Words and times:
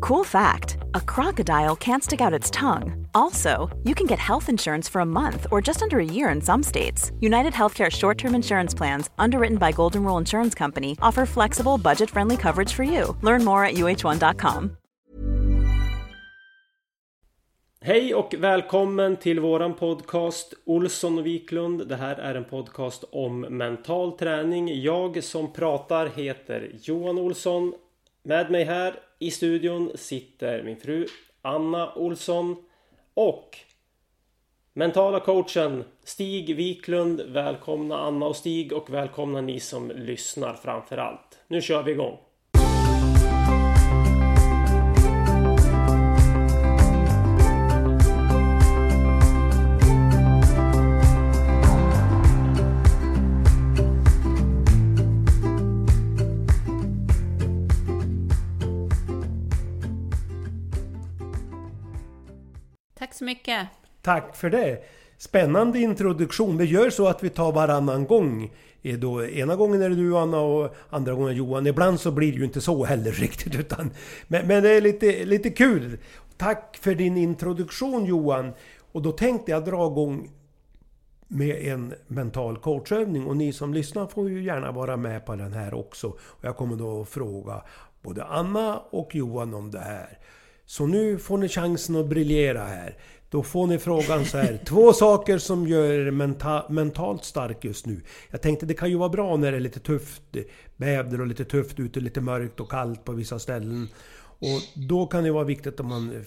Cool 0.00 0.24
fact 0.24 0.78
a 0.94 1.00
crocodile 1.00 1.76
can't 1.76 2.04
stick 2.04 2.20
out 2.20 2.32
its 2.32 2.50
tongue. 2.50 3.06
Also, 3.14 3.68
you 3.84 3.94
can 3.94 4.06
get 4.06 4.18
health 4.18 4.48
insurance 4.48 4.88
for 4.88 5.00
a 5.00 5.06
month 5.06 5.46
or 5.50 5.60
just 5.60 5.82
under 5.82 5.98
a 5.98 6.04
year 6.04 6.28
in 6.28 6.40
some 6.40 6.62
states. 6.62 7.10
United 7.20 7.52
Healthcare 7.52 7.90
short 7.90 8.18
term 8.18 8.34
insurance 8.34 8.74
plans, 8.76 9.10
underwritten 9.18 9.58
by 9.58 9.72
Golden 9.72 10.04
Rule 10.04 10.18
Insurance 10.18 10.54
Company, 10.54 10.96
offer 11.02 11.26
flexible, 11.26 11.78
budget 11.78 12.10
friendly 12.10 12.36
coverage 12.36 12.72
for 12.72 12.84
you. 12.84 13.16
Learn 13.22 13.44
more 13.44 13.64
at 13.64 13.74
uh1.com. 13.74 14.76
Hej 17.80 18.14
och 18.14 18.34
välkommen 18.38 19.16
till 19.16 19.40
våran 19.40 19.74
podcast 19.74 20.54
Olsson 20.66 21.18
och 21.18 21.26
Wiklund. 21.26 21.88
Det 21.88 21.96
här 21.96 22.16
är 22.16 22.34
en 22.34 22.44
podcast 22.44 23.04
om 23.12 23.40
mental 23.40 24.12
träning. 24.12 24.82
Jag 24.82 25.24
som 25.24 25.52
pratar 25.52 26.06
heter 26.06 26.70
Johan 26.82 27.18
Olsson. 27.18 27.72
Med 28.28 28.50
mig 28.50 28.64
här 28.64 28.94
i 29.18 29.30
studion 29.30 29.92
sitter 29.94 30.62
min 30.62 30.76
fru 30.76 31.06
Anna 31.42 31.94
Olsson 31.94 32.56
och 33.14 33.58
mentala 34.72 35.20
coachen 35.20 35.84
Stig 36.04 36.56
Wiklund. 36.56 37.20
Välkomna 37.20 37.98
Anna 37.98 38.26
och 38.26 38.36
Stig 38.36 38.72
och 38.72 38.90
välkomna 38.90 39.40
ni 39.40 39.60
som 39.60 39.90
lyssnar 39.90 40.54
framför 40.54 40.96
allt. 40.96 41.38
Nu 41.46 41.62
kör 41.62 41.82
vi 41.82 41.92
igång! 41.92 42.18
Så 63.18 63.24
mycket. 63.24 63.66
Tack 64.02 64.36
för 64.36 64.50
det. 64.50 64.78
Spännande 65.16 65.78
introduktion. 65.78 66.56
Vi 66.56 66.64
gör 66.64 66.90
så 66.90 67.08
att 67.08 67.22
vi 67.22 67.30
tar 67.30 67.52
varannan 67.52 68.06
gång. 68.06 68.50
Eh, 68.82 68.98
då, 68.98 69.24
ena 69.24 69.56
gången 69.56 69.82
är 69.82 69.88
det 69.88 69.96
du 69.96 70.16
Anna 70.16 70.40
och 70.40 70.74
andra 70.90 71.14
gången 71.14 71.36
Johan. 71.36 71.66
Ibland 71.66 72.00
så 72.00 72.10
blir 72.10 72.32
det 72.32 72.38
ju 72.38 72.44
inte 72.44 72.60
så 72.60 72.84
heller 72.84 73.12
riktigt. 73.12 73.54
Utan, 73.54 73.90
men, 74.28 74.46
men 74.46 74.62
det 74.62 74.70
är 74.70 74.80
lite, 74.80 75.24
lite 75.24 75.50
kul. 75.50 75.98
Tack 76.36 76.78
för 76.80 76.94
din 76.94 77.16
introduktion 77.16 78.04
Johan. 78.04 78.52
Och 78.92 79.02
då 79.02 79.12
tänkte 79.12 79.50
jag 79.50 79.64
dra 79.64 79.86
igång 79.86 80.30
med 81.28 81.56
en 81.56 81.94
mental 82.06 82.58
coachövning. 82.58 83.26
Och 83.26 83.36
ni 83.36 83.52
som 83.52 83.74
lyssnar 83.74 84.06
får 84.06 84.30
ju 84.30 84.44
gärna 84.44 84.72
vara 84.72 84.96
med 84.96 85.26
på 85.26 85.36
den 85.36 85.52
här 85.52 85.74
också. 85.74 86.08
Och 86.08 86.44
jag 86.44 86.56
kommer 86.56 86.76
då 86.76 87.02
att 87.02 87.08
fråga 87.08 87.62
både 88.02 88.24
Anna 88.24 88.78
och 88.78 89.14
Johan 89.14 89.54
om 89.54 89.70
det 89.70 89.80
här. 89.80 90.18
Så 90.68 90.86
nu 90.86 91.18
får 91.18 91.38
ni 91.38 91.48
chansen 91.48 91.96
att 91.96 92.06
briljera 92.06 92.64
här. 92.64 92.96
Då 93.30 93.42
får 93.42 93.66
ni 93.66 93.78
frågan 93.78 94.24
så 94.24 94.38
här. 94.38 94.60
Två 94.66 94.92
saker 94.92 95.38
som 95.38 95.66
gör 95.66 95.92
er 95.92 96.10
menta 96.10 96.66
mentalt 96.68 97.24
stark 97.24 97.64
just 97.64 97.86
nu. 97.86 98.00
Jag 98.30 98.42
tänkte 98.42 98.66
det 98.66 98.74
kan 98.74 98.90
ju 98.90 98.96
vara 98.96 99.08
bra 99.08 99.36
när 99.36 99.50
det 99.50 99.58
är 99.58 99.60
lite 99.60 99.80
tufft 99.80 100.22
väder 100.76 101.20
och 101.20 101.26
lite 101.26 101.44
tufft 101.44 101.80
ute, 101.80 102.00
lite 102.00 102.20
mörkt 102.20 102.60
och 102.60 102.70
kallt 102.70 103.04
på 103.04 103.12
vissa 103.12 103.38
ställen. 103.38 103.88
Och 104.20 104.88
då 104.88 105.06
kan 105.06 105.24
det 105.24 105.30
vara 105.30 105.44
viktigt 105.44 105.80
att 105.80 105.86
man 105.86 106.24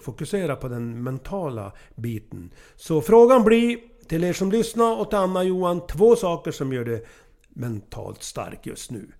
fokuserar 0.00 0.56
på 0.56 0.68
den 0.68 1.02
mentala 1.02 1.72
biten. 1.94 2.50
Så 2.76 3.00
frågan 3.00 3.44
blir 3.44 3.78
till 4.08 4.24
er 4.24 4.32
som 4.32 4.50
lyssnar 4.50 5.00
och 5.00 5.08
till 5.08 5.18
Anna 5.18 5.40
och 5.40 5.46
Johan. 5.46 5.86
Två 5.86 6.16
saker 6.16 6.50
som 6.50 6.72
gör 6.72 6.84
det 6.84 7.04
mentalt 7.48 8.22
stark 8.22 8.66
just 8.66 8.90
nu. 8.90 9.12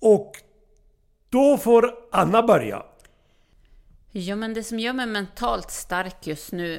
Och 0.00 0.32
då 1.30 1.58
får 1.58 1.94
Anna 2.12 2.42
börja. 2.42 2.82
Ja, 4.18 4.36
men 4.36 4.54
det 4.54 4.62
som 4.62 4.78
gör 4.78 4.92
mig 4.92 5.06
mentalt 5.06 5.70
stark 5.70 6.26
just 6.26 6.52
nu, 6.52 6.74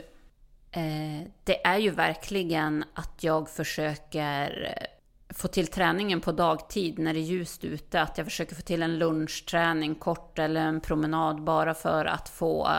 eh, 0.71 1.27
det 1.43 1.65
är 1.65 1.77
ju 1.77 1.89
verkligen 1.89 2.85
att 2.93 3.23
jag 3.23 3.49
försöker 3.49 4.75
eh, 4.77 4.87
få 5.35 5.47
till 5.47 5.67
träningen 5.67 6.21
på 6.21 6.31
dagtid 6.31 6.99
när 6.99 7.13
det 7.13 7.19
är 7.19 7.21
ljust 7.21 7.63
ute. 7.63 8.01
Att 8.01 8.17
jag 8.17 8.27
försöker 8.27 8.55
få 8.55 8.61
till 8.61 8.83
en 8.83 8.99
lunchträning 8.99 9.95
kort 9.95 10.39
eller 10.39 10.61
en 10.61 10.81
promenad 10.81 11.43
bara 11.43 11.73
för 11.73 12.05
att 12.05 12.29
få, 12.29 12.69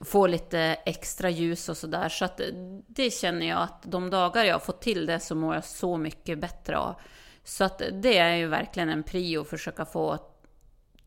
få 0.00 0.26
lite 0.26 0.60
extra 0.86 1.30
ljus 1.30 1.68
och 1.68 1.76
sådär. 1.76 2.08
Så 2.08 2.24
att 2.24 2.40
det 2.86 3.10
känner 3.10 3.48
jag 3.48 3.62
att 3.62 3.82
de 3.82 4.10
dagar 4.10 4.44
jag 4.44 4.54
har 4.54 4.60
fått 4.60 4.82
till 4.82 5.06
det 5.06 5.20
så 5.20 5.34
mår 5.34 5.54
jag 5.54 5.64
så 5.64 5.96
mycket 5.96 6.38
bättre 6.38 6.78
av. 6.78 6.94
Så 7.44 7.64
att 7.64 7.82
det 7.92 8.18
är 8.18 8.36
ju 8.36 8.46
verkligen 8.46 8.88
en 8.88 9.02
prio 9.02 9.40
att 9.40 9.48
försöka 9.48 9.84
få 9.84 10.18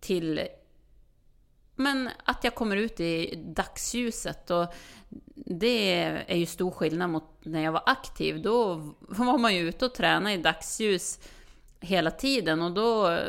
till 0.04 0.48
men 1.76 2.10
att 2.24 2.44
jag 2.44 2.56
kommer 2.56 2.76
ut 2.76 3.00
i 3.00 3.36
dagsljuset 3.36 4.52
och 4.52 4.74
det 5.36 5.94
är 6.28 6.36
ju 6.36 6.46
stor 6.46 6.72
skillnad 6.72 7.10
mot 7.10 7.24
när 7.44 7.62
jag 7.64 7.72
var 7.72 7.84
aktiv. 7.86 8.42
Då 8.42 8.74
var 9.00 9.38
man 9.38 9.56
ju 9.56 9.70
ute 9.70 9.86
och 9.86 9.94
tränade 9.94 10.36
i 10.36 10.38
dagsljus 10.38 11.20
hela 11.80 12.12
tiden 12.12 12.62
och 12.62 12.72
då, 12.72 13.20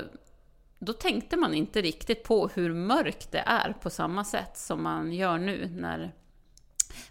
då 0.78 0.92
tänkte 0.92 1.36
man 1.36 1.54
inte 1.54 1.82
riktigt 1.82 2.22
på 2.22 2.48
hur 2.54 2.74
mörkt 2.74 3.32
det 3.32 3.42
är 3.46 3.72
på 3.72 3.90
samma 3.90 4.24
sätt 4.24 4.58
som 4.58 4.82
man 4.82 5.12
gör 5.12 5.38
nu 5.38 5.68
när 5.76 6.12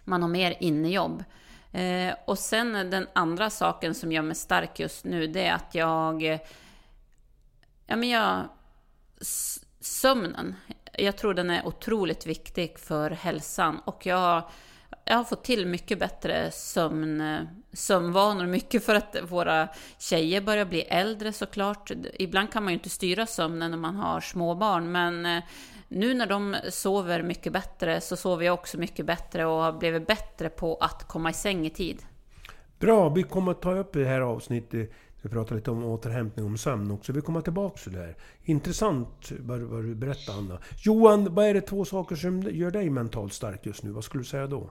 man 0.04 0.22
har 0.22 0.28
mer 0.28 0.56
innejobb. 0.60 1.24
Eh, 1.72 2.14
och 2.24 2.38
sen 2.38 2.90
den 2.90 3.06
andra 3.12 3.50
saken 3.50 3.94
som 3.94 4.12
gör 4.12 4.22
mig 4.22 4.36
stark 4.36 4.80
just 4.80 5.04
nu, 5.04 5.26
det 5.26 5.46
är 5.46 5.54
att 5.54 5.74
jag... 5.74 6.22
Ja, 7.86 7.96
men 7.96 8.08
jag 8.08 8.48
sömnen. 9.80 10.54
Jag 10.92 11.16
tror 11.16 11.34
den 11.34 11.50
är 11.50 11.66
otroligt 11.66 12.26
viktig 12.26 12.78
för 12.78 13.10
hälsan 13.10 13.80
och 13.84 14.06
jag, 14.06 14.42
jag 15.04 15.16
har 15.16 15.24
fått 15.24 15.44
till 15.44 15.66
mycket 15.66 15.98
bättre 15.98 16.50
sömn, 16.50 17.46
sömnvanor. 17.72 18.46
Mycket 18.46 18.84
för 18.84 18.94
att 18.94 19.16
våra 19.22 19.68
tjejer 19.98 20.40
börjar 20.40 20.64
bli 20.64 20.80
äldre 20.80 21.32
såklart. 21.32 21.90
Ibland 22.14 22.52
kan 22.52 22.64
man 22.64 22.72
ju 22.72 22.78
inte 22.78 22.90
styra 22.90 23.26
sömnen 23.26 23.70
när 23.70 23.78
man 23.78 23.96
har 23.96 24.20
småbarn 24.20 24.92
men 24.92 25.26
eh, 25.26 25.42
nu 25.88 26.14
när 26.14 26.26
de 26.26 26.56
sover 26.70 27.22
mycket 27.22 27.52
bättre 27.52 28.00
så 28.00 28.16
sover 28.16 28.46
jag 28.46 28.54
också 28.54 28.78
mycket 28.78 29.06
bättre 29.06 29.46
och 29.46 29.62
har 29.62 29.72
blivit 29.72 30.06
bättre 30.06 30.48
på 30.48 30.76
att 30.76 31.08
komma 31.08 31.30
i 31.30 31.32
säng 31.32 31.66
i 31.66 31.70
tid. 31.70 32.02
Bra, 32.78 33.08
vi 33.08 33.22
kommer 33.22 33.52
att 33.52 33.62
ta 33.62 33.72
upp 33.72 33.92
det 33.92 34.04
här 34.04 34.20
avsnittet 34.20 34.90
vi 35.24 35.30
pratar 35.30 35.56
lite 35.56 35.70
om 35.70 35.84
återhämtning 35.84 36.52
och 36.52 36.60
sömn 36.60 36.90
också. 36.90 37.12
Vi 37.12 37.20
kommer 37.20 37.40
tillbaka 37.40 37.76
till 37.76 37.92
det 37.92 37.98
här. 37.98 38.16
Intressant 38.42 39.30
vad, 39.38 39.60
vad 39.60 39.84
du 39.84 39.94
berättar 39.94 40.32
Anna. 40.32 40.58
Johan, 40.84 41.34
vad 41.34 41.46
är 41.46 41.54
det 41.54 41.60
två 41.60 41.84
saker 41.84 42.16
som 42.16 42.42
gör 42.42 42.70
dig 42.70 42.90
mentalt 42.90 43.32
stark 43.32 43.66
just 43.66 43.82
nu? 43.82 43.90
Vad 43.90 44.04
skulle 44.04 44.20
du 44.22 44.28
säga 44.28 44.46
då? 44.46 44.70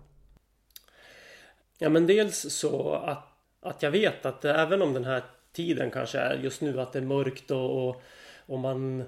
Ja 1.78 1.90
men 1.90 2.08
dels 2.08 2.54
så 2.54 2.94
att, 2.94 3.28
att 3.62 3.84
jag 3.84 3.92
vet 3.92 4.26
att 4.26 4.46
även 4.46 4.82
om 4.82 4.94
den 4.94 5.06
här 5.06 5.24
tiden 5.54 5.92
kanske 5.92 6.20
är 6.20 6.36
just 6.36 6.62
nu 6.62 6.82
att 6.82 6.94
det 6.94 7.00
är 7.00 7.04
mörkt 7.04 7.52
och, 7.52 7.90
och, 7.90 8.02
och 8.46 8.60
man 8.60 9.04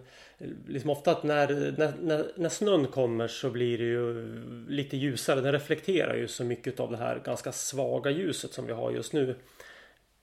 liksom 0.68 0.89
ofta 0.89 1.12
att 1.12 1.24
när, 1.24 1.48
när, 1.77 1.94
när, 2.01 2.25
när 2.36 2.50
snön 2.50 2.88
kommer 2.88 3.27
så 3.27 3.50
blir 3.50 3.77
det 3.77 3.83
ju 3.83 4.39
lite 4.68 4.98
ljusare. 4.98 5.41
Den 5.41 5.51
reflekterar 5.51 6.15
ju 6.15 6.27
så 6.27 6.44
mycket 6.44 6.80
av 6.80 6.91
det 6.91 6.98
här 6.98 7.21
ganska 7.25 7.51
svaga 7.51 8.12
ljuset 8.12 8.53
som 8.53 8.65
vi 8.65 8.74
har 8.74 8.91
just 8.91 9.13
nu. 9.13 9.36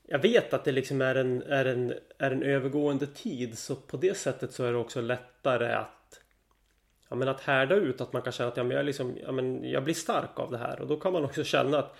Jag 0.07 0.19
vet 0.19 0.53
att 0.53 0.65
det 0.65 0.71
liksom 0.71 1.01
är 1.01 1.15
en, 1.15 1.41
är 1.43 1.65
en, 1.65 1.93
är 2.17 2.31
en 2.31 2.43
övergående 2.43 3.07
tid 3.07 3.57
så 3.57 3.75
på 3.75 3.97
det 3.97 4.17
sättet 4.17 4.53
så 4.53 4.63
är 4.63 4.71
det 4.71 4.77
också 4.77 5.01
lättare 5.01 5.73
att 5.73 6.21
ja, 7.09 7.15
men 7.15 7.27
att 7.27 7.41
härda 7.41 7.75
ut 7.75 8.01
att 8.01 8.13
man 8.13 8.21
kan 8.21 8.33
känna 8.33 8.49
att 8.49 8.57
ja, 8.57 8.63
men 8.63 8.77
jag, 8.77 8.85
liksom, 8.85 9.17
ja, 9.21 9.31
men 9.31 9.69
jag 9.69 9.83
blir 9.83 9.93
stark 9.93 10.39
av 10.39 10.51
det 10.51 10.57
här 10.57 10.81
och 10.81 10.87
då 10.87 10.99
kan 10.99 11.13
man 11.13 11.25
också 11.25 11.43
känna 11.43 11.79
att 11.79 11.95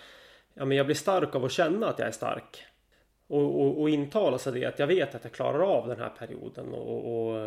ja, 0.54 0.64
men 0.64 0.76
jag 0.76 0.86
blir 0.86 0.96
stark 0.96 1.34
av 1.34 1.44
att 1.44 1.52
känna 1.52 1.88
att 1.88 1.98
jag 1.98 2.08
är 2.08 2.12
stark. 2.12 2.64
Och, 3.26 3.60
och, 3.60 3.80
och 3.80 3.90
intala 3.90 4.38
sig 4.38 4.52
det 4.52 4.64
att 4.64 4.78
jag 4.78 4.86
vet 4.86 5.14
att 5.14 5.24
jag 5.24 5.32
klarar 5.32 5.60
av 5.60 5.88
den 5.88 5.98
här 5.98 6.08
perioden. 6.08 6.74
Och, 6.74 7.28
och 7.28 7.38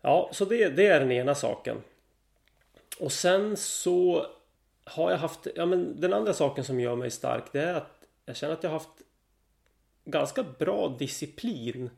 ja, 0.00 0.30
så 0.32 0.44
det, 0.44 0.68
det, 0.68 0.86
är 0.86 1.00
den 1.00 1.12
ena 1.12 1.34
saken. 1.34 1.76
Och 3.00 3.12
sen 3.12 3.56
så 3.56 4.26
har 4.84 5.10
jag 5.10 5.18
haft, 5.18 5.46
ja 5.54 5.66
men 5.66 6.00
den 6.00 6.12
andra 6.12 6.32
saken 6.32 6.64
som 6.64 6.80
gör 6.80 6.96
mig 6.96 7.10
stark 7.10 7.44
det 7.52 7.60
är 7.60 7.74
att 7.74 8.06
jag 8.26 8.36
känner 8.36 8.54
att 8.54 8.62
jag 8.62 8.70
har 8.70 8.78
haft 8.78 8.99
ganska 10.10 10.42
bra 10.42 10.96
disciplin. 10.98 11.90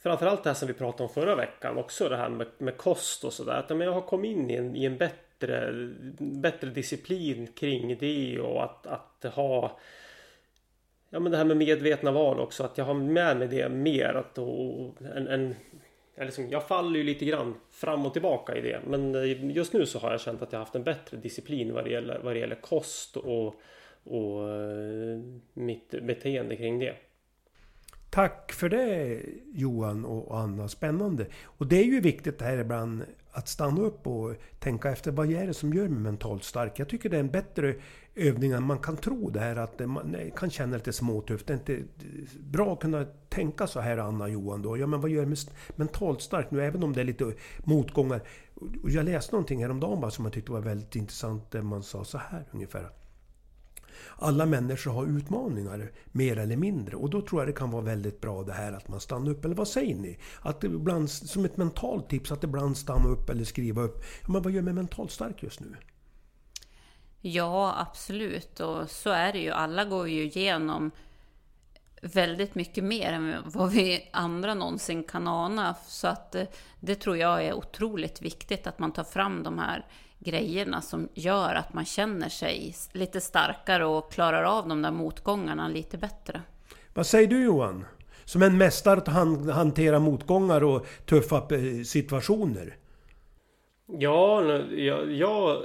Framförallt 0.00 0.42
det 0.44 0.50
här 0.50 0.54
som 0.54 0.68
vi 0.68 0.74
pratade 0.74 1.02
om 1.02 1.08
förra 1.08 1.36
veckan 1.36 1.78
också 1.78 2.08
det 2.08 2.16
här 2.16 2.28
med, 2.28 2.46
med 2.58 2.76
kost 2.76 3.24
och 3.24 3.32
sådär. 3.32 3.52
Att 3.52 3.70
jag 3.70 3.92
har 3.92 4.00
kommit 4.00 4.30
in 4.30 4.50
i 4.50 4.54
en, 4.54 4.76
i 4.76 4.84
en 4.84 4.98
bättre, 4.98 5.72
bättre 6.18 6.70
disciplin 6.70 7.46
kring 7.46 7.98
det 7.98 8.40
och 8.40 8.64
att, 8.64 8.86
att 8.86 9.34
ha 9.34 9.78
Ja 11.14 11.20
men 11.20 11.32
det 11.32 11.38
här 11.38 11.44
med 11.44 11.56
medvetna 11.56 12.12
val 12.12 12.40
också 12.40 12.64
att 12.64 12.78
jag 12.78 12.84
har 12.84 12.94
med 12.94 13.36
mig 13.36 13.48
det 13.48 13.68
mer 13.68 14.14
att 14.14 14.38
och, 14.38 14.94
en, 15.16 15.28
en 15.28 15.54
liksom, 16.16 16.50
jag 16.50 16.68
faller 16.68 16.98
ju 16.98 17.04
lite 17.04 17.24
grann 17.24 17.54
fram 17.70 18.06
och 18.06 18.12
tillbaka 18.12 18.56
i 18.56 18.60
det. 18.60 18.80
Men 18.86 19.14
eh, 19.14 19.50
just 19.56 19.72
nu 19.72 19.86
så 19.86 19.98
har 19.98 20.10
jag 20.10 20.20
känt 20.20 20.42
att 20.42 20.52
jag 20.52 20.58
haft 20.58 20.74
en 20.74 20.84
bättre 20.84 21.16
disciplin 21.16 21.74
vad 21.74 21.84
det 21.84 21.90
gäller, 21.90 22.18
vad 22.18 22.34
det 22.34 22.38
gäller 22.38 22.54
kost 22.54 23.16
och, 23.16 23.54
och 24.04 24.50
eh, 24.50 25.20
mitt 25.54 25.90
beteende 25.90 26.56
kring 26.56 26.78
det. 26.78 26.96
Tack 28.10 28.52
för 28.52 28.68
det 28.68 29.20
Johan 29.52 30.04
och 30.04 30.38
Anna, 30.38 30.68
spännande. 30.68 31.26
Och 31.44 31.66
det 31.66 31.76
är 31.76 31.84
ju 31.84 32.00
viktigt 32.00 32.38
det 32.38 32.44
här 32.44 32.58
ibland 32.58 33.04
att 33.30 33.48
stanna 33.48 33.80
upp 33.80 34.06
och 34.06 34.34
tänka 34.58 34.90
efter 34.90 35.12
vad 35.12 35.32
är 35.32 35.46
det 35.46 35.54
som 35.54 35.74
gör 35.74 35.88
mig 35.88 35.98
mentalt 35.98 36.44
stark? 36.44 36.78
Jag 36.78 36.88
tycker 36.88 37.08
det 37.08 37.16
är 37.16 37.20
en 37.20 37.30
bättre 37.30 37.74
övning 38.14 38.52
än 38.52 38.62
man 38.62 38.78
kan 38.78 38.96
tro 38.96 39.30
det 39.30 39.40
här 39.40 39.56
att 39.56 39.78
man 39.78 40.16
kan 40.36 40.50
känna 40.50 40.76
lite 40.76 40.92
småtufft. 40.92 41.46
Det 41.46 41.52
är 41.52 41.56
inte 41.56 41.82
bra 42.40 42.72
att 42.72 42.80
kunna 42.80 43.06
tänka 43.28 43.66
så 43.66 43.80
här 43.80 43.98
Anna 43.98 44.24
och 44.24 44.30
Johan 44.30 44.62
då. 44.62 44.78
Ja 44.78 44.86
men 44.86 45.00
vad 45.00 45.10
gör 45.10 45.26
mig 45.26 45.38
mentalt 45.76 46.22
stark 46.22 46.50
nu 46.50 46.64
även 46.64 46.82
om 46.82 46.92
det 46.92 47.00
är 47.00 47.04
lite 47.04 47.34
motgångar? 47.58 48.22
Och 48.82 48.90
jag 48.90 49.04
läste 49.04 49.32
någonting 49.32 49.62
häromdagen 49.62 50.00
bara 50.00 50.10
som 50.10 50.24
jag 50.24 50.34
tyckte 50.34 50.52
var 50.52 50.60
väldigt 50.60 50.96
intressant 50.96 51.50
där 51.50 51.62
man 51.62 51.82
sa 51.82 52.04
så 52.04 52.18
här 52.18 52.44
ungefär 52.50 52.88
alla 54.16 54.46
människor 54.46 54.90
har 54.90 55.06
utmaningar, 55.06 55.90
mer 56.12 56.38
eller 56.38 56.56
mindre. 56.56 56.96
Och 56.96 57.10
då 57.10 57.20
tror 57.20 57.40
jag 57.40 57.48
det 57.48 57.52
kan 57.52 57.70
vara 57.70 57.82
väldigt 57.82 58.20
bra 58.20 58.42
det 58.42 58.52
här 58.52 58.72
att 58.72 58.88
man 58.88 59.00
stannar 59.00 59.30
upp. 59.30 59.44
Eller 59.44 59.54
vad 59.54 59.68
säger 59.68 59.96
ni? 59.96 60.18
Att 60.40 60.64
ibland, 60.64 61.10
som 61.10 61.44
ett 61.44 61.56
mentalt 61.56 62.08
tips, 62.08 62.32
att 62.32 62.44
ibland 62.44 62.76
stanna 62.76 63.08
upp 63.08 63.30
eller 63.30 63.44
skriva 63.44 63.82
upp. 63.82 64.04
Men 64.28 64.42
vad 64.42 64.52
gör 64.52 64.62
mig 64.62 64.74
mentalt 64.74 65.10
stark 65.10 65.42
just 65.42 65.60
nu? 65.60 65.76
Ja, 67.20 67.74
absolut. 67.78 68.60
Och 68.60 68.90
så 68.90 69.10
är 69.10 69.32
det 69.32 69.38
ju. 69.38 69.50
Alla 69.50 69.84
går 69.84 70.08
ju 70.08 70.22
igenom 70.22 70.90
väldigt 72.02 72.54
mycket 72.54 72.84
mer 72.84 73.12
än 73.12 73.36
vad 73.44 73.70
vi 73.70 74.08
andra 74.12 74.54
någonsin 74.54 75.04
kan 75.04 75.28
ana. 75.28 75.74
Så 75.86 76.08
att 76.08 76.34
eh, 76.34 76.44
det 76.80 76.94
tror 76.94 77.16
jag 77.16 77.44
är 77.44 77.54
otroligt 77.54 78.22
viktigt 78.22 78.66
att 78.66 78.78
man 78.78 78.92
tar 78.92 79.04
fram 79.04 79.42
de 79.42 79.58
här 79.58 79.86
grejerna 80.24 80.82
som 80.82 81.08
gör 81.14 81.54
att 81.54 81.74
man 81.74 81.84
känner 81.84 82.28
sig 82.28 82.74
lite 82.92 83.20
starkare 83.20 83.84
och 83.84 84.12
klarar 84.12 84.42
av 84.44 84.68
de 84.68 84.82
där 84.82 84.90
motgångarna 84.90 85.68
lite 85.68 85.98
bättre. 85.98 86.42
Vad 86.94 87.06
säger 87.06 87.28
du 87.28 87.44
Johan? 87.44 87.84
Som 88.24 88.42
en 88.42 88.58
mästare 88.58 88.98
att 88.98 89.08
hantera 89.54 89.98
motgångar 89.98 90.64
och 90.64 90.86
tuffa 91.06 91.36
eh, 91.36 91.82
situationer. 91.84 92.76
Ja, 93.86 94.42
jag, 94.70 95.12
jag, 95.12 95.64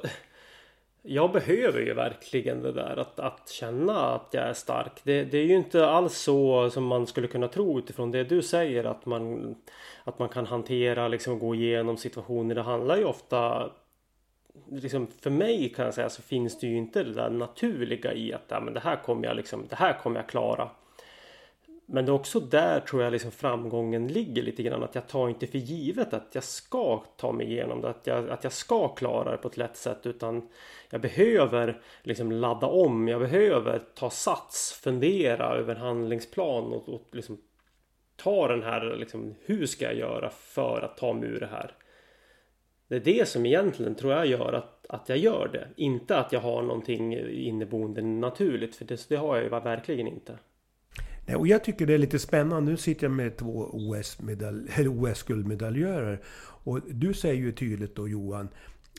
jag 1.02 1.32
behöver 1.32 1.80
ju 1.80 1.94
verkligen 1.94 2.62
det 2.62 2.72
där 2.72 2.98
att, 2.98 3.20
att 3.20 3.50
känna 3.50 4.16
att 4.16 4.28
jag 4.32 4.44
är 4.44 4.54
stark. 4.54 5.02
Det, 5.04 5.24
det, 5.24 5.38
är 5.38 5.46
ju 5.46 5.56
inte 5.56 5.88
alls 5.88 6.18
så 6.18 6.70
som 6.70 6.86
man 6.86 7.08
skulle 7.08 7.28
kunna 7.28 7.48
tro 7.48 7.80
utifrån 7.80 8.12
det 8.12 8.24
du 8.24 8.42
säger 8.42 8.84
att 8.84 9.06
man, 9.06 9.56
att 10.04 10.20
man 10.20 10.30
kan 10.30 10.46
hantera, 10.46 11.08
liksom 11.08 11.40
gå 11.40 11.56
igenom 11.56 11.98
situationer. 11.98 12.56
Det 12.56 12.62
handlar 12.62 12.98
ju 12.98 13.06
ofta 13.06 13.70
liksom, 14.72 15.08
för 15.22 15.30
mig 15.30 15.70
kan 15.70 15.86
jag 15.86 15.94
säga 15.94 16.10
så 16.10 16.22
finns 16.22 16.60
det 16.60 16.68
ju 16.68 16.78
inte 16.78 17.04
det 17.04 17.14
där 17.14 17.30
naturliga 17.30 18.14
i 18.14 18.34
att 18.34 18.46
ja, 18.48 18.60
men 18.60 18.74
det 18.74 18.80
här 18.80 18.96
kommer 18.96 19.28
jag 19.28 19.36
liksom, 19.36 19.66
det 19.70 19.76
här 19.76 19.94
kommer 19.94 20.20
jag 20.20 20.30
klara. 20.30 20.70
Men 21.90 22.06
det 22.06 22.12
är 22.12 22.14
också 22.14 22.40
där 22.40 22.80
tror 22.80 23.04
jag 23.04 23.12
liksom 23.12 23.32
framgången 23.32 24.08
ligger 24.08 24.44
lite 24.44 24.64
grann. 24.64 24.84
Att 24.84 24.96
jag 24.96 25.08
tar 25.08 25.30
inte 25.30 25.48
för 25.48 25.58
givet 25.58 26.14
att 26.14 26.28
jag 26.32 26.44
ska 26.44 27.04
ta 27.18 27.32
mig 27.32 27.48
igenom 27.48 27.82
det. 27.82 27.90
Att 27.90 28.08
jag, 28.08 28.30
att 28.30 28.44
jag 28.44 28.54
ska 28.54 28.88
klara 28.88 29.32
det 29.32 29.38
på 29.38 29.48
ett 29.48 29.58
lätt 29.58 29.78
sätt. 29.78 30.06
Utan 30.06 30.50
jag 30.90 31.02
behöver 31.02 31.82
liksom 32.04 32.32
ladda 32.32 32.68
om. 32.68 33.08
Jag 33.08 33.22
behöver 33.22 33.80
ta 33.96 34.10
sats, 34.10 34.80
fundera 34.84 35.56
över 35.56 35.76
en 35.76 35.82
handlingsplan 35.82 36.74
och, 36.74 36.90
och 36.90 37.08
liksom 37.12 37.38
ta 38.16 38.48
den 38.48 38.64
här 38.64 38.96
liksom, 38.96 39.36
hur 39.46 39.66
ska 39.66 39.86
jag 39.86 39.96
göra 39.96 40.30
för 40.30 40.82
att 40.82 40.98
ta 40.98 41.14
mig 41.14 41.30
ur 41.30 41.40
det 41.40 41.48
här. 41.48 41.72
Det 42.88 42.96
är 42.96 43.00
det 43.00 43.28
som 43.28 43.46
egentligen 43.46 43.96
tror 43.96 44.14
jag 44.14 44.28
gör 44.28 44.54
att, 44.54 44.86
att 44.90 45.10
jag 45.10 45.18
gör 45.18 45.50
det. 45.54 45.68
Inte 45.76 46.18
att 46.18 46.32
jag 46.32 46.40
har 46.40 46.62
någonting 46.62 47.14
inneboende 47.30 48.02
naturligt. 48.02 48.76
För 48.76 48.86
det, 48.86 49.10
det 49.10 49.16
har 49.16 49.36
jag 49.36 49.44
ju 49.44 49.50
verkligen 49.50 50.08
inte. 50.08 50.38
Nej, 51.28 51.36
och 51.36 51.48
jag 51.48 51.64
tycker 51.64 51.86
det 51.86 51.94
är 51.94 51.98
lite 51.98 52.20
spännande. 52.20 52.72
Nu 52.72 52.78
sitter 52.78 53.04
jag 53.04 53.12
med 53.12 53.38
två 53.38 53.70
OS-guldmedaljörer. 53.74 56.22
och 56.64 56.80
du 56.88 57.14
säger 57.14 57.42
ju 57.42 57.52
tydligt 57.52 57.96
då 57.96 58.08
Johan 58.08 58.50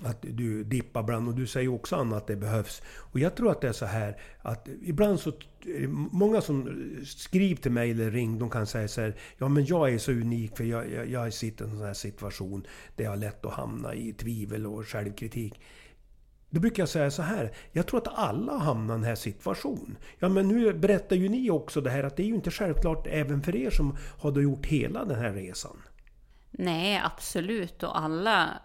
att 0.03 0.19
du 0.23 0.65
dippar 0.65 1.01
ibland 1.01 1.29
och 1.29 1.35
du 1.35 1.47
säger 1.47 1.69
också 1.69 1.97
Anna 1.97 2.17
att 2.17 2.27
det 2.27 2.37
behövs. 2.37 2.83
Och 2.97 3.19
jag 3.19 3.35
tror 3.35 3.51
att 3.51 3.61
det 3.61 3.69
är 3.69 3.73
så 3.73 3.87
här 3.87 4.21
att 4.43 4.69
ibland 4.83 5.21
så... 5.21 5.33
Många 6.11 6.41
som 6.41 6.87
skriver 7.05 7.63
till 7.63 7.73
mig 7.73 7.91
eller 7.91 8.11
ringer, 8.11 8.41
de 8.41 8.51
kan 8.51 8.67
säga 8.67 8.89
så 8.89 9.01
här, 9.01 9.17
Ja 9.39 9.49
men 9.49 9.65
jag 9.65 9.95
är 9.95 9.99
så 9.99 10.13
unik 10.13 10.57
för 10.57 10.65
jag, 10.65 10.93
jag, 10.93 11.09
jag 11.09 11.33
sitter 11.33 11.65
i 11.65 11.69
en 11.69 11.77
sån 11.77 11.87
här 11.87 11.95
situation 11.95 12.67
där 12.97 13.05
jag 13.05 13.11
har 13.11 13.17
lätt 13.17 13.45
att 13.45 13.53
hamna 13.53 13.95
i 13.95 14.13
tvivel 14.13 14.67
och 14.67 14.87
självkritik. 14.87 15.61
Då 16.51 16.61
brukar 16.61 16.83
jag 16.83 16.89
säga 16.89 17.11
så 17.11 17.23
här. 17.23 17.53
Jag 17.73 17.87
tror 17.87 18.01
att 18.01 18.19
alla 18.19 18.59
hamnar 18.59 18.95
i 18.95 18.99
den 18.99 19.05
här 19.05 19.15
situationen. 19.15 19.99
Ja 20.19 20.29
men 20.29 20.49
nu 20.49 20.73
berättar 20.73 21.17
ju 21.17 21.29
ni 21.29 21.51
också 21.51 21.81
det 21.81 21.91
här 21.91 22.05
att 22.05 22.17
det 22.17 22.23
är 22.23 22.27
ju 22.27 22.35
inte 22.35 22.51
självklart 22.51 23.07
även 23.07 23.43
för 23.43 23.57
er 23.57 23.71
som 23.71 23.97
har 24.19 24.31
då 24.31 24.43
gjort 24.43 24.67
hela 24.67 25.05
den 25.05 25.19
här 25.19 25.33
resan. 25.33 25.77
Nej, 26.51 27.03
absolut. 27.05 27.83
Och 27.83 27.99
alla 27.99 28.63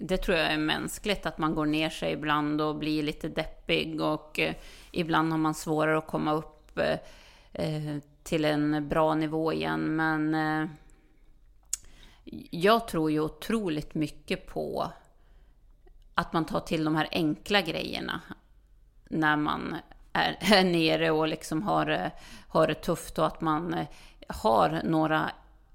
det 0.00 0.16
tror 0.16 0.36
jag 0.38 0.52
är 0.52 0.58
mänskligt, 0.58 1.26
att 1.26 1.38
man 1.38 1.54
går 1.54 1.66
ner 1.66 1.90
sig 1.90 2.12
ibland 2.12 2.60
och 2.60 2.76
blir 2.76 3.02
lite 3.02 3.28
deppig 3.28 4.00
och 4.00 4.38
eh, 4.38 4.54
ibland 4.90 5.30
har 5.30 5.38
man 5.38 5.54
svårare 5.54 5.98
att 5.98 6.06
komma 6.06 6.32
upp 6.32 6.78
eh, 6.78 6.98
eh 7.52 7.98
till 8.22 8.44
en 8.44 8.88
bra 8.88 9.14
nivå 9.14 9.52
igen. 9.52 9.96
Men 9.96 10.34
eh, 10.34 10.68
jag 12.50 12.88
tror 12.88 13.10
ju 13.10 13.20
otroligt 13.20 13.94
mycket 13.94 14.46
på 14.46 14.92
att 16.14 16.32
man 16.32 16.44
tar 16.44 16.60
till 16.60 16.84
de 16.84 16.96
här 16.96 17.08
enkla 17.10 17.60
grejerna 17.60 18.20
när 19.08 19.36
man 19.36 19.76
är, 20.12 20.38
är 20.54 20.64
nere 20.64 21.10
och 21.10 21.28
liksom 21.28 21.62
har, 21.62 22.10
har 22.48 22.66
det 22.66 22.74
tufft 22.74 23.18
och 23.18 23.26
att 23.26 23.40
man 23.40 23.74
eh, 23.74 23.86
har 24.28 24.80
några 24.84 25.30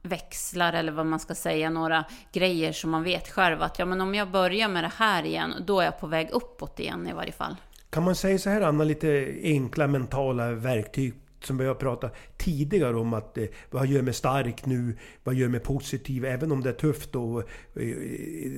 växlar 0.06 0.74
eller 0.74 0.92
vad 0.92 1.06
man 1.06 1.20
ska 1.20 1.36
säga, 1.36 1.70
några 1.70 2.06
grejer 2.32 2.72
som 2.72 2.90
man 2.90 3.04
vet 3.04 3.30
själv 3.30 3.62
att 3.62 3.80
ja 3.80 3.86
men 3.86 4.02
om 4.02 4.16
jag 4.16 4.32
börjar 4.32 4.68
med 4.68 4.84
det 4.84 4.92
här 4.98 5.24
igen, 5.24 5.54
då 5.68 5.80
är 5.80 5.86
jag 5.86 6.00
på 6.00 6.08
väg 6.08 6.30
uppåt 6.32 6.80
igen 6.80 7.08
i 7.08 7.14
varje 7.14 7.32
fall. 7.32 7.56
Kan 7.90 8.04
man 8.04 8.16
säga 8.16 8.40
så 8.40 8.50
här 8.50 8.62
Anna, 8.62 8.84
lite 8.84 9.36
enkla 9.44 9.88
mentala 9.88 10.52
verktyg 10.52 11.14
som 11.46 11.58
vi 11.58 11.66
har 11.66 11.76
pratat 11.76 12.16
tidigare 12.38 12.96
om 12.96 13.14
att 13.14 13.38
eh, 13.38 13.46
vad 13.72 13.88
gör 13.88 14.02
mig 14.02 14.14
stark 14.14 14.66
nu? 14.66 14.98
Vad 15.24 15.36
gör 15.36 15.48
mig 15.48 15.60
positiv? 15.60 16.26
Även 16.26 16.52
om 16.52 16.64
det 16.64 16.70
är 16.70 16.74
tufft 16.74 17.16
och 17.16 17.40
eh, 17.40 17.96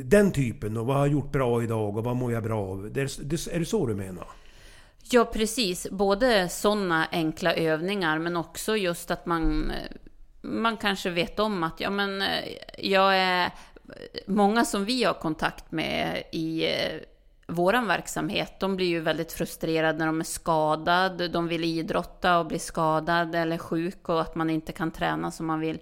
den 0.03 0.31
typen. 0.31 0.77
Och 0.77 0.85
vad 0.85 0.95
har 0.95 1.05
jag 1.05 1.13
gjort 1.13 1.31
bra 1.31 1.63
idag? 1.63 1.97
Och 1.97 2.03
vad 2.03 2.15
mår 2.15 2.31
jag 2.31 2.43
bra 2.43 2.59
av? 2.59 2.89
Det 2.93 3.01
är, 3.01 3.23
det, 3.23 3.47
är 3.47 3.59
det 3.59 3.65
så 3.65 3.85
du 3.85 3.95
menar? 3.95 4.27
Ja, 5.09 5.25
precis. 5.25 5.87
Både 5.91 6.49
sådana 6.49 7.07
enkla 7.11 7.53
övningar 7.53 8.19
men 8.19 8.37
också 8.37 8.77
just 8.77 9.11
att 9.11 9.25
man 9.25 9.71
eh, 9.71 9.97
man 10.47 10.77
kanske 10.77 11.09
vet 11.09 11.39
om 11.39 11.63
att 11.63 11.79
ja, 11.79 11.89
men, 11.89 12.21
eh, 12.21 12.43
jag 12.77 13.17
är... 13.17 13.51
Många 14.25 14.65
som 14.65 14.85
vi 14.85 15.03
har 15.03 15.13
kontakt 15.13 15.71
med 15.71 16.23
i 16.31 16.67
vår 17.47 17.55
våran 17.55 17.87
verksamhet, 17.87 18.59
de 18.59 18.75
blir 18.75 18.87
ju 18.87 18.99
väldigt 18.99 19.33
frustrerade 19.33 19.99
när 19.99 20.05
de 20.05 20.19
är 20.19 20.23
skadade. 20.23 21.27
De 21.27 21.47
vill 21.47 21.63
idrotta 21.63 22.39
och 22.39 22.45
blir 22.45 22.59
skadad 22.59 23.35
eller 23.35 23.57
sjuk 23.57 24.09
och 24.09 24.21
att 24.21 24.35
man 24.35 24.49
inte 24.49 24.71
kan 24.71 24.91
träna 24.91 25.31
som 25.31 25.45
man 25.45 25.59
vill. 25.59 25.79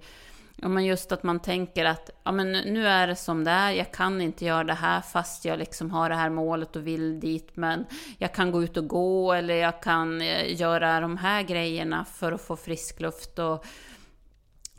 Ja, 0.55 0.67
men 0.67 0.85
just 0.85 1.11
att 1.11 1.23
man 1.23 1.39
tänker 1.39 1.85
att 1.85 2.09
ja, 2.23 2.31
men 2.31 2.51
nu 2.51 2.87
är 2.87 3.07
det 3.07 3.15
som 3.15 3.43
det 3.43 3.51
är, 3.51 3.71
jag 3.71 3.91
kan 3.91 4.21
inte 4.21 4.45
göra 4.45 4.63
det 4.63 4.73
här 4.73 5.01
fast 5.01 5.45
jag 5.45 5.59
liksom 5.59 5.91
har 5.91 6.09
det 6.09 6.15
här 6.15 6.29
målet 6.29 6.75
och 6.75 6.87
vill 6.87 7.19
dit. 7.19 7.49
Men 7.53 7.85
jag 8.17 8.33
kan 8.33 8.51
gå 8.51 8.63
ut 8.63 8.77
och 8.77 8.87
gå 8.87 9.33
eller 9.33 9.55
jag 9.55 9.81
kan 9.81 10.21
eh, 10.21 10.61
göra 10.61 10.99
de 10.99 11.17
här 11.17 11.41
grejerna 11.41 12.05
för 12.05 12.31
att 12.31 12.41
få 12.41 12.55
frisk 12.55 12.99
luft. 12.99 13.39
Och, 13.39 13.65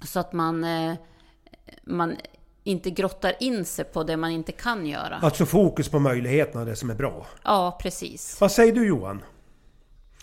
så 0.04 0.20
att 0.20 0.32
man, 0.32 0.64
eh, 0.64 0.94
man 1.84 2.16
inte 2.64 2.90
grottar 2.90 3.34
in 3.40 3.64
sig 3.64 3.84
på 3.84 4.02
det 4.02 4.16
man 4.16 4.30
inte 4.30 4.52
kan 4.52 4.86
göra. 4.86 5.16
Alltså 5.22 5.46
fokus 5.46 5.88
på 5.88 5.98
möjligheterna, 5.98 6.64
det 6.64 6.76
som 6.76 6.90
är 6.90 6.94
bra. 6.94 7.26
Ja, 7.44 7.78
precis. 7.82 8.40
Vad 8.40 8.52
säger 8.52 8.72
du 8.72 8.86
Johan? 8.86 9.22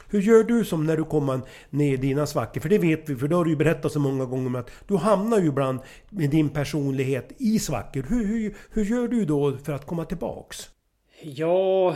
Hur 0.10 0.22
gör 0.22 0.44
du 0.44 0.66
som 0.66 0.86
när 0.86 0.98
du 0.98 1.04
kommer 1.04 1.42
ner 1.70 1.94
i 1.94 1.98
dina 1.98 2.26
svackor? 2.26 2.62
För 2.62 2.70
det 2.70 2.78
vet 2.78 3.10
vi, 3.10 3.16
för 3.16 3.28
det 3.28 3.36
har 3.36 3.46
du 3.46 3.52
ju 3.52 3.58
berättat 3.58 3.92
så 3.92 4.00
många 4.00 4.26
gånger 4.26 4.48
om 4.48 4.56
att 4.56 4.72
du 4.88 4.98
hamnar 4.98 5.40
ju 5.40 5.48
ibland 5.48 5.80
med 6.10 6.30
din 6.30 6.50
personlighet 6.50 7.32
i 7.38 7.60
svackor. 7.60 8.06
Hur, 8.10 8.26
hur, 8.26 8.56
hur 8.72 8.86
gör 8.86 9.08
du 9.08 9.26
då 9.26 9.58
för 9.58 9.74
att 9.74 9.86
komma 9.86 10.06
tillbaks? 10.06 10.70
Ja, 11.22 11.96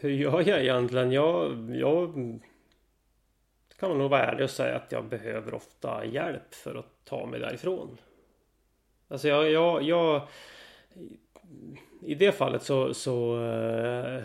hur 0.00 0.10
gör 0.10 0.48
jag 0.48 0.60
egentligen? 0.60 1.12
Jag, 1.12 1.70
jag 1.76 2.14
kan 3.78 3.88
man 3.88 3.98
nog 3.98 4.10
vara 4.10 4.26
ärlig 4.26 4.44
och 4.44 4.50
säga 4.50 4.76
att 4.76 4.92
jag 4.92 5.04
behöver 5.04 5.54
ofta 5.54 6.04
hjälp 6.04 6.54
för 6.54 6.74
att 6.74 7.04
ta 7.04 7.26
mig 7.26 7.40
därifrån. 7.40 7.98
Alltså 9.08 9.28
jag, 9.28 9.50
jag, 9.50 9.82
jag 9.82 10.28
i 12.02 12.14
det 12.14 12.32
fallet 12.32 12.62
så, 12.62 12.94
så 12.94 13.36
eh, 13.44 14.22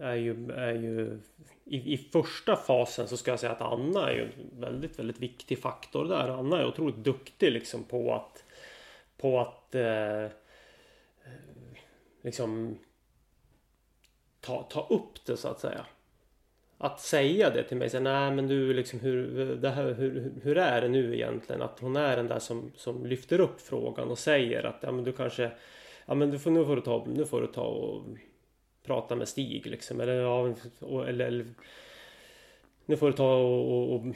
är 0.00 0.14
ju, 0.14 0.52
är 0.52 0.72
ju 0.72 1.20
i, 1.64 1.92
i 1.94 1.96
första 1.96 2.56
fasen 2.56 3.08
så 3.08 3.16
ska 3.16 3.30
jag 3.30 3.40
säga 3.40 3.52
att 3.52 3.60
Anna 3.60 4.10
är 4.10 4.14
ju 4.14 4.22
en 4.22 4.60
väldigt, 4.60 4.98
väldigt 4.98 5.20
viktig 5.20 5.58
faktor 5.58 6.04
där. 6.04 6.28
Anna 6.28 6.58
är 6.58 6.66
otroligt 6.66 6.96
duktig 6.96 7.52
liksom 7.52 7.84
på 7.84 8.14
att 8.14 8.44
på 9.16 9.40
att 9.40 9.74
eh, 9.74 10.26
liksom 12.22 12.78
ta, 14.40 14.62
ta 14.62 14.86
upp 14.90 15.24
det 15.26 15.36
så 15.36 15.48
att 15.48 15.60
säga. 15.60 15.86
Att 16.78 17.00
säga 17.00 17.50
det 17.50 17.62
till 17.62 17.76
mig, 17.76 17.90
nej 18.00 18.30
men 18.30 18.48
du 18.48 18.72
liksom 18.72 19.00
hur, 19.00 19.56
det 19.56 19.70
här, 19.70 19.92
hur, 19.92 20.32
hur 20.42 20.58
är 20.58 20.80
det 20.80 20.88
nu 20.88 21.14
egentligen? 21.14 21.62
Att 21.62 21.80
hon 21.80 21.96
är 21.96 22.16
den 22.16 22.26
där 22.26 22.38
som, 22.38 22.72
som 22.76 23.06
lyfter 23.06 23.40
upp 23.40 23.60
frågan 23.60 24.10
och 24.10 24.18
säger 24.18 24.64
att 24.64 24.78
ja 24.80 24.92
men 24.92 25.04
du 25.04 25.12
kanske 25.12 25.50
Ja 26.08 26.14
men 26.14 26.30
du 26.30 26.38
får, 26.38 26.50
nu 26.50 26.64
får 26.64 26.76
du 26.76 26.82
ta, 26.82 27.06
nu 27.06 27.26
får 27.26 27.40
du 27.40 27.46
ta 27.46 27.62
och 27.62 28.04
prata 28.82 29.16
med 29.16 29.28
Stig 29.28 29.66
liksom. 29.66 30.00
Eller, 30.00 30.14
ja, 30.14 30.54
eller, 31.06 31.26
eller 31.26 31.46
nu 32.86 32.96
får 32.96 33.06
du 33.06 33.12
ta 33.12 33.34
och, 33.34 33.72
och, 33.72 33.94
och, 33.94 34.14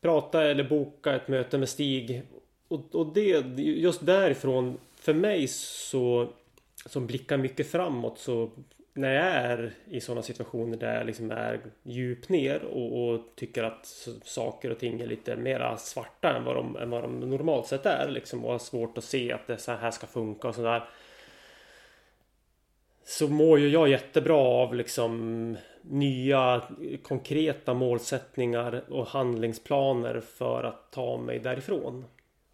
prata 0.00 0.44
eller 0.44 0.64
boka 0.64 1.14
ett 1.16 1.28
möte 1.28 1.58
med 1.58 1.68
Stig. 1.68 2.22
Och, 2.68 2.94
och 2.94 3.14
det, 3.14 3.58
just 3.58 4.06
därifrån, 4.06 4.78
för 4.94 5.14
mig 5.14 5.48
så 5.48 6.28
som 6.86 7.06
blickar 7.06 7.36
mycket 7.36 7.70
framåt 7.70 8.18
så 8.18 8.50
när 8.96 9.14
jag 9.14 9.24
är 9.24 9.72
i 9.90 10.00
sådana 10.00 10.22
situationer 10.22 10.76
där 10.76 10.94
jag 10.96 11.06
liksom 11.06 11.30
är 11.30 11.60
djupt 11.82 12.28
ner 12.28 12.64
och, 12.64 13.08
och, 13.08 13.20
tycker 13.34 13.62
att 13.62 14.08
saker 14.24 14.70
och 14.70 14.78
ting 14.78 15.00
är 15.00 15.06
lite 15.06 15.36
mera 15.36 15.76
svarta 15.76 16.36
än 16.36 16.44
vad 16.44 16.56
de, 16.56 16.76
än 16.76 16.90
vad 16.90 17.02
de 17.02 17.20
normalt 17.20 17.66
sett 17.66 17.86
är 17.86 18.08
liksom 18.08 18.44
och 18.44 18.52
har 18.52 18.58
svårt 18.58 18.98
att 18.98 19.04
se 19.04 19.32
att 19.32 19.46
det 19.46 19.58
så 19.58 19.72
här 19.72 19.90
ska 19.90 20.06
funka 20.06 20.48
och 20.48 20.54
sådär 20.54 20.88
så 23.04 23.28
mår 23.28 23.58
ju 23.58 23.68
jag 23.68 23.88
jättebra 23.88 24.36
av 24.36 24.74
liksom 24.74 25.56
nya 25.82 26.62
konkreta 27.02 27.74
målsättningar 27.74 28.84
och 28.88 29.06
handlingsplaner 29.06 30.20
för 30.20 30.64
att 30.64 30.92
ta 30.92 31.16
mig 31.16 31.38
därifrån. 31.38 32.04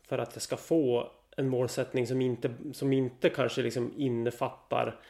För 0.08 0.18
att 0.18 0.30
jag 0.34 0.42
ska 0.42 0.56
få 0.56 1.10
en 1.36 1.48
målsättning 1.48 2.06
som 2.06 2.20
inte, 2.20 2.50
som 2.72 2.92
inte 2.92 3.28
kanske 3.28 3.62
liksom 3.62 3.92
innefattar 3.96 5.00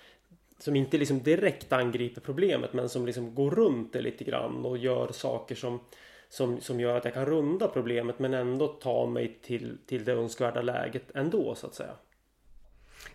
som 0.62 0.76
inte 0.76 0.98
liksom 0.98 1.22
direkt 1.22 1.72
angriper 1.72 2.20
problemet 2.20 2.72
men 2.72 2.88
som 2.88 3.06
liksom 3.06 3.34
går 3.34 3.50
runt 3.50 3.92
det 3.92 4.00
lite 4.00 4.24
grann 4.24 4.64
och 4.64 4.78
gör 4.78 5.12
saker 5.12 5.54
som 5.54 5.80
som, 6.28 6.60
som 6.60 6.80
gör 6.80 6.96
att 6.96 7.04
jag 7.04 7.14
kan 7.14 7.26
runda 7.26 7.68
problemet 7.68 8.18
men 8.18 8.34
ändå 8.34 8.68
ta 8.68 9.06
mig 9.06 9.38
till, 9.42 9.78
till 9.86 10.04
det 10.04 10.12
önskvärda 10.12 10.62
läget 10.62 11.02
ändå 11.14 11.54
så 11.54 11.66
att 11.66 11.74
säga. 11.74 11.94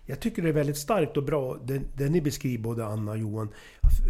Jag 0.06 0.20
tycker 0.20 0.42
det 0.42 0.50
är 0.50 0.54
väldigt 0.54 0.78
starkt 0.78 1.18
och 1.18 1.24
bra 1.24 1.58
det, 1.66 1.82
det 1.98 2.10
ni 2.10 2.22
beskriver 2.22 2.64
både 2.64 2.86
Anna 2.86 3.12
och 3.12 3.18
Johan. 3.18 3.50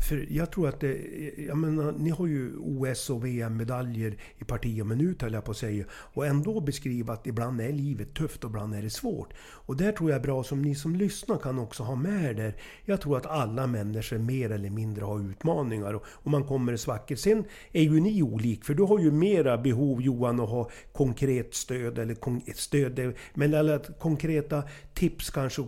För 0.10 0.26
jag 0.30 0.52
tror 0.52 0.68
att 0.68 0.80
det, 0.80 0.98
jag 1.38 1.58
menar, 1.58 1.92
ni 1.92 2.10
har 2.10 2.28
ju 2.28 2.58
OS 2.58 3.10
och 3.10 3.26
VM-medaljer 3.26 4.18
i 4.38 4.44
parti 4.44 4.82
och 4.82 4.88
minut 4.88 5.22
höll 5.22 5.34
jag 5.34 5.46
på 5.46 5.52
att 5.52 5.58
säga. 5.58 5.86
Och 5.92 6.26
ändå 6.26 6.62
beskriva 6.62 7.14
att 7.14 7.28
ibland 7.28 7.62
är 7.62 7.72
livet 7.72 8.14
tufft 8.14 8.44
och 8.44 8.50
ibland 8.50 8.76
är 8.76 8.82
det 8.82 8.90
svårt. 8.90 9.34
Och 9.40 9.78
där 9.78 9.92
tror 9.92 10.10
jag 10.10 10.20
är 10.20 10.24
bra 10.24 10.44
som 10.44 10.62
ni 10.62 10.76
som 10.76 10.96
lyssnar 10.96 11.38
kan 11.38 11.60
också 11.60 11.84
ha 11.84 11.96
med 11.96 12.36
där. 12.36 12.56
Jag 12.86 13.02
tror 13.02 13.18
att 13.18 13.26
alla 13.26 13.68
människor 13.68 14.18
mer 14.18 14.52
eller 14.52 14.70
mindre 14.70 15.06
har 15.06 15.30
utmaningar 15.30 15.94
och, 15.94 16.04
och 16.08 16.32
man 16.32 16.44
kommer 16.44 16.74
i 16.74 16.78
svackor. 16.78 17.16
Sen 17.16 17.44
är 17.72 17.84
ju 17.84 18.00
ni 18.00 18.24
olik 18.24 18.66
för 18.66 18.74
du 18.74 18.84
har 18.84 19.00
ju 19.00 19.12
mera 19.12 19.58
behov 19.58 20.02
Johan 20.02 20.40
att 20.40 20.50
ha 20.50 20.70
konkret 20.92 21.54
stöd 21.54 21.98
eller 21.98 22.16
kon, 22.16 22.42
stöd, 22.56 23.14
men 23.34 23.54
eller 23.54 24.00
konkreta 24.00 24.64
tips 24.94 25.30
kanske 25.30 25.62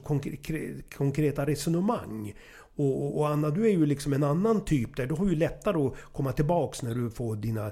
konkreta 0.97 1.45
resonemang. 1.45 2.33
Och, 2.75 3.17
och, 3.17 3.29
Anna, 3.29 3.49
du 3.49 3.65
är 3.65 3.69
ju 3.69 3.85
liksom 3.85 4.13
en 4.13 4.23
annan 4.23 4.65
typ 4.65 4.95
där. 4.95 5.05
Du 5.05 5.15
har 5.15 5.25
ju 5.25 5.35
lättare 5.35 5.87
att 5.87 5.93
komma 6.13 6.31
tillbaks 6.31 6.81
när 6.83 6.95
du 6.95 7.09
får 7.09 7.35
dina 7.35 7.67
eh, 7.67 7.71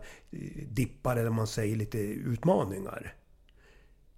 dippar 0.69 1.15
eller 1.15 1.29
man 1.29 1.47
säger 1.47 1.75
lite 1.75 1.97
utmaningar. 1.97 3.13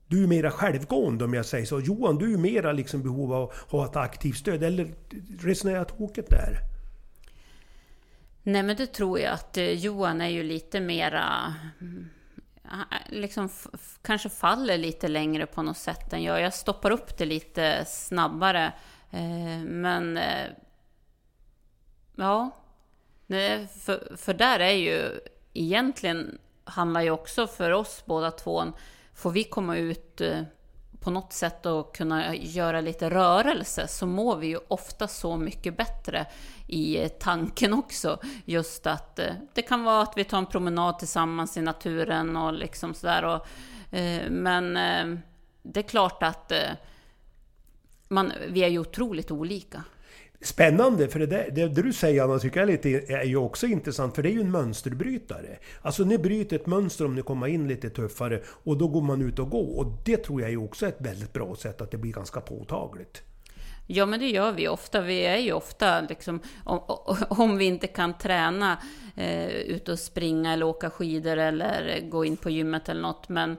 Du 0.08 0.24
är 0.24 0.28
mera 0.28 0.51
självgående 0.51 1.25
om 1.25 1.34
jag 1.34 1.46
säger 1.46 1.66
så. 1.66 1.80
Johan, 1.80 2.18
du 2.18 2.34
är 2.34 2.38
mera 2.38 2.72
liksom 2.72 3.04
behov 3.04 3.34
av 3.34 3.44
att 3.44 3.72
ha 3.72 3.86
ett 3.86 3.96
aktivt 3.96 4.38
stöd. 4.38 4.63
Eller 4.63 4.94
resonerar 5.39 5.78
jag 5.78 5.88
tokigt 5.88 6.30
där? 6.30 6.58
Nej 8.44 8.63
men 8.63 8.75
det 8.75 8.88
tror 8.88 9.20
jag 9.20 9.34
att 9.34 9.58
eh, 9.58 9.72
Johan 9.72 10.22
är 10.22 10.28
ju 10.28 10.44
lite 10.44 10.80
mera 10.80 11.56
liksom 13.10 13.50
kanske 14.02 14.30
faller 14.30 14.78
lite 14.78 15.08
längre 15.08 15.46
på 15.46 15.62
något 15.62 15.78
sätt 15.78 16.14
än 16.14 16.24
jag. 16.24 16.42
Jag 16.42 16.54
stoppar 16.54 16.92
upp 16.92 17.18
det 17.18 17.26
lite 17.26 17.86
snabbare. 17.86 18.74
Eh, 19.12 19.64
men 19.66 20.18
eh, 20.18 20.48
ja, 22.16 22.52
för, 23.86 24.18
för 24.18 24.34
där 24.34 24.60
är 24.60 24.74
ju 24.74 25.20
egentligen 25.54 26.38
handlar 26.70 27.02
ju 27.02 27.12
också 27.12 27.48
för 27.48 27.72
oss 27.72 28.04
båda 28.06 28.32
två, 28.32 28.64
får 29.14 29.32
vi 29.32 29.44
komma 29.44 29.78
ut 29.78 30.22
eh, 30.22 30.42
på 31.00 31.12
något 31.12 31.34
sätt 31.34 31.65
att 31.65 31.94
kunna 31.94 32.36
göra 32.36 32.82
lite 32.82 33.10
rörelse 33.10 33.88
så 33.88 34.06
mår 34.06 34.38
vi 34.38 34.48
ju 34.48 34.60
ofta 34.68 35.08
så 35.08 35.38
mycket 35.38 35.77
bättre 35.77 36.25
i 36.68 37.10
tanken 37.20 37.74
också. 37.74 38.20
Just 38.46 38.88
att 38.88 39.20
eh, 39.20 39.34
det 39.53 39.62
kan 39.62 39.84
vara 39.84 40.01
att 40.01 40.13
vi 40.18 40.24
tar 40.24 40.38
en 40.38 40.46
promenad 40.46 41.00
tillsammans 41.00 41.58
i 41.58 41.62
naturen 41.62 42.38
och 42.38 42.53
liksom 42.53 42.94
sådär. 42.94 43.39
Eh, 43.91 44.29
men 44.29 44.77
eh, 44.77 45.20
det 45.62 45.79
är 45.79 45.88
klart 45.88 46.24
att 46.24 46.51
man, 48.08 48.34
vi 48.48 48.63
är 48.63 48.68
ju 48.68 48.79
otroligt 48.79 49.32
olika. 49.32 49.84
Spännande, 50.41 51.08
för 51.08 51.19
det, 51.19 51.25
där, 51.25 51.50
det, 51.51 51.67
du 51.67 51.93
säger 51.93 52.24
Anna 52.24 52.39
tycker 52.39 52.60
jag 52.60 52.69
är, 52.69 52.72
lite, 52.72 53.13
är 53.13 53.24
ju 53.24 53.38
också 53.38 53.67
intressant 53.67 54.15
för 54.15 54.24
det 54.24 54.29
är 54.29 54.34
ju 54.34 54.41
en 54.41 54.51
mönsterbrytare. 54.51 55.58
Alltså 55.81 56.03
ni 56.03 56.17
bryter 56.17 56.55
ett 56.55 56.67
mönster 56.67 57.05
om 57.05 57.15
ni 57.15 57.22
kommer 57.22 57.48
in 57.48 57.67
lite 57.67 57.89
tuffare 57.89 58.41
och 58.46 58.77
då 58.77 58.88
går 58.88 59.01
man 59.01 59.22
ut 59.22 59.39
och 59.39 59.50
går. 59.50 59.77
Och 59.77 59.86
det 60.05 60.17
tror 60.17 60.41
jag 60.41 60.51
är 60.51 60.63
också 60.63 60.88
ett 60.88 61.01
väldigt 61.01 61.34
bra 61.34 61.55
sätt 61.55 61.81
att 61.81 61.91
det 61.91 61.98
blir 61.98 62.13
ganska 62.13 62.41
påtagligt. 62.41 63.22
Ja, 63.88 64.05
men 64.05 64.19
det 64.19 64.29
gör 64.29 64.51
vi 64.51 64.67
ofta. 64.67 65.01
Vi 65.01 65.22
är 65.22 65.38
ju 65.38 65.53
ofta, 65.53 66.01
liksom, 66.01 66.39
om, 66.63 66.79
om 67.29 67.58
vi 67.58 67.65
inte 67.65 67.88
kan 67.88 68.17
träna, 68.17 68.77
eh, 69.15 69.48
ut 69.48 69.89
och 69.89 70.00
springa 70.00 70.53
eller 70.53 70.65
åka 70.65 70.89
skidor 70.89 71.38
eller 71.38 72.10
gå 72.10 72.25
in 72.25 72.38
på 72.38 72.50
gymmet 72.50 72.89
eller 72.89 73.01
något. 73.01 73.29
Men 73.29 73.58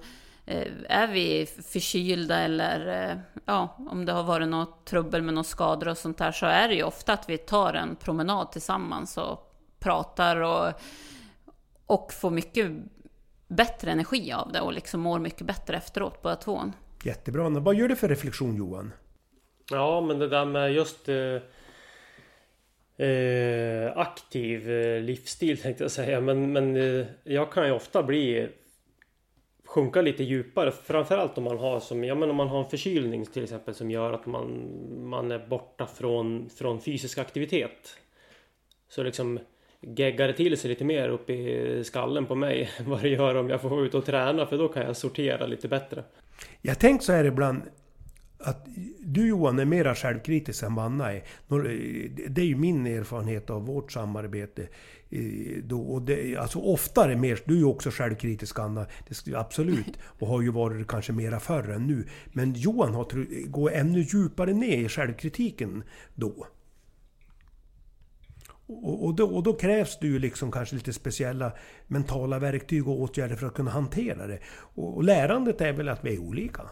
är 0.89 1.07
vi 1.07 1.47
förkylda 1.47 2.39
eller 2.39 3.11
eh, 3.11 3.19
ja, 3.45 3.77
om 3.91 4.05
det 4.05 4.13
har 4.13 4.23
varit 4.23 4.49
något 4.49 4.85
trubbel 4.85 5.23
med 5.23 5.35
några 5.35 5.45
skador 5.45 5.89
och 5.89 5.99
sånt 5.99 6.19
där 6.19 6.33
så 6.33 6.47
är 6.47 6.69
det 6.69 6.75
ju 6.75 6.83
ofta 6.83 7.13
att 7.13 7.29
vi 7.29 7.39
tar 7.39 7.75
en 7.75 7.97
promenad 7.97 8.53
tillsammans 8.53 9.17
och 9.17 9.55
pratar 9.79 10.37
och, 10.37 10.73
och 11.87 12.13
får 12.13 12.31
mycket 12.31 12.73
bättre 13.49 13.91
energi 13.91 14.33
av 14.33 14.53
det 14.53 14.61
och 14.61 14.73
liksom 14.73 15.01
mår 15.01 15.19
mycket 15.19 15.47
bättre 15.47 15.77
efteråt 15.77 16.23
båda 16.23 16.37
två. 16.37 16.63
Jättebra. 17.05 17.49
Vad 17.49 17.75
gör 17.75 17.89
du 17.89 17.97
för 17.97 18.09
reflektion 18.09 18.57
Johan? 18.57 18.93
Ja 19.71 20.01
men 20.01 20.19
det 20.19 20.29
där 20.29 20.45
med 20.45 20.73
just 20.73 21.09
eh, 21.09 21.17
eh 23.07 23.97
aktiv 23.97 24.71
eh, 24.71 25.01
livsstil 25.01 25.59
tänkte 25.59 25.85
jag 25.85 25.91
säga 25.91 26.21
men, 26.21 26.53
men 26.53 26.77
eh, 26.77 27.07
jag 27.25 27.53
kan 27.53 27.67
ju 27.67 27.73
ofta 27.73 28.03
bli 28.03 28.49
sjunka 29.71 30.03
lite 30.03 30.25
djupare. 30.25 30.73
Framförallt 30.73 31.39
om 31.39 31.45
man 31.45 31.59
har 31.59 31.81
som, 31.81 32.05
ja 32.05 32.15
men 32.15 32.31
om 32.31 32.37
man 32.37 32.49
har 32.49 32.65
en 32.65 32.71
förkylning 32.71 33.27
till 33.27 33.43
exempel 33.43 33.75
som 33.75 33.91
gör 33.91 34.13
att 34.13 34.27
man, 34.27 34.71
man 35.03 35.33
är 35.33 35.47
borta 35.47 35.87
från, 35.87 36.51
från 36.51 36.81
fysisk 36.81 37.19
aktivitet. 37.19 37.97
Så 38.89 39.03
liksom 39.03 39.39
geggar 39.81 40.27
det 40.27 40.33
till 40.33 40.59
sig 40.59 40.69
lite 40.69 40.85
mer 40.85 41.09
upp 41.09 41.31
i 41.31 41.83
skallen 41.85 42.27
på 42.27 42.35
mig 42.35 42.71
vad 42.87 43.03
det 43.03 43.09
gör 43.09 43.35
om 43.35 43.51
jag 43.51 43.61
får 43.61 43.69
vara 43.69 43.81
ute 43.81 43.97
och 43.97 44.05
träna 44.05 44.47
för 44.47 44.59
då 44.59 44.69
kan 44.69 44.83
jag 44.83 44.97
sortera 44.97 45.47
lite 45.47 45.69
bättre. 45.69 46.05
Jag 46.63 46.79
tänkt 46.79 47.05
så 47.05 47.13
här 47.13 47.25
ibland 47.25 47.63
att 48.43 48.67
du 49.01 49.29
Johan 49.29 49.59
är 49.59 49.65
mera 49.65 49.95
självkritisk 49.95 50.63
än 50.63 50.75
vad 50.75 50.85
Anna 50.85 51.13
är. 51.13 51.17
Eh, 51.17 51.23
det 52.29 52.41
är 52.41 52.47
ju 52.47 52.57
min 52.57 52.87
erfarenhet 52.87 53.51
av 53.51 53.67
vårt 53.67 53.93
samarbete. 53.93 54.69
Eh, 55.11 55.63
då, 55.65 55.81
och 55.81 56.03
det, 56.03 56.37
alltså 56.37 56.59
oftare 56.59 57.17
mer, 57.17 57.41
du 57.45 57.55
är 57.55 57.59
ju 57.59 57.65
också 57.65 57.91
självkritisk 57.91 58.59
Anna, 58.59 58.87
det, 59.25 59.35
absolut. 59.35 59.99
Och 60.03 60.29
har 60.29 60.41
ju 60.41 60.51
varit 60.51 60.89
kanske 60.89 61.13
mera 61.13 61.41
förr 61.41 61.71
än 61.71 61.87
nu. 61.87 62.07
Men 62.33 62.55
Johan 62.55 62.95
har, 62.95 63.47
går 63.47 63.73
ännu 63.73 64.01
djupare 64.01 64.53
ner 64.53 64.79
i 64.79 64.89
självkritiken 64.89 65.83
då. 66.15 66.47
Och, 68.67 69.05
och, 69.05 69.15
då, 69.15 69.27
och 69.27 69.43
då 69.43 69.53
krävs 69.53 69.99
det 69.99 70.07
ju 70.07 70.19
liksom 70.19 70.53
kanske 70.53 70.75
lite 70.75 70.93
speciella 70.93 71.53
mentala 71.87 72.39
verktyg 72.39 72.89
och 72.89 73.01
åtgärder 73.01 73.37
för 73.37 73.47
att 73.47 73.55
kunna 73.55 73.71
hantera 73.71 74.27
det. 74.27 74.39
Och, 74.75 74.97
och 74.97 75.05
lärandet 75.05 75.61
är 75.61 75.73
väl 75.73 75.89
att 75.89 76.05
vi 76.05 76.15
är 76.15 76.19
olika? 76.19 76.63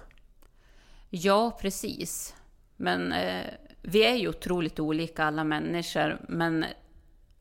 Ja, 1.10 1.58
precis. 1.60 2.34
Men 2.76 3.12
eh, 3.12 3.46
vi 3.82 4.04
är 4.04 4.14
ju 4.14 4.28
otroligt 4.28 4.80
olika 4.80 5.24
alla 5.24 5.44
människor. 5.44 6.18
Men 6.28 6.64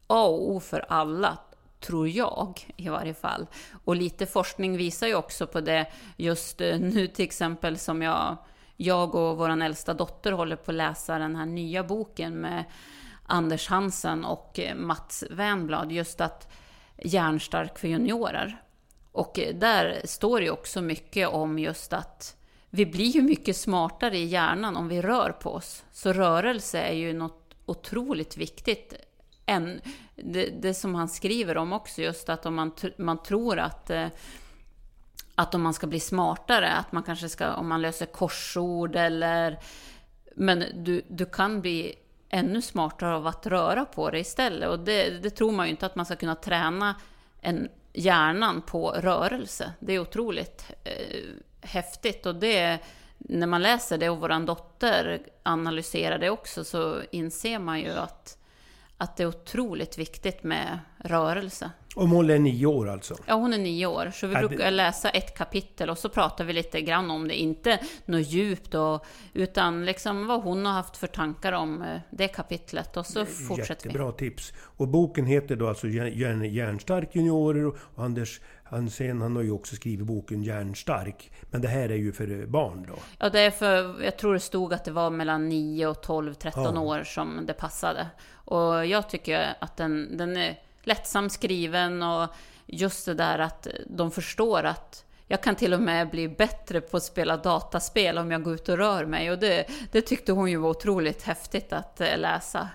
A 0.07 0.25
och 0.25 0.51
O 0.51 0.59
för 0.59 0.85
alla, 0.89 1.37
tror 1.79 2.07
jag 2.07 2.73
i 2.77 2.89
varje 2.89 3.13
fall. 3.13 3.47
Och 3.85 3.95
lite 3.95 4.25
forskning 4.25 4.77
visar 4.77 5.07
ju 5.07 5.15
också 5.15 5.47
på 5.47 5.61
det 5.61 5.87
just 6.17 6.61
eh, 6.61 6.79
nu 6.79 7.07
till 7.07 7.25
exempel 7.25 7.77
som 7.77 8.01
jag, 8.01 8.37
jag 8.75 9.15
och 9.15 9.37
vår 9.37 9.61
äldsta 9.61 9.93
dotter 9.93 10.31
håller 10.31 10.55
på 10.55 10.71
att 10.71 10.75
läsa 10.75 11.17
den 11.17 11.35
här 11.35 11.45
nya 11.45 11.83
boken 11.83 12.33
med 12.33 12.63
Anders 13.25 13.67
Hansen 13.67 14.25
och 14.25 14.59
eh, 14.59 14.75
Mats 14.75 15.23
Wernblad, 15.31 15.91
just 15.91 16.21
att 16.21 16.53
hjärnstark 16.97 17.79
för 17.79 17.87
juniorer. 17.87 18.61
Och 19.11 19.39
eh, 19.39 19.55
där 19.55 20.01
står 20.05 20.41
det 20.41 20.51
också 20.51 20.81
mycket 20.81 21.27
om 21.27 21.59
just 21.59 21.93
att 21.93 22.36
vi 22.69 22.85
blir 22.85 23.05
ju 23.05 23.21
mycket 23.21 23.57
smartare 23.57 24.17
i 24.17 24.25
hjärnan 24.25 24.77
om 24.77 24.87
vi 24.87 25.01
rör 25.01 25.31
på 25.31 25.53
oss. 25.53 25.83
Så 25.91 26.13
rörelse 26.13 26.79
är 26.79 26.93
ju 26.93 27.13
något 27.13 27.53
otroligt 27.65 28.37
viktigt. 28.37 28.93
En, 29.45 29.81
det, 30.15 30.49
det 30.61 30.73
som 30.73 30.95
han 30.95 31.09
skriver 31.09 31.57
om 31.57 31.73
också, 31.73 32.01
just 32.01 32.29
att 32.29 32.45
om 32.45 32.55
man, 32.55 32.71
man 32.97 33.23
tror 33.23 33.59
att 33.59 33.89
eh, 33.89 34.07
att 35.35 35.55
om 35.55 35.61
man 35.61 35.73
ska 35.73 35.87
bli 35.87 35.99
smartare, 35.99 36.69
att 36.69 36.91
man 36.91 37.03
kanske 37.03 37.29
ska, 37.29 37.53
om 37.53 37.67
man 37.67 37.81
löser 37.81 38.05
korsord 38.05 38.95
eller... 38.95 39.59
Men 40.35 40.63
du, 40.75 41.01
du 41.07 41.25
kan 41.25 41.61
bli 41.61 41.95
ännu 42.29 42.61
smartare 42.61 43.15
av 43.15 43.27
att 43.27 43.47
röra 43.47 43.85
på 43.85 44.09
dig 44.09 44.21
istället. 44.21 44.69
Och 44.69 44.79
det, 44.79 45.09
det 45.09 45.29
tror 45.29 45.51
man 45.51 45.65
ju 45.65 45.71
inte 45.71 45.85
att 45.85 45.95
man 45.95 46.05
ska 46.05 46.15
kunna 46.15 46.35
träna 46.35 46.95
en, 47.41 47.69
hjärnan 47.97 48.61
på 48.61 48.91
rörelse. 48.91 49.73
Det 49.79 49.93
är 49.93 49.99
otroligt 49.99 50.71
eh, 50.83 51.23
häftigt. 51.67 52.25
Och 52.25 52.35
det, 52.35 52.79
när 53.17 53.47
man 53.47 53.61
läser 53.61 53.97
det 53.97 54.09
och 54.09 54.19
vår 54.19 54.45
dotter 54.45 55.19
analyserar 55.43 56.17
det 56.17 56.29
också 56.29 56.63
så 56.63 57.01
inser 57.11 57.59
man 57.59 57.79
ju 57.79 57.91
att, 57.91 58.37
att 58.97 59.17
det 59.17 59.23
är 59.23 59.27
otroligt 59.27 59.97
viktigt 59.97 60.43
med 60.43 60.79
rörelse. 60.97 61.71
Om 61.97 62.11
hon 62.11 62.29
är 62.29 62.39
nio 62.39 62.65
år 62.65 62.89
alltså? 62.89 63.15
Ja, 63.25 63.33
hon 63.33 63.53
är 63.53 63.57
nio 63.57 63.85
år. 63.85 64.11
Så 64.13 64.27
vi 64.27 64.33
ja, 64.33 64.39
brukar 64.39 64.65
det... 64.65 64.71
läsa 64.71 65.09
ett 65.09 65.37
kapitel 65.37 65.89
och 65.89 65.97
så 65.97 66.09
pratar 66.09 66.45
vi 66.45 66.53
lite 66.53 66.81
grann 66.81 67.11
om 67.11 67.27
det. 67.27 67.35
Inte 67.35 67.79
något 68.05 68.27
djupt, 68.27 68.75
och, 68.75 69.05
utan 69.33 69.85
liksom 69.85 70.27
vad 70.27 70.41
hon 70.41 70.65
har 70.65 70.73
haft 70.73 70.97
för 70.97 71.07
tankar 71.07 71.53
om 71.53 71.81
eh, 71.81 71.99
det 72.09 72.27
kapitlet. 72.27 72.97
Och 72.97 73.05
så 73.05 73.25
fortsätter 73.25 73.55
Jättebra 73.57 74.05
vi. 74.05 74.07
Jättebra 74.07 74.11
tips. 74.11 74.53
Och 74.59 74.87
boken 74.87 75.25
heter 75.25 75.55
då 75.55 75.67
alltså 75.67 75.87
Järnstark 75.87 77.15
juniorer 77.15 77.67
och 77.67 77.77
Anders 77.95 78.41
Hansen 78.63 79.21
han 79.21 79.35
har 79.35 79.43
ju 79.43 79.51
också 79.51 79.75
skrivit 79.75 80.05
boken 80.05 80.43
Järnstark. 80.43 81.31
Men 81.51 81.61
det 81.61 81.67
här 81.67 81.89
är 81.89 81.95
ju 81.95 82.11
för 82.11 82.45
barn 82.45 82.85
då? 82.87 82.95
Ja, 83.19 83.29
det 83.29 83.39
är 83.39 83.51
för, 83.51 84.03
jag 84.03 84.17
tror 84.17 84.33
det 84.33 84.39
stod 84.39 84.73
att 84.73 84.85
det 84.85 84.91
var 84.91 85.09
mellan 85.09 85.49
9 85.49 85.87
och 85.87 86.01
12, 86.01 86.33
13 86.33 86.63
ja. 86.63 86.81
år 86.81 87.03
som 87.03 87.45
det 87.45 87.53
passade. 87.53 88.07
Och 88.33 88.85
jag 88.85 89.09
tycker 89.09 89.55
att 89.59 89.77
den, 89.77 90.17
den 90.17 90.37
är 90.37 90.59
lättsam 90.87 91.29
skriven 91.29 92.03
och 92.03 92.27
just 92.65 93.05
det 93.05 93.13
där 93.13 93.39
att 93.39 93.67
de 93.87 94.11
förstår 94.11 94.63
att 94.63 95.05
jag 95.27 95.43
kan 95.43 95.55
till 95.55 95.73
och 95.73 95.81
med 95.81 96.09
bli 96.09 96.27
bättre 96.27 96.81
på 96.81 96.97
att 96.97 97.03
spela 97.03 97.37
dataspel 97.37 98.17
om 98.17 98.31
jag 98.31 98.43
går 98.43 98.53
ut 98.53 98.69
och 98.69 98.77
rör 98.77 99.05
mig. 99.05 99.31
Och 99.31 99.39
det, 99.39 99.65
det 99.91 100.01
tyckte 100.01 100.31
hon 100.31 100.51
ju 100.51 100.57
var 100.57 100.69
otroligt 100.69 101.23
häftigt 101.23 101.73
att 101.73 102.01
eh, 102.01 102.17
läsa. 102.17 102.69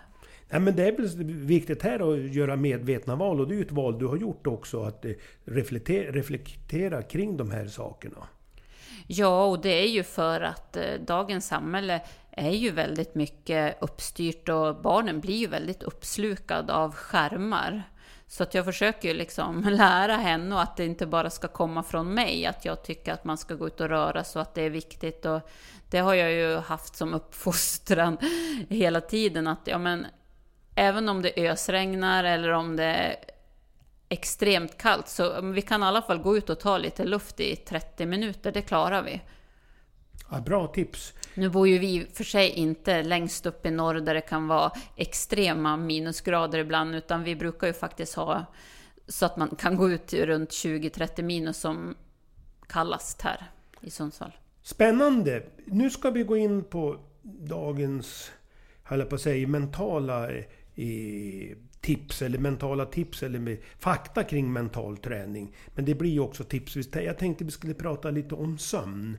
Ja, 0.49 0.59
men 0.59 0.77
det 0.77 0.89
är 0.89 0.93
väl 0.93 1.25
viktigt 1.25 1.83
här 1.83 2.13
att 2.13 2.35
göra 2.35 2.57
medvetna 2.57 3.17
val 3.17 3.41
och 3.41 3.49
det 3.49 3.55
är 3.55 3.57
ju 3.57 3.63
ett 3.63 3.73
val 3.73 3.99
du 3.99 4.07
har 4.07 4.17
gjort 4.17 4.47
också. 4.47 4.83
Att 4.83 5.05
eh, 5.05 5.13
reflektera, 5.45 6.13
reflektera 6.13 7.03
kring 7.03 7.37
de 7.37 7.51
här 7.51 7.67
sakerna. 7.67 8.29
Ja, 9.07 9.45
och 9.45 9.61
det 9.61 9.83
är 9.83 9.89
ju 9.89 10.03
för 10.03 10.41
att 10.41 10.77
eh, 10.77 10.83
dagens 11.07 11.47
samhälle 11.47 12.01
är 12.31 12.51
ju 12.51 12.71
väldigt 12.71 13.15
mycket 13.15 13.83
uppstyrt 13.83 14.49
och 14.49 14.83
barnen 14.83 15.21
blir 15.21 15.37
ju 15.37 15.47
väldigt 15.47 15.83
uppslukade 15.83 16.75
av 16.75 16.95
skärmar. 16.95 17.83
Så 18.33 18.43
att 18.43 18.55
jag 18.55 18.65
försöker 18.65 19.09
ju 19.09 19.15
liksom 19.15 19.61
lära 19.71 20.17
henne 20.17 20.55
och 20.55 20.63
att 20.63 20.77
det 20.77 20.85
inte 20.85 21.07
bara 21.07 21.31
ska 21.31 21.49
komma 21.49 21.83
från 21.83 22.15
mig, 22.15 22.47
att 22.47 22.65
jag 22.65 22.83
tycker 22.83 23.13
att 23.13 23.25
man 23.25 23.39
ska 23.39 23.55
gå 23.55 23.67
ut 23.67 23.81
och 23.81 23.89
röra 23.89 24.25
sig 24.25 24.41
och 24.41 24.43
att 24.43 24.55
det 24.55 24.63
är 24.63 24.71
viktigt. 24.71 25.27
Och 25.27 25.41
det 25.91 25.99
har 25.99 26.15
jag 26.15 26.33
ju 26.33 26.57
haft 26.57 26.97
som 26.97 27.15
uppfostran 27.19 28.19
hela 28.69 29.01
tiden, 29.01 29.47
att 29.47 29.61
ja 29.65 29.79
men 29.79 30.07
även 30.75 31.09
om 31.09 31.23
det 31.23 31.51
ösregnar 31.51 32.25
eller 32.25 32.51
om 32.51 32.77
det 32.77 32.85
är 32.85 33.17
extremt 34.09 34.79
kallt, 34.79 35.09
så 35.09 35.41
vi 35.41 35.63
kan 35.63 35.83
i 35.83 35.87
alla 35.87 36.03
fall 36.03 36.19
gå 36.19 36.37
ut 36.37 36.51
och 36.51 36.61
ta 36.61 36.79
lite 36.79 37.05
luft 37.05 37.41
i 37.41 37.57
30 37.57 38.07
minuter, 38.07 38.53
det 38.53 38.63
klarar 38.63 39.03
vi. 39.03 39.21
Ja, 40.31 40.41
bra 40.41 40.67
tips. 40.67 41.13
Nu 41.35 41.49
bor 41.49 41.69
ju 41.69 41.79
vi 41.79 42.07
för 42.13 42.25
sig 42.25 42.49
inte 42.51 43.03
längst 43.03 43.47
upp 43.47 43.67
i 43.67 43.71
norr 43.71 43.95
där 43.95 44.15
det 44.15 44.21
kan 44.21 44.49
vara 44.49 44.73
extrema 44.97 45.77
minusgrader 45.77 46.59
ibland, 46.59 46.95
utan 46.95 47.25
vi 47.25 47.37
brukar 47.37 47.67
ju 47.67 47.73
faktiskt 47.73 48.15
ha 48.15 48.45
så 49.09 49.27
att 49.27 49.37
man 49.37 49.49
kan 49.49 49.77
gå 49.77 49.91
ut 49.91 50.13
runt 50.13 50.51
20-30 50.51 51.23
minus 51.23 51.59
som 51.59 51.95
kallast 52.67 53.23
här 53.23 53.51
i 53.81 53.91
Sundsvall. 53.91 54.33
Spännande! 54.63 55.43
Nu 55.65 55.91
ska 55.91 56.11
vi 56.11 56.23
gå 56.23 56.37
in 56.37 56.65
på 56.65 56.99
dagens, 57.23 58.33
höll 58.83 59.03
på 59.03 59.15
att 59.15 59.21
säga, 59.21 59.49
mentala 59.49 60.31
eh, 60.31 61.57
tips 61.81 62.23
eller 62.23 62.39
mentala 62.39 62.87
tips 62.87 63.23
eller 63.23 63.39
med 63.39 63.59
fakta 63.79 64.25
kring 64.25 64.53
mental 64.53 64.97
träning. 64.97 65.55
Men 65.75 65.85
det 65.85 65.95
blir 65.95 66.11
ju 66.11 66.21
också 66.21 66.45
tips. 66.45 66.77
Jag 66.93 67.19
tänkte 67.19 67.45
vi 67.45 67.51
skulle 67.51 67.75
prata 67.75 68.11
lite 68.11 68.35
om 68.35 68.59
sömn. 68.59 69.19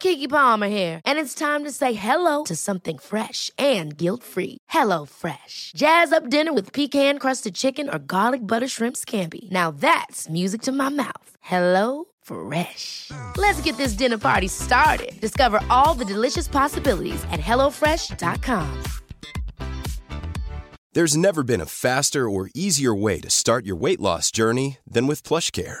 Kiki 0.00 0.28
Palmer 0.28 0.68
here, 0.68 1.00
and 1.04 1.18
it's 1.18 1.34
time 1.34 1.64
to 1.64 1.70
say 1.70 1.92
hello 1.94 2.44
to 2.44 2.56
something 2.56 2.98
fresh 2.98 3.50
and 3.58 3.96
guilt-free. 3.96 4.58
Hello 4.68 5.04
Fresh. 5.04 5.72
Jazz 5.76 6.12
up 6.12 6.30
dinner 6.30 6.52
with 6.52 6.72
pecan-crusted 6.72 7.54
chicken 7.54 7.88
or 7.88 7.98
garlic 7.98 8.40
butter 8.40 8.68
shrimp 8.68 8.96
scampi. 8.96 9.50
Now 9.50 9.70
that's 9.70 10.28
music 10.28 10.62
to 10.62 10.72
my 10.72 10.90
mouth. 10.90 11.30
Hello 11.40 12.04
Fresh. 12.22 13.10
Let's 13.36 13.60
get 13.64 13.76
this 13.76 13.96
dinner 13.98 14.18
party 14.18 14.48
started. 14.48 15.12
Discover 15.20 15.60
all 15.70 15.94
the 15.98 16.04
delicious 16.14 16.48
possibilities 16.48 17.24
at 17.32 17.40
hellofresh.com. 17.40 18.82
There's 20.96 21.16
never 21.16 21.42
been 21.42 21.60
a 21.60 21.66
faster 21.66 22.24
or 22.26 22.48
easier 22.54 22.94
way 22.94 23.20
to 23.20 23.28
start 23.28 23.66
your 23.66 23.76
weight 23.76 24.00
loss 24.00 24.30
journey 24.30 24.78
than 24.90 25.06
with 25.06 25.22
PlushCare. 25.22 25.80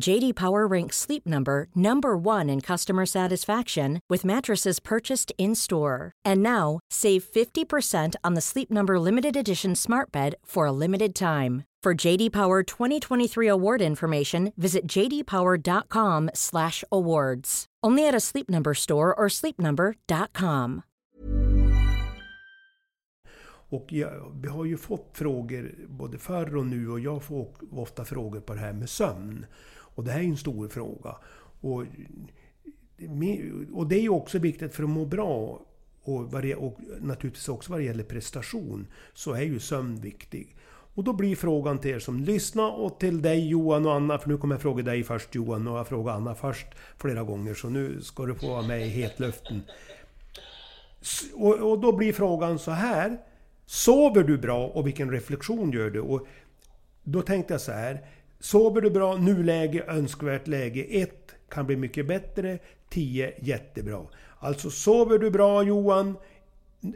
JD 0.00 0.34
Power 0.34 0.66
ranks 0.66 0.96
Sleep 0.96 1.26
Number 1.26 1.68
number 1.74 2.16
1 2.16 2.48
in 2.50 2.60
customer 2.60 3.06
satisfaction 3.06 4.00
with 4.10 4.24
mattresses 4.24 4.80
purchased 4.80 5.32
in-store. 5.38 6.12
And 6.24 6.42
now, 6.42 6.80
save 6.90 7.24
50% 7.24 8.14
on 8.22 8.34
the 8.34 8.40
Sleep 8.40 8.70
Number 8.70 9.00
limited 9.00 9.36
edition 9.36 9.74
Smart 9.74 10.12
Bed 10.12 10.34
for 10.44 10.66
a 10.66 10.72
limited 10.72 11.14
time. 11.14 11.64
For 11.82 11.94
JD 11.94 12.32
Power 12.32 12.62
2023 12.64 13.48
award 13.48 13.80
information, 13.80 14.52
visit 14.56 14.86
jdpower.com/awards. 14.88 17.66
Only 17.86 18.08
at 18.08 18.14
a 18.14 18.20
Sleep 18.20 18.50
Number 18.50 18.74
store 18.74 19.14
or 19.14 19.28
sleepnumber.com. 19.28 20.82
Och 23.68 23.92
jag, 23.92 24.32
vi 24.42 24.48
har 24.48 24.64
ju 24.64 24.76
fått 24.76 25.10
frågor 25.12 25.74
både 25.88 26.18
förr 26.18 26.56
och 26.56 26.66
nu 26.66 26.90
och 26.90 27.00
jag 27.00 27.22
får 27.22 27.48
ofta 27.70 28.04
frågor 28.04 28.40
på 28.40 28.54
det 28.54 28.60
här 28.60 28.72
med 28.72 28.88
sömn. 28.88 29.46
Och 29.96 30.04
det 30.04 30.10
här 30.10 30.18
är 30.18 30.24
ju 30.24 30.30
en 30.30 30.36
stor 30.36 30.68
fråga. 30.68 31.16
Och, 31.60 31.84
och 33.72 33.86
det 33.86 33.96
är 33.96 34.02
ju 34.02 34.08
också 34.08 34.38
viktigt 34.38 34.74
för 34.74 34.82
att 34.82 34.88
må 34.90 35.04
bra 35.04 35.60
och, 36.02 36.34
och 36.56 36.78
naturligtvis 37.00 37.48
också 37.48 37.72
vad 37.72 37.80
det 37.80 37.84
gäller 37.84 38.04
prestation 38.04 38.86
så 39.14 39.32
är 39.32 39.42
ju 39.42 39.58
sömn 39.58 40.00
viktig. 40.00 40.56
Och 40.96 41.04
då 41.04 41.12
blir 41.12 41.36
frågan 41.36 41.78
till 41.78 41.90
er 41.90 41.98
som 41.98 42.20
lyssnar 42.20 42.70
och 42.70 43.00
till 43.00 43.22
dig 43.22 43.48
Johan 43.48 43.86
och 43.86 43.94
Anna, 43.94 44.18
för 44.18 44.28
nu 44.28 44.38
kommer 44.38 44.54
jag 44.54 44.62
fråga 44.62 44.82
dig 44.82 45.04
först 45.04 45.34
Johan 45.34 45.68
och 45.68 45.78
jag 45.78 45.88
frågar 45.88 46.12
Anna 46.12 46.34
först 46.34 46.66
flera 46.98 47.22
gånger 47.22 47.54
så 47.54 47.68
nu 47.68 48.00
ska 48.02 48.26
du 48.26 48.34
få 48.34 48.48
vara 48.48 48.62
med 48.62 48.86
i 48.86 48.88
hetluften. 48.88 49.62
Och, 51.34 51.54
och 51.54 51.80
då 51.80 51.92
blir 51.92 52.12
frågan 52.12 52.58
så 52.58 52.70
här. 52.70 53.18
Sover 53.66 54.22
du 54.22 54.38
bra 54.38 54.66
och 54.66 54.86
vilken 54.86 55.10
reflektion 55.10 55.72
gör 55.72 55.90
du? 55.90 56.00
Och 56.00 56.26
då 57.02 57.22
tänkte 57.22 57.54
jag 57.54 57.60
så 57.60 57.72
här. 57.72 58.06
Sover 58.40 58.80
du 58.80 58.90
bra, 58.90 59.16
nuläge, 59.16 59.84
önskvärt 59.88 60.48
läge 60.48 60.84
1 60.90 61.10
kan 61.48 61.66
bli 61.66 61.76
mycket 61.76 62.06
bättre, 62.06 62.58
10 62.90 63.32
jättebra. 63.38 64.06
Alltså 64.38 64.70
sover 64.70 65.18
du 65.18 65.30
bra 65.30 65.62
Johan, 65.62 66.16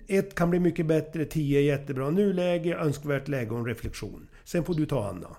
1 0.07 0.35
kan 0.35 0.51
bli 0.51 0.59
mycket 0.59 0.87
bättre, 0.87 1.25
10 1.25 1.61
jättebra. 1.61 2.11
Nuläge, 2.11 2.77
önskvärt 2.77 3.29
läge 3.29 3.51
och 3.51 3.59
en 3.59 3.67
reflektion. 3.67 4.29
Sen 4.45 4.65
får 4.65 4.75
du 4.75 4.87
ta 4.87 5.09
Anna. 5.09 5.37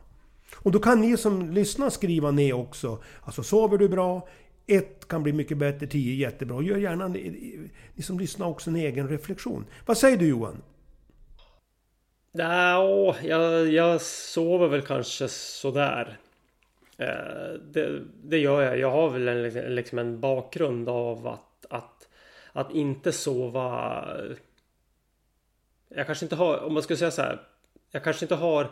Och 0.56 0.72
då 0.72 0.80
kan 0.80 1.02
ni 1.02 1.18
som 1.18 1.52
lyssnar 1.52 1.90
skriva 1.90 2.32
ner 2.32 2.54
också. 2.54 3.04
Alltså 3.22 3.44
sover 3.44 3.78
du 3.78 3.90
bra, 3.90 4.28
1 4.68 5.08
kan 5.08 5.24
bli 5.24 5.34
mycket 5.34 5.58
bättre, 5.58 5.88
10 5.88 6.16
jättebra. 6.16 6.62
Gör 6.62 6.78
gärna, 6.78 7.08
ni 7.08 8.04
som 8.04 8.20
lyssnar 8.20 8.48
också 8.48 8.70
en 8.70 8.76
egen 8.76 9.08
reflektion. 9.08 9.66
Vad 9.86 9.98
säger 9.98 10.18
du 10.18 10.28
Johan? 10.28 10.62
Ja, 12.32 13.16
jag, 13.24 13.68
jag 13.68 14.02
sover 14.02 14.68
väl 14.68 14.82
kanske 14.82 15.28
sådär. 15.28 16.18
Eh, 16.98 17.54
det, 17.62 18.02
det 18.24 18.38
gör 18.38 18.62
jag. 18.62 18.80
Jag 18.80 18.92
har 18.92 19.10
väl 19.10 19.28
en, 19.28 19.44
liksom, 19.44 19.62
liksom 19.62 20.00
en 20.00 20.20
bakgrund 20.20 20.90
av 20.90 21.28
att, 21.28 21.66
att, 21.70 22.08
att 22.52 22.72
inte 22.72 23.12
sova. 23.12 24.06
Jag 25.90 26.06
kanske 26.06 26.26
inte 26.26 26.36
har, 26.36 26.58
om 26.58 26.74
man 26.74 26.84
skulle 26.84 26.98
säga 26.98 27.12
så 27.12 27.22
här. 27.22 27.42
Jag 27.92 28.04
kanske 28.04 28.26
inte 28.26 28.36
har 28.36 28.68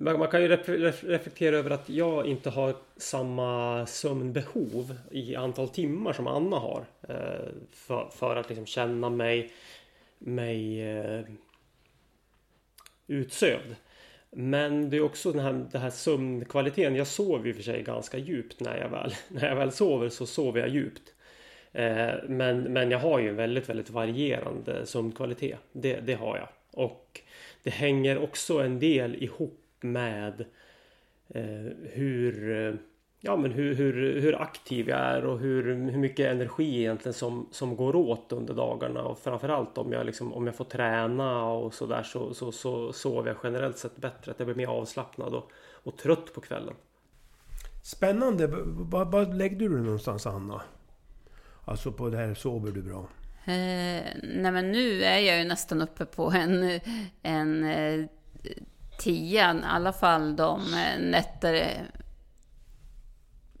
man, 0.00 0.18
man 0.18 0.28
kan 0.28 0.42
ju 0.42 0.48
reflektera 0.48 1.56
över 1.56 1.70
att 1.70 1.88
jag 1.88 2.26
inte 2.26 2.50
har 2.50 2.74
samma 2.96 3.86
sömnbehov 3.86 4.98
i 5.10 5.36
antal 5.36 5.68
timmar 5.68 6.12
som 6.12 6.26
Anna 6.26 6.56
har. 6.58 6.84
Eh, 7.08 7.48
för, 7.72 8.08
för 8.10 8.36
att 8.36 8.48
liksom 8.48 8.66
känna 8.66 9.10
mig, 9.10 9.52
mig 10.18 10.82
eh, 10.82 11.24
utsövd. 13.08 13.76
Men 14.30 14.90
det 14.90 14.96
är 14.96 15.00
också 15.00 15.32
den 15.32 15.40
här, 15.40 15.66
den 15.72 15.80
här 15.80 15.90
sömnkvaliteten. 15.90 16.96
Jag 16.96 17.06
sover 17.06 17.50
och 17.50 17.56
för 17.56 17.62
sig 17.62 17.82
ganska 17.82 18.18
djupt 18.18 18.60
när 18.60 18.76
jag 18.76 18.88
väl, 18.88 19.14
när 19.28 19.48
jag 19.48 19.56
väl 19.56 19.72
sover 19.72 20.08
så 20.08 20.26
sover 20.26 20.60
jag 20.60 20.68
djupt. 20.68 21.14
Eh, 21.72 22.14
men, 22.28 22.62
men 22.62 22.90
jag 22.90 22.98
har 22.98 23.18
ju 23.18 23.28
en 23.28 23.36
väldigt, 23.36 23.68
väldigt 23.68 23.90
varierande 23.90 24.86
sömnkvalitet. 24.86 25.58
Det, 25.72 26.00
det 26.00 26.14
har 26.14 26.36
jag. 26.36 26.48
Och 26.70 27.20
det 27.62 27.70
hänger 27.70 28.18
också 28.18 28.58
en 28.58 28.78
del 28.78 29.22
ihop 29.22 29.60
med 29.80 30.44
eh, 31.28 31.72
hur 31.82 32.66
eh, 32.66 32.74
ja, 33.20 33.36
men 33.36 33.52
hur, 33.52 33.74
hur, 33.74 34.20
hur 34.20 34.42
aktiv 34.42 34.88
jag 34.88 34.98
är 34.98 35.24
och 35.24 35.38
hur, 35.38 35.90
hur 35.90 35.98
mycket 35.98 36.32
energi 36.32 36.78
egentligen 36.78 37.14
som, 37.14 37.48
som 37.50 37.76
går 37.76 37.96
åt 37.96 38.32
under 38.32 38.54
dagarna. 38.54 39.02
Och 39.02 39.18
framförallt 39.18 39.78
om 39.78 39.92
jag, 39.92 40.06
liksom, 40.06 40.32
om 40.32 40.46
jag 40.46 40.54
får 40.54 40.64
träna 40.64 41.44
och 41.44 41.74
sådär 41.74 42.02
så, 42.02 42.34
så, 42.34 42.52
så 42.52 42.92
sover 42.92 43.28
jag 43.28 43.36
generellt 43.42 43.78
sett 43.78 43.96
bättre. 43.96 44.30
Att 44.30 44.38
jag 44.38 44.46
blir 44.46 44.56
mer 44.56 44.66
avslappnad 44.66 45.34
och, 45.34 45.50
och 45.84 45.96
trött 45.96 46.34
på 46.34 46.40
kvällen. 46.40 46.74
Spännande. 47.82 48.46
Var 48.46 49.34
lägger 49.34 49.56
du 49.56 49.68
dig 49.68 49.82
någonstans 49.82 50.26
Anna? 50.26 50.62
Alltså 51.64 51.92
på 51.92 52.08
det 52.08 52.16
här, 52.16 52.34
sover 52.34 52.72
du 52.72 52.82
bra? 52.82 53.08
Eh, 53.44 54.04
nej 54.22 54.52
men 54.52 54.72
nu 54.72 55.02
är 55.04 55.18
jag 55.18 55.38
ju 55.38 55.44
nästan 55.44 55.82
uppe 55.82 56.04
på 56.04 56.30
en, 56.30 56.80
en 57.22 57.64
eh, 57.64 58.06
tia, 58.98 59.54
i 59.54 59.60
alla 59.64 59.92
fall 59.92 60.36
de 60.36 60.60
eh, 60.60 61.00
nätter 61.00 61.82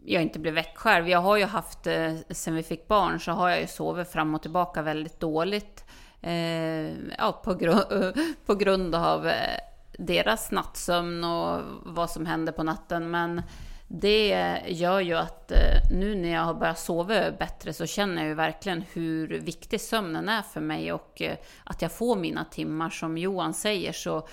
jag 0.08 0.22
inte 0.22 0.38
blir 0.38 0.52
väck 0.52 0.78
själv. 0.78 1.08
Jag 1.08 1.20
har 1.20 1.36
ju 1.36 1.44
haft, 1.44 1.86
eh, 1.86 2.12
sen 2.30 2.54
vi 2.54 2.62
fick 2.62 2.88
barn, 2.88 3.20
så 3.20 3.32
har 3.32 3.48
jag 3.48 3.60
ju 3.60 3.66
sovit 3.66 4.08
fram 4.08 4.34
och 4.34 4.42
tillbaka 4.42 4.82
väldigt 4.82 5.20
dåligt. 5.20 5.84
Eh, 6.20 6.88
ja, 7.18 7.40
på, 7.44 7.54
gru 7.54 7.74
på 8.46 8.54
grund 8.54 8.94
av 8.94 9.26
eh, 9.26 9.58
deras 9.98 10.50
nattsömn 10.50 11.24
och 11.24 11.60
vad 11.82 12.10
som 12.10 12.26
händer 12.26 12.52
på 12.52 12.62
natten. 12.62 13.10
Men 13.10 13.42
det 13.88 14.60
gör 14.66 15.00
ju 15.00 15.14
att 15.14 15.52
eh, 15.52 15.90
nu 15.90 16.14
när 16.14 16.28
jag 16.28 16.42
har 16.42 16.54
börjat 16.54 16.78
sova 16.78 17.30
bättre 17.30 17.72
så 17.72 17.86
känner 17.86 18.22
jag 18.22 18.28
ju 18.28 18.34
verkligen 18.34 18.84
hur 18.92 19.28
viktig 19.28 19.80
sömnen 19.80 20.28
är 20.28 20.42
för 20.42 20.60
mig 20.60 20.92
och 20.92 21.22
att 21.64 21.82
jag 21.82 21.92
får 21.92 22.16
mina 22.16 22.44
timmar. 22.44 22.90
Som 22.90 23.18
Johan 23.18 23.54
säger 23.54 23.92
så 23.92 24.28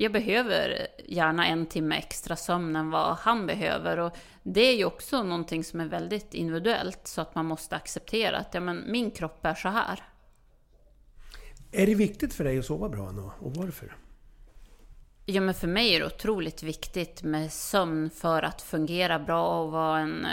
jag 0.00 0.12
behöver 0.12 0.86
gärna 1.06 1.46
en 1.46 1.66
timme 1.66 1.96
extra 1.96 2.36
sömn 2.36 2.76
än 2.76 2.90
vad 2.90 3.16
han 3.16 3.46
behöver. 3.46 3.98
Och 3.98 4.16
det 4.42 4.60
är 4.60 4.76
ju 4.76 4.84
också 4.84 5.22
någonting 5.22 5.64
som 5.64 5.80
är 5.80 5.86
väldigt 5.86 6.34
individuellt 6.34 7.00
så 7.06 7.20
att 7.20 7.34
man 7.34 7.46
måste 7.46 7.76
acceptera 7.76 8.38
att 8.38 8.54
ja, 8.54 8.60
men 8.60 8.84
min 8.86 9.10
kropp 9.10 9.46
är 9.46 9.54
så 9.54 9.68
här. 9.68 10.02
Är 11.72 11.86
det 11.86 11.94
viktigt 11.94 12.34
för 12.34 12.44
dig 12.44 12.58
att 12.58 12.64
sova 12.64 12.88
bra 12.88 13.10
nu 13.10 13.22
och 13.22 13.54
varför? 13.56 13.96
Ja, 15.26 15.40
men 15.40 15.54
för 15.54 15.68
mig 15.68 15.94
är 15.94 16.00
det 16.00 16.06
otroligt 16.06 16.62
viktigt 16.62 17.22
med 17.22 17.52
sömn 17.52 18.10
för 18.10 18.42
att 18.42 18.62
fungera 18.62 19.18
bra 19.18 19.62
och 19.62 19.72
vara 19.72 19.98
en, 19.98 20.26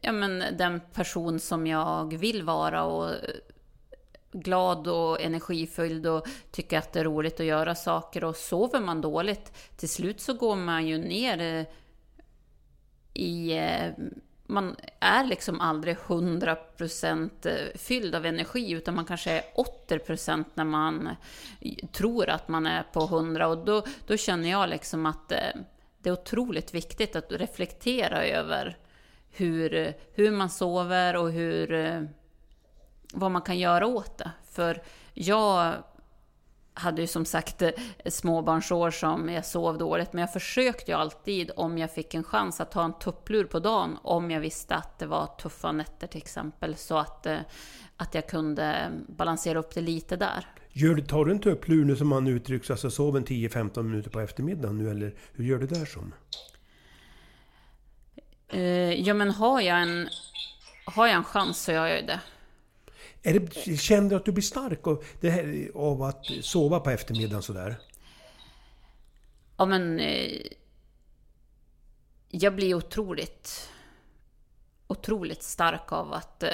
ja, 0.00 0.12
men 0.12 0.56
den 0.58 0.80
person 0.92 1.40
som 1.40 1.66
jag 1.66 2.16
vill 2.18 2.42
vara 2.42 2.84
och 2.84 3.10
glad 4.32 4.88
och 4.88 5.20
energifylld 5.20 6.06
och 6.06 6.26
tycker 6.50 6.78
att 6.78 6.92
det 6.92 7.00
är 7.00 7.04
roligt 7.04 7.40
att 7.40 7.46
göra 7.46 7.74
saker. 7.74 8.24
Och 8.24 8.36
sover 8.36 8.80
man 8.80 9.00
dåligt, 9.00 9.52
till 9.76 9.88
slut 9.88 10.20
så 10.20 10.34
går 10.34 10.56
man 10.56 10.86
ju 10.86 10.98
ner 10.98 11.40
eh, 11.40 11.66
i... 13.14 13.52
Eh, 13.58 13.90
man 14.46 14.76
är 15.00 15.24
liksom 15.24 15.60
aldrig 15.60 15.96
100% 15.96 17.30
eh, 17.44 17.78
fylld 17.78 18.14
av 18.14 18.26
energi, 18.26 18.70
utan 18.70 18.94
man 18.94 19.04
kanske 19.04 19.30
är 19.30 19.42
80% 19.88 20.44
när 20.54 20.64
man 20.64 21.08
tror 21.92 22.28
att 22.28 22.48
man 22.48 22.66
är 22.66 22.82
på 22.82 23.00
100% 23.00 23.44
Och 23.44 23.64
då, 23.64 23.84
då 24.06 24.16
känner 24.16 24.50
jag 24.50 24.68
liksom 24.68 25.06
att 25.06 25.28
det 25.98 26.08
är 26.08 26.12
otroligt 26.12 26.74
viktigt 26.74 27.16
att 27.16 27.32
reflektera 27.32 28.24
över 28.24 28.76
hur, 29.30 29.94
hur 30.12 30.30
man 30.30 30.50
sover 30.50 31.16
och 31.16 31.32
hur 31.32 31.72
vad 33.12 33.30
man 33.30 33.42
kan 33.42 33.58
göra 33.58 33.86
åt 33.86 34.18
det. 34.18 34.30
För 34.50 34.82
jag 35.14 35.74
hade 36.74 37.00
ju 37.00 37.06
som 37.06 37.24
sagt 37.24 37.62
eh, 37.62 37.70
småbarnsår 38.06 38.90
som 38.90 39.28
jag 39.28 39.46
sov 39.46 39.78
dåligt, 39.78 40.12
men 40.12 40.20
jag 40.20 40.32
försökte 40.32 40.90
ju 40.90 40.96
alltid 40.96 41.50
om 41.56 41.78
jag 41.78 41.94
fick 41.94 42.14
en 42.14 42.24
chans 42.24 42.60
att 42.60 42.70
ta 42.70 42.84
en 42.84 42.98
tupplur 42.98 43.44
på 43.44 43.58
dagen, 43.58 43.98
om 44.02 44.30
jag 44.30 44.40
visste 44.40 44.74
att 44.74 44.98
det 44.98 45.06
var 45.06 45.26
tuffa 45.26 45.72
nätter 45.72 46.06
till 46.06 46.22
exempel, 46.22 46.76
så 46.76 46.98
att, 46.98 47.26
eh, 47.26 47.38
att 47.96 48.14
jag 48.14 48.28
kunde 48.28 48.90
balansera 49.08 49.58
upp 49.58 49.74
det 49.74 49.80
lite 49.80 50.16
där. 50.16 50.46
Gör, 50.72 51.00
tar 51.00 51.24
du 51.24 51.32
en 51.32 51.40
tupplur 51.40 51.84
nu 51.84 51.96
som 51.96 52.08
man 52.08 52.26
uttrycks, 52.26 52.70
alltså 52.70 52.90
sov 52.90 53.16
en 53.16 53.24
10-15 53.24 53.82
minuter 53.82 54.10
på 54.10 54.20
eftermiddagen 54.20 54.78
nu, 54.78 54.90
eller 54.90 55.14
hur 55.32 55.44
gör 55.44 55.58
du 55.58 55.66
där 55.66 55.84
som? 55.84 56.14
Eh, 58.48 58.60
ja, 58.92 59.14
men 59.14 59.30
har 59.30 59.60
jag 59.60 59.82
en, 59.82 60.08
har 60.84 61.06
jag 61.06 61.16
en 61.16 61.24
chans 61.24 61.62
så 61.62 61.72
gör 61.72 61.86
jag 61.86 62.00
ju 62.00 62.06
det. 62.06 62.20
Är 63.22 63.38
det, 63.38 63.76
känner 63.76 64.10
du 64.10 64.16
att 64.16 64.24
du 64.24 64.32
blir 64.32 64.42
stark 64.42 64.86
av, 64.86 65.04
det 65.20 65.30
här, 65.30 65.70
av 65.74 66.02
att 66.02 66.26
sova 66.40 66.80
på 66.80 66.90
eftermiddagen 66.90 67.42
sådär? 67.42 67.76
Ja, 69.56 69.64
men... 69.66 70.00
Eh, 70.00 70.42
jag 72.28 72.54
blir 72.54 72.74
otroligt... 72.74 73.68
Otroligt 74.86 75.42
stark 75.42 75.92
av 75.92 76.12
att... 76.12 76.42
Eh, 76.42 76.50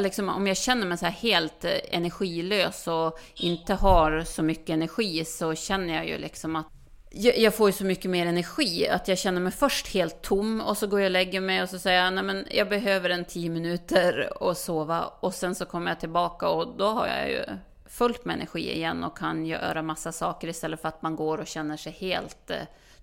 liksom, 0.00 0.28
om 0.28 0.46
jag 0.46 0.56
känner 0.56 0.86
mig 0.86 0.98
så 0.98 1.04
här 1.06 1.12
helt 1.12 1.64
eh, 1.64 1.78
energilös 1.90 2.86
och 2.88 3.18
inte 3.36 3.74
har 3.74 4.24
så 4.24 4.42
mycket 4.42 4.70
energi 4.70 5.24
så 5.24 5.54
känner 5.54 5.94
jag 5.94 6.08
ju 6.08 6.18
liksom 6.18 6.56
att 6.56 6.66
jag, 7.10 7.38
jag 7.38 7.54
får 7.54 7.68
ju 7.68 7.72
så 7.72 7.84
mycket 7.84 8.10
mer 8.10 8.26
energi 8.26 8.88
att 8.88 9.08
jag 9.08 9.18
känner 9.18 9.40
mig 9.40 9.52
först 9.52 9.94
helt 9.94 10.22
tom 10.22 10.60
och 10.60 10.76
så 10.76 10.86
går 10.86 11.00
jag 11.00 11.06
och 11.06 11.10
lägger 11.10 11.40
mig 11.40 11.62
och 11.62 11.68
så 11.68 11.78
säger 11.78 12.04
jag 12.04 12.14
nej 12.14 12.24
men 12.24 12.46
jag 12.50 12.68
behöver 12.68 13.10
en 13.10 13.24
tio 13.24 13.50
minuter 13.50 14.42
och 14.42 14.56
sova. 14.56 15.04
Och 15.06 15.34
sen 15.34 15.54
så 15.54 15.64
kommer 15.64 15.90
jag 15.90 16.00
tillbaka 16.00 16.48
och 16.48 16.76
då 16.76 16.86
har 16.86 17.06
jag 17.06 17.30
ju 17.30 17.44
fullt 17.86 18.24
med 18.24 18.34
energi 18.34 18.76
igen 18.76 19.04
och 19.04 19.18
kan 19.18 19.46
göra 19.46 19.82
massa 19.82 20.12
saker 20.12 20.48
istället 20.48 20.80
för 20.80 20.88
att 20.88 21.02
man 21.02 21.16
går 21.16 21.38
och 21.38 21.46
känner 21.46 21.76
sig 21.76 21.92
helt 21.92 22.50
eh, 22.50 22.56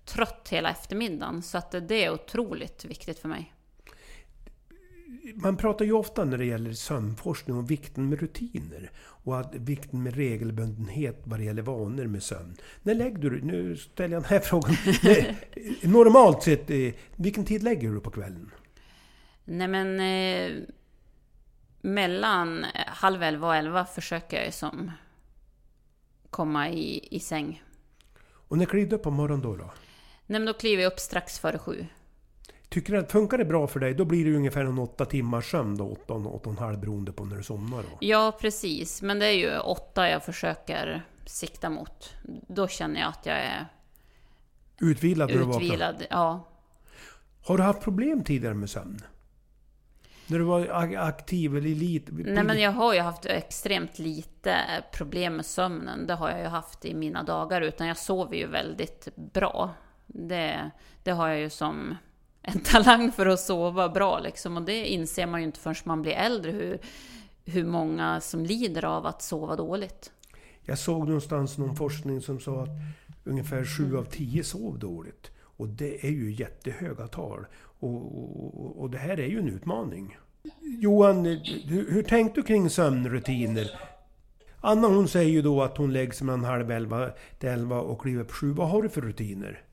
trött 0.06 0.48
hela 0.50 0.70
eftermiddagen. 0.70 1.44
Så 1.44 1.58
att 1.58 1.72
det 1.88 2.06
är 2.06 2.14
otroligt 2.14 2.86
viktigt 2.86 3.20
för 3.20 3.28
mig. 3.28 3.54
Man 5.36 5.58
pratar 5.58 5.86
ju 5.86 5.94
ofta 5.94 6.26
när 6.26 6.38
det 6.38 6.46
gäller 6.46 6.74
sömnforskning 6.74 7.58
om 7.58 7.66
vikten 7.66 8.10
med 8.10 8.20
rutiner 8.20 8.92
och 9.28 9.40
att 9.40 9.56
vikten 9.56 10.04
med 10.04 10.16
regelbundenhet 10.16 11.22
vad 11.24 11.40
det 11.40 11.46
gäller 11.46 11.62
vanor 11.62 12.06
med 12.06 12.24
sömn. 12.24 12.58
När 12.84 12.96
lägger 12.96 13.30
du 13.30 13.42
Nu 13.42 13.78
ställer 13.78 14.16
jag 14.16 14.24
den 14.24 14.30
här 14.30 14.40
frågan. 14.44 14.76
Normalt 15.82 16.44
sett, 16.44 16.70
eh, 16.70 16.94
vilken 17.16 17.46
tid 17.46 17.64
lägger 17.64 17.92
du 17.92 18.00
på 18.00 18.12
kvällen? 18.12 18.52
Nej 19.46 19.68
men... 19.68 20.00
Eh, 20.00 20.64
mellan 21.82 22.66
halv 22.88 23.24
elva 23.24 23.48
och 23.48 23.56
elva 23.56 23.86
försöker 23.86 24.44
jag 24.44 24.54
som 24.54 24.92
komma 26.30 26.70
i, 26.70 27.16
i 27.16 27.20
säng. 27.20 27.64
Och 28.24 28.58
när 28.58 28.66
kliver 28.66 28.90
du 28.90 28.98
på 28.98 29.12
morgonen 29.12 29.42
då? 29.42 29.56
då? 29.56 29.64
Nej 30.26 30.40
men 30.40 30.46
då 30.46 30.54
kliver 30.54 30.84
jag 30.84 30.94
upp 30.94 31.00
strax 31.00 31.40
före 31.40 31.58
sju. 31.58 31.86
Tycker 32.70 32.94
du 32.94 33.06
funkar 33.06 33.38
det 33.38 33.46
bra 33.46 33.68
för 33.68 33.80
dig, 33.80 33.94
då 33.94 34.06
blir 34.06 34.26
det 34.26 34.36
ungefär 34.36 34.66
en 34.66 34.80
åtta 34.80 35.06
timmars 35.06 35.52
sömn 35.52 35.78
då, 35.78 35.88
åtta, 35.88 36.14
åtta 36.14 36.50
och 36.50 36.56
en 36.56 36.58
halv 36.58 36.80
beroende 36.80 37.12
på 37.12 37.26
när 37.26 37.38
du 37.38 37.44
somnar 37.44 37.78
då? 37.78 37.98
Ja, 38.00 38.38
precis. 38.42 39.02
Men 39.02 39.20
det 39.20 39.26
är 39.26 39.32
ju 39.32 39.58
åtta 39.58 40.10
jag 40.10 40.24
försöker 40.24 41.06
sikta 41.26 41.70
mot. 41.70 42.14
Då 42.48 42.68
känner 42.68 43.00
jag 43.00 43.10
att 43.10 43.26
jag 43.26 43.38
är... 43.38 43.66
Utvilad 44.80 45.30
när 45.30 45.38
du 45.38 45.44
vaknar? 45.44 45.64
Utvilad, 45.64 46.06
ja. 46.10 46.48
Har 47.46 47.58
du 47.58 47.64
haft 47.64 47.82
problem 47.82 48.24
tidigare 48.24 48.54
med 48.54 48.70
sömn? 48.70 49.02
När 50.28 50.40
du 50.40 50.46
var 50.46 50.68
aktiv 50.98 51.58
eller 51.58 51.70
lite? 51.70 52.12
Nej 52.12 52.44
men 52.44 52.62
jag 52.62 52.72
har 52.72 52.94
ju 52.94 53.00
haft 53.00 53.26
extremt 53.26 54.00
lite 54.00 54.56
problem 54.92 55.36
med 55.36 55.46
sömnen. 55.46 56.08
Det 56.08 56.14
har 56.14 56.30
jag 56.30 56.40
ju 56.40 56.46
haft 56.46 56.86
i 56.86 56.94
mina 56.94 57.24
dagar. 57.24 57.62
Utan 57.62 57.88
jag 57.88 57.98
sover 57.98 58.36
ju 58.36 58.48
väldigt 58.48 59.08
bra. 59.16 59.74
Det, 60.08 60.72
det 61.04 61.12
har 61.12 61.28
jag 61.28 61.40
ju 61.40 61.50
som 61.50 61.98
en 62.48 62.60
talang 62.60 63.12
för 63.12 63.26
att 63.26 63.40
sova 63.40 63.90
bra 63.90 64.20
liksom. 64.20 64.58
Och 64.58 64.64
det 64.64 64.88
inser 64.88 65.28
man 65.28 65.40
ju 65.40 65.46
inte 65.46 65.60
förrän 65.60 65.76
man 65.84 66.02
blir 66.02 66.12
äldre, 66.12 66.52
hur, 66.52 66.80
hur 67.46 67.66
många 67.66 68.22
som 68.22 68.46
lider 68.46 68.86
av 68.86 69.06
att 69.06 69.22
sova 69.22 69.56
dåligt. 69.56 70.12
Jag 70.62 70.78
såg 70.78 71.08
någonstans 71.08 71.58
någon 71.58 71.76
forskning 71.76 72.22
som 72.22 72.40
sa 72.40 72.64
att 72.64 72.70
ungefär 73.24 73.66
7 73.66 73.98
av 73.98 74.04
10 74.04 74.44
sov 74.44 74.80
dåligt. 74.80 75.32
Och 75.40 75.68
det 75.68 76.06
är 76.06 76.12
ju 76.12 76.32
jättehöga 76.32 77.08
tal. 77.08 77.46
Och, 77.80 77.96
och, 77.96 78.82
och 78.82 78.90
det 78.90 78.98
här 78.98 79.20
är 79.20 79.28
ju 79.28 79.40
en 79.40 79.50
utmaning. 79.50 80.18
Johan, 80.62 81.26
hur, 81.66 81.92
hur 81.92 82.04
tänkte 82.04 82.42
du 82.42 82.44
kring 82.48 82.70
sömnrutiner? 82.70 83.72
Anna 84.62 84.88
hon 84.88 85.08
säger 85.08 85.32
ju 85.32 85.42
då 85.42 85.64
att 85.64 85.78
hon 85.78 85.94
lägger 85.94 86.12
sig 86.12 86.26
mellan 86.26 86.44
halv 86.44 86.72
elva 86.72 87.10
till 87.40 87.50
elva 87.50 87.80
och 87.80 88.02
kliver 88.02 88.24
upp 88.24 88.32
sju. 88.32 88.52
Vad 88.52 88.70
har 88.70 88.82
du 88.82 88.90
för 88.90 89.02
rutiner? 89.02 89.64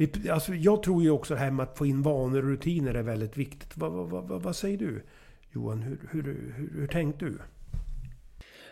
Vi, 0.00 0.30
alltså, 0.30 0.54
jag 0.54 0.82
tror 0.82 1.02
ju 1.02 1.10
också 1.10 1.34
det 1.34 1.40
här 1.40 1.50
med 1.50 1.62
att 1.62 1.78
få 1.78 1.86
in 1.86 2.02
vanor 2.02 2.38
och 2.38 2.50
rutiner 2.50 2.94
är 2.94 3.02
väldigt 3.02 3.36
viktigt. 3.36 3.76
Vad, 3.76 3.92
vad, 3.92 4.28
vad, 4.28 4.42
vad 4.42 4.56
säger 4.56 4.78
du 4.78 5.02
Johan? 5.50 5.82
Hur, 5.82 5.98
hur, 6.10 6.22
hur, 6.22 6.70
hur 6.74 6.86
tänkte 6.86 7.24
du? 7.24 7.38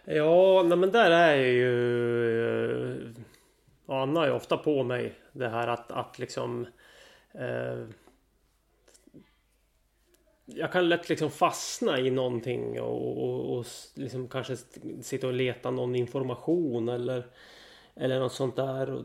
Ja, 0.04 0.64
nej 0.68 0.78
men 0.78 0.90
där 0.90 1.10
är 1.10 1.36
ju... 1.36 3.14
Och 3.86 4.00
Anna 4.00 4.24
är 4.24 4.32
ofta 4.32 4.56
på 4.56 4.82
mig. 4.82 5.14
Det 5.32 5.48
här 5.48 5.68
att, 5.68 5.92
att 5.92 6.18
liksom... 6.18 6.66
Eh, 7.32 7.84
jag 10.44 10.72
kan 10.72 10.88
lätt 10.88 11.08
liksom 11.08 11.30
fastna 11.30 11.98
i 11.98 12.10
någonting 12.10 12.80
och, 12.80 13.24
och, 13.24 13.58
och 13.58 13.66
liksom 13.94 14.28
kanske 14.28 14.56
sitta 15.02 15.26
och 15.26 15.32
leta 15.32 15.70
någon 15.70 15.94
information 15.94 16.88
eller, 16.88 17.26
eller 17.96 18.18
något 18.18 18.32
sånt 18.32 18.56
där. 18.56 18.90
Och 18.90 19.04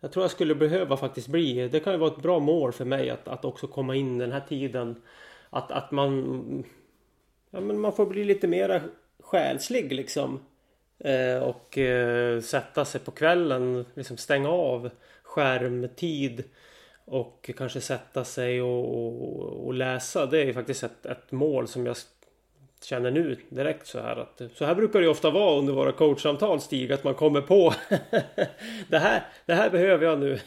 jag 0.00 0.12
tror 0.12 0.24
jag 0.24 0.30
skulle 0.30 0.54
behöva 0.54 0.96
faktiskt 0.96 1.28
bli, 1.28 1.68
det 1.68 1.80
kan 1.80 1.92
ju 1.92 1.98
vara 1.98 2.10
ett 2.10 2.22
bra 2.22 2.38
mål 2.38 2.72
för 2.72 2.84
mig 2.84 3.10
att, 3.10 3.28
att 3.28 3.44
också 3.44 3.66
komma 3.66 3.94
in 3.94 4.18
den 4.18 4.32
här 4.32 4.40
tiden. 4.48 5.02
Att, 5.50 5.70
att 5.70 5.90
man, 5.90 6.64
ja, 7.50 7.60
men 7.60 7.80
man 7.80 7.92
får 7.92 8.06
bli 8.06 8.24
lite 8.24 8.48
mera 8.48 8.80
själslig 9.20 9.92
liksom. 9.92 10.40
Eh, 10.98 11.42
och 11.42 11.78
eh, 11.78 12.40
sätta 12.40 12.84
sig 12.84 13.00
på 13.00 13.10
kvällen, 13.10 13.84
liksom 13.94 14.16
stänga 14.16 14.48
av 14.48 14.90
skärmtid. 15.22 16.44
Och 17.04 17.50
kanske 17.56 17.80
sätta 17.80 18.24
sig 18.24 18.62
och, 18.62 18.96
och, 18.96 19.66
och 19.66 19.74
läsa. 19.74 20.26
Det 20.26 20.38
är 20.38 20.44
ju 20.44 20.54
faktiskt 20.54 20.82
ett, 20.82 21.06
ett 21.06 21.32
mål 21.32 21.68
som 21.68 21.86
jag 21.86 21.96
känner 22.84 23.10
nu 23.10 23.38
direkt 23.48 23.86
så 23.86 24.00
här 24.00 24.16
att 24.16 24.42
så 24.54 24.64
här 24.64 24.74
brukar 24.74 24.98
det 24.98 25.04
ju 25.04 25.10
ofta 25.10 25.30
vara 25.30 25.58
under 25.58 25.72
våra 25.72 25.92
coachsamtal 25.92 26.60
Stig 26.60 26.92
att 26.92 27.04
man 27.04 27.14
kommer 27.14 27.40
på 27.40 27.74
det 28.88 28.98
här, 28.98 29.26
det 29.46 29.54
här 29.54 29.70
behöver 29.70 30.06
jag 30.06 30.18
nu. 30.18 30.40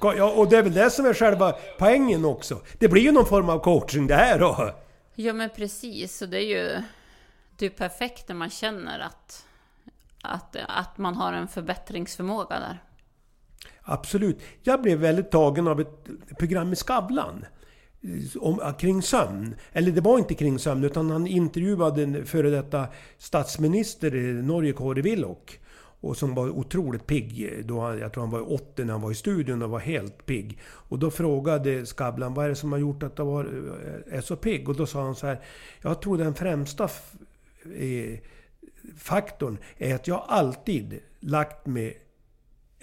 Ja, 0.00 0.32
och 0.36 0.48
det 0.48 0.56
är 0.56 0.62
väl 0.62 0.74
det 0.74 0.90
som 0.90 1.06
är 1.06 1.14
själva 1.14 1.54
poängen 1.78 2.24
också. 2.24 2.60
Det 2.78 2.88
blir 2.88 3.02
ju 3.02 3.12
någon 3.12 3.26
form 3.26 3.48
av 3.48 3.58
coaching 3.58 4.06
det 4.06 4.14
här 4.14 4.38
då. 4.38 4.74
Ja 5.14 5.32
men 5.32 5.50
precis, 5.50 6.22
och 6.22 6.28
det 6.28 6.38
är 6.38 6.46
ju 6.46 6.82
det 7.56 7.66
är 7.66 7.70
perfekt 7.70 8.28
när 8.28 8.36
man 8.36 8.50
känner 8.50 8.98
att, 8.98 9.46
att, 10.22 10.56
att 10.68 10.98
man 10.98 11.14
har 11.14 11.32
en 11.32 11.48
förbättringsförmåga 11.48 12.58
där. 12.60 12.78
Absolut. 13.82 14.38
Jag 14.62 14.82
blev 14.82 14.98
väldigt 14.98 15.30
tagen 15.30 15.68
av 15.68 15.80
ett 15.80 16.08
program 16.38 16.72
i 16.72 16.76
Skavlan 16.76 17.44
Eh, 18.04 18.42
om, 18.42 18.60
eh, 18.60 18.76
kring 18.76 19.02
sömn. 19.02 19.54
Eller 19.72 19.92
det 19.92 20.00
var 20.00 20.18
inte 20.18 20.34
kring 20.34 20.58
sömn 20.58 20.84
utan 20.84 21.10
han 21.10 21.26
intervjuade 21.26 22.02
en 22.02 22.26
före 22.26 22.50
detta 22.50 22.86
statsminister 23.18 24.14
i 24.14 24.32
Norge, 24.32 24.72
Kåre 24.72 25.02
Willoch. 25.02 25.58
Och 26.00 26.16
som 26.16 26.34
var 26.34 26.48
otroligt 26.48 27.06
pigg. 27.06 27.52
Eh, 27.52 27.64
då 27.64 27.80
han, 27.80 27.98
jag 27.98 28.12
tror 28.12 28.22
han 28.22 28.30
var 28.30 28.52
80 28.52 28.84
när 28.84 28.92
han 28.92 29.02
var 29.02 29.10
i 29.10 29.14
studion 29.14 29.62
och 29.62 29.70
var 29.70 29.78
helt 29.78 30.26
pigg. 30.26 30.58
Och 30.64 30.98
då 30.98 31.10
frågade 31.10 31.86
Skavlan 31.86 32.34
vad 32.34 32.44
är 32.44 32.48
det 32.48 32.56
som 32.56 32.72
har 32.72 32.78
gjort 32.78 33.02
att 33.02 33.16
du 33.16 33.22
var, 33.22 33.44
är 34.10 34.20
så 34.20 34.36
pigg? 34.36 34.68
Och 34.68 34.76
då 34.76 34.86
sa 34.86 35.02
han 35.02 35.14
så 35.14 35.26
här. 35.26 35.40
Jag 35.82 36.02
tror 36.02 36.18
den 36.18 36.34
främsta 36.34 36.88
faktorn 38.96 39.58
är 39.78 39.94
att 39.94 40.08
jag 40.08 40.24
alltid 40.28 41.00
lagt 41.20 41.66
mig 41.66 42.03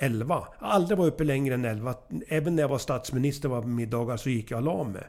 11. 0.02 0.48
Jag 0.60 0.68
har 0.68 0.74
aldrig 0.74 0.98
varit 0.98 1.14
uppe 1.14 1.24
längre 1.24 1.54
än 1.54 1.66
11. 1.66 1.96
Även 2.28 2.56
när 2.56 2.64
jag 2.64 2.70
var 2.70 2.78
statsminister 2.78 3.50
var 3.50 3.62
på 3.62 3.68
middagar 3.68 4.18
så 4.18 4.30
gick 4.30 4.52
jag 4.52 4.58
och 4.58 4.64
la 4.64 4.84
mig. 4.84 5.04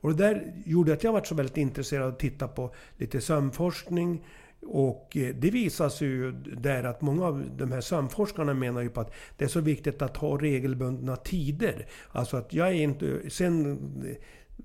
Och 0.00 0.10
det 0.10 0.24
där 0.24 0.52
gjorde 0.66 0.92
att 0.92 1.04
jag 1.04 1.12
var 1.12 1.22
så 1.22 1.34
väldigt 1.34 1.56
intresserad 1.56 2.02
av 2.02 2.08
att 2.08 2.18
titta 2.18 2.48
på 2.48 2.74
lite 2.96 3.20
sömnforskning. 3.20 4.24
Och 4.62 5.16
eh, 5.16 5.34
det 5.34 5.50
visar 5.50 5.88
sig 5.88 6.08
ju 6.08 6.32
där 6.56 6.84
att 6.84 7.00
många 7.00 7.26
av 7.26 7.44
de 7.56 7.72
här 7.72 7.80
sömnforskarna 7.80 8.54
menar 8.54 8.80
ju 8.80 8.88
på 8.88 9.00
att 9.00 9.12
det 9.36 9.44
är 9.44 9.48
så 9.48 9.60
viktigt 9.60 10.02
att 10.02 10.16
ha 10.16 10.38
regelbundna 10.40 11.16
tider. 11.16 11.86
Alltså 12.12 12.36
att 12.36 12.52
jag 12.52 12.68
är 12.68 12.72
inte... 12.72 13.30
Sen 13.30 13.78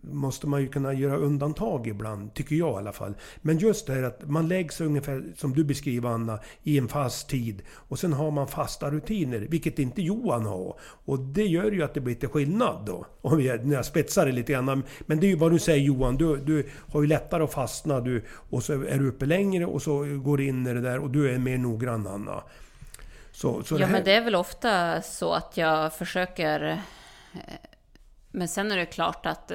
måste 0.02 0.48
man 0.48 0.62
ju 0.62 0.68
kunna 0.68 0.94
göra 0.94 1.18
undantag 1.18 1.88
ibland, 1.88 2.34
tycker 2.34 2.56
jag 2.56 2.74
i 2.74 2.78
alla 2.78 2.92
fall. 2.92 3.14
Men 3.42 3.58
just 3.58 3.88
det 3.88 3.94
här 3.94 4.04
att 4.04 4.30
man 4.30 4.48
lägger 4.48 4.70
sig 4.70 4.86
ungefär 4.86 5.24
som 5.36 5.54
du 5.54 5.64
beskriver 5.64 6.10
Anna, 6.10 6.40
i 6.64 6.78
en 6.78 6.88
fast 6.88 7.30
tid. 7.30 7.62
Och 7.70 8.00
sen 8.00 8.14
har 8.14 8.32
man 8.32 8.48
fasta 8.48 8.92
rutiner, 8.92 9.40
vilket 9.40 9.80
inte 9.80 10.02
Johan 10.02 10.46
har. 10.46 10.80
Och 10.82 11.20
det 11.20 11.46
gör 11.46 11.72
ju 11.72 11.84
att 11.84 11.94
det 11.94 12.02
blir 12.02 12.14
lite 12.14 12.28
skillnad 12.28 12.86
då. 12.86 13.06
Om 13.22 13.42
jag, 13.42 13.66
när 13.66 13.76
jag 13.76 13.86
spetsar 13.86 14.26
det 14.26 14.32
lite 14.32 14.52
grann. 14.52 14.84
Men 15.06 15.20
det 15.20 15.28
är 15.28 15.30
ju 15.30 15.36
vad 15.36 15.52
du 15.52 15.60
säger 15.60 15.86
Johan, 15.86 16.18
du, 16.18 16.38
du 16.38 16.70
har 16.92 17.02
ju 17.02 17.08
lättare 17.08 17.44
att 17.44 17.54
fastna. 17.54 18.02
Du, 18.02 18.26
och 18.50 18.64
så 18.64 18.74
är 18.74 19.00
du 19.00 19.08
uppe 19.08 19.26
längre 19.26 19.66
och 19.66 19.82
så 19.82 20.00
går 20.24 20.38
du 20.38 20.48
in 20.48 20.68
i 20.68 20.74
det 20.74 20.82
där 20.82 21.00
och 21.00 21.10
du 21.10 21.32
är 21.32 21.38
mer 21.38 21.58
noggrann 21.58 22.08
Anna. 22.08 22.44
Så, 23.32 23.64
så 23.64 23.76
ja, 23.76 23.86
här... 23.86 23.92
men 23.92 24.04
det 24.04 24.12
är 24.12 24.22
väl 24.22 24.36
ofta 24.36 25.02
så 25.02 25.34
att 25.34 25.58
jag 25.58 25.94
försöker... 25.94 26.70
Eh, 27.34 27.40
men 28.32 28.48
sen 28.48 28.72
är 28.72 28.78
det 28.78 28.86
klart 28.86 29.26
att, 29.26 29.52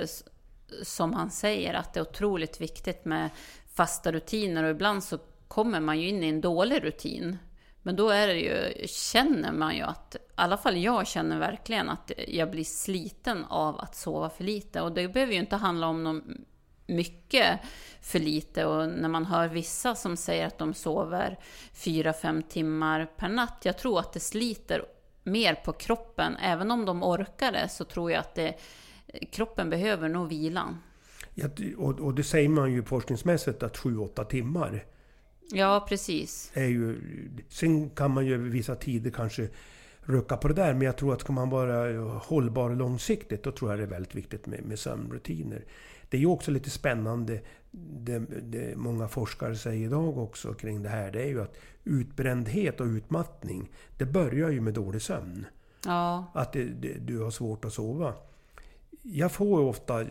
som 0.83 1.13
han 1.13 1.31
säger, 1.31 1.75
att 1.75 1.93
det 1.93 2.01
är 2.01 2.03
otroligt 2.03 2.61
viktigt 2.61 3.05
med 3.05 3.31
fasta 3.75 4.13
rutiner 4.13 4.65
och 4.65 4.71
ibland 4.71 5.05
så 5.05 5.19
kommer 5.49 5.81
man 5.81 6.01
ju 6.01 6.09
in 6.09 6.25
i 6.25 6.29
en 6.29 6.41
dålig 6.41 6.85
rutin. 6.85 7.39
Men 7.83 7.97
då 7.97 8.09
är 8.09 8.27
det 8.27 8.35
ju, 8.35 8.87
känner 8.87 9.53
man 9.53 9.77
ju 9.77 9.83
att, 9.83 10.15
i 10.15 10.19
alla 10.35 10.57
fall 10.57 10.77
jag 10.77 11.07
känner 11.07 11.39
verkligen 11.39 11.89
att 11.89 12.13
jag 12.29 12.51
blir 12.51 12.65
sliten 12.65 13.45
av 13.45 13.81
att 13.81 13.97
sova 13.97 14.31
för 14.31 14.45
lite. 14.45 14.81
Och 14.81 14.93
det 14.93 15.09
behöver 15.09 15.33
ju 15.33 15.39
inte 15.39 15.57
handla 15.57 15.87
om 15.87 16.05
någon 16.05 16.45
mycket 16.87 17.61
för 18.01 18.19
lite 18.19 18.65
och 18.65 18.89
när 18.89 19.09
man 19.09 19.27
hör 19.27 19.49
vissa 19.49 19.95
som 19.95 20.17
säger 20.17 20.47
att 20.47 20.59
de 20.59 20.75
sover 20.75 21.39
4-5 21.75 22.43
timmar 22.49 23.07
per 23.17 23.29
natt, 23.29 23.61
jag 23.63 23.79
tror 23.79 23.99
att 23.99 24.13
det 24.13 24.21
sliter 24.21 24.85
mer 25.23 25.55
på 25.55 25.73
kroppen. 25.73 26.37
Även 26.37 26.71
om 26.71 26.85
de 26.85 27.03
orkar 27.03 27.53
det 27.53 27.69
så 27.69 27.85
tror 27.85 28.11
jag 28.11 28.21
att 28.21 28.35
det, 28.35 28.55
kroppen 29.33 29.71
behöver 29.71 30.09
nog 30.09 30.29
vilan. 30.29 30.79
Ja, 31.35 31.49
och, 31.77 32.01
och 32.01 32.15
det 32.15 32.25
säger 32.25 32.49
man 32.49 32.73
ju 32.73 32.83
forskningsmässigt 32.83 33.63
att 33.63 33.79
7-8 33.79 34.25
timmar. 34.25 34.85
Ja, 35.53 35.87
precis. 35.89 36.51
Är 36.55 36.67
ju, 36.67 37.01
sen 37.49 37.91
kan 37.91 38.11
man 38.11 38.27
ju 38.27 38.39
vissa 38.39 38.75
tider 38.75 39.11
kanske 39.11 39.49
rucka 40.01 40.37
på 40.37 40.49
det 40.49 40.55
där. 40.55 40.75
Men 40.75 40.83
jag 40.83 40.97
tror 40.97 41.13
att 41.13 41.21
ska 41.21 41.33
man 41.33 41.51
vara 41.51 42.03
hållbar 42.19 42.71
långsiktigt, 42.71 43.43
då 43.43 43.53
tror 43.53 43.71
jag 43.71 43.79
det 43.79 43.85
är 43.85 43.89
väldigt 43.89 44.15
viktigt 44.15 44.47
med, 44.47 44.65
med 44.65 44.79
sömnrutiner. 44.79 45.65
Det 46.09 46.17
är 46.17 46.21
ju 46.21 46.27
också 46.27 46.51
lite 46.51 46.71
spännande, 46.71 47.41
det, 47.71 48.19
det 48.43 48.77
många 48.77 49.09
forskare 49.09 49.57
säger 49.57 49.87
idag 49.87 50.19
också 50.19 50.55
kring 50.55 50.83
det 50.83 50.89
här, 50.89 51.11
det 51.11 51.23
är 51.23 51.27
ju 51.27 51.43
att 51.43 51.57
utbrändhet 51.85 52.81
och 52.81 52.87
utmattning, 52.87 53.71
det 53.99 54.05
börjar 54.05 54.51
ju 54.51 54.61
med 54.61 54.75
dålig 54.75 55.03
sömn. 55.03 55.47
Ja. 55.85 56.33
Att 56.35 56.53
det, 56.53 56.65
det, 56.65 56.95
du 56.99 57.19
har 57.19 57.31
svårt 57.31 57.65
att 57.65 57.73
sova 57.73 58.15
jag 59.03 59.33
får 59.33 59.61
ofta 59.61 60.01
eh, 60.01 60.09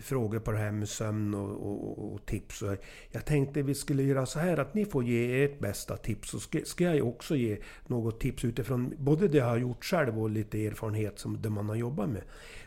frågor 0.00 0.38
på 0.38 0.52
det 0.52 0.58
här 0.58 0.72
med 0.72 0.88
sömn 0.88 1.34
och, 1.34 1.50
och, 1.50 2.14
och, 2.14 2.26
tips. 2.26 2.62
Och 2.62 2.76
jag 3.10 3.24
tänkte 3.24 3.62
vi 3.62 3.74
skulle 3.74 4.02
göra 4.02 4.26
så 4.26 4.38
här 4.38 4.56
att 4.56 4.74
ni 4.74 4.84
får 4.84 5.04
ge 5.04 5.44
ert 5.44 5.58
bästa 5.58 5.96
tips. 5.96 6.30
Så 6.30 6.40
ska, 6.40 6.60
ska 6.64 6.84
jag 6.84 7.08
också 7.08 7.36
ge 7.36 7.58
något 7.86 8.20
tips 8.20 8.44
utifrån 8.44 8.94
både 8.98 9.28
det 9.28 9.38
jag 9.38 9.44
har 9.44 9.56
gjort 9.56 9.84
själv 9.84 10.22
och 10.22 10.30
lite 10.30 10.66
erfarenhet 10.66 11.18
som 11.18 11.42
det 11.42 11.50
man 11.50 11.68
har 11.68 11.76
jobbat 11.76 12.08
med. 12.08 12.22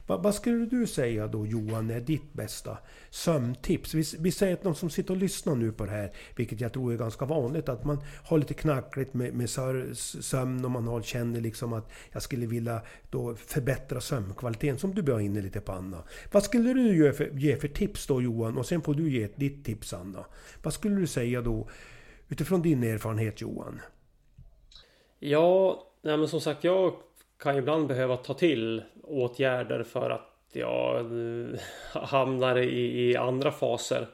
Va, 0.08 0.18
vad 0.18 0.36
skulle 0.36 0.66
du 0.66 0.88
säga 0.88 1.28
då 1.28 1.46
Johan 1.46 1.90
är 1.90 2.00
ditt 2.00 2.34
bästa 2.34 2.78
sömntips? 3.10 3.94
Vi, 3.94 4.04
vi 4.20 4.32
säger 4.32 4.54
att 4.54 4.64
någon 4.64 4.76
som 4.76 4.90
sitter 4.90 5.14
och 5.14 5.20
lyssnar 5.20 5.56
nu 5.56 5.72
på 5.72 5.86
det 5.86 5.92
här, 5.92 6.12
vilket 6.36 6.62
jag 6.62 6.74
tror 6.74 6.94
är 6.94 6.98
ganska 6.98 7.26
vanligt, 7.26 7.70
att 7.70 7.86
man 7.86 8.00
har 8.24 8.38
lite 8.38 8.54
knackligt 8.54 9.14
med, 9.14 9.34
med 9.34 9.50
sömn 9.50 10.66
och 10.66 10.72
man 10.72 10.88
har, 10.88 11.02
känner 11.02 11.42
liksom 11.42 11.74
att 11.74 11.92
jag 12.12 12.22
skulle 12.22 12.46
vilja 12.46 12.82
då 13.10 13.36
förbättra 13.36 14.02
sömnkvaliteten, 14.02 14.80
som 14.80 14.96
du 14.96 15.02
var 15.02 15.20
inne 15.20 15.42
lite 15.42 15.62
på 15.62 15.72
Anna. 15.72 16.04
Vad 16.32 16.44
skulle 16.44 16.74
du 16.74 16.98
ge 16.98 17.14
för, 17.14 17.30
ge 17.34 17.58
för 17.58 17.68
tips 17.68 18.08
då 18.08 18.22
Johan? 18.22 18.58
Och 18.58 18.66
sen 18.66 18.82
får 18.82 18.94
du 18.94 19.12
ge 19.12 19.30
ditt 19.36 19.66
tips 19.66 19.94
Anna. 19.94 20.26
Vad 20.64 20.74
skulle 20.74 20.96
du 20.96 21.08
säga 21.08 21.42
då 21.42 21.68
utifrån 22.30 22.62
din 22.62 22.84
erfarenhet 22.84 23.42
Johan? 23.42 23.82
Ja, 25.20 25.84
nej 26.02 26.18
men 26.18 26.28
som 26.28 26.42
sagt 26.42 26.64
jag 26.64 26.94
kan 27.40 27.58
ibland 27.58 27.88
behöva 27.88 28.18
ta 28.18 28.34
till 28.34 28.84
åtgärder 29.04 29.84
för 29.84 30.10
att 30.10 30.34
jag 30.52 31.06
hamnar 31.94 32.58
i, 32.58 33.10
i 33.10 33.18
andra 33.18 33.52
faser 33.52 34.08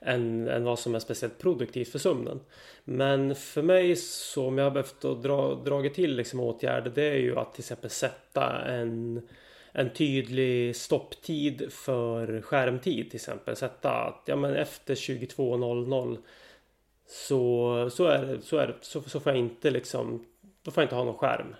än, 0.00 0.48
än 0.48 0.64
vad 0.64 0.78
som 0.78 0.94
är 0.94 0.98
speciellt 0.98 1.38
produktivt 1.38 1.88
för 1.88 1.98
sömnen. 1.98 2.40
Men 2.84 3.34
för 3.34 3.62
mig 3.62 3.96
så 3.96 4.46
om 4.46 4.58
jag 4.58 4.64
har 4.64 4.70
behövt 4.70 5.00
dra, 5.00 5.54
dragit 5.54 5.94
till 5.94 6.16
liksom 6.16 6.40
åtgärder 6.40 6.92
det 6.94 7.04
är 7.04 7.18
ju 7.18 7.38
att 7.38 7.54
till 7.54 7.62
exempel 7.62 7.90
sätta 7.90 8.64
en, 8.64 9.28
en 9.72 9.90
tydlig 9.92 10.76
stopptid 10.76 11.72
för 11.72 12.40
skärmtid 12.40 13.10
till 13.10 13.18
exempel. 13.18 13.56
Sätta 13.56 13.90
att 13.90 14.22
ja, 14.26 14.36
men 14.36 14.54
efter 14.54 14.94
22.00 14.94 16.18
så, 17.08 17.90
så, 17.90 18.06
är 18.06 18.26
det, 18.26 18.42
så, 18.42 18.56
är 18.56 18.66
det, 18.66 18.74
så, 18.80 19.02
så 19.02 19.20
får 19.20 19.32
jag 19.32 19.40
inte 19.40 19.70
liksom 19.70 20.26
då 20.62 20.70
får 20.70 20.82
jag 20.82 20.86
inte 20.86 20.96
ha 20.96 21.04
någon 21.04 21.18
skärm 21.18 21.54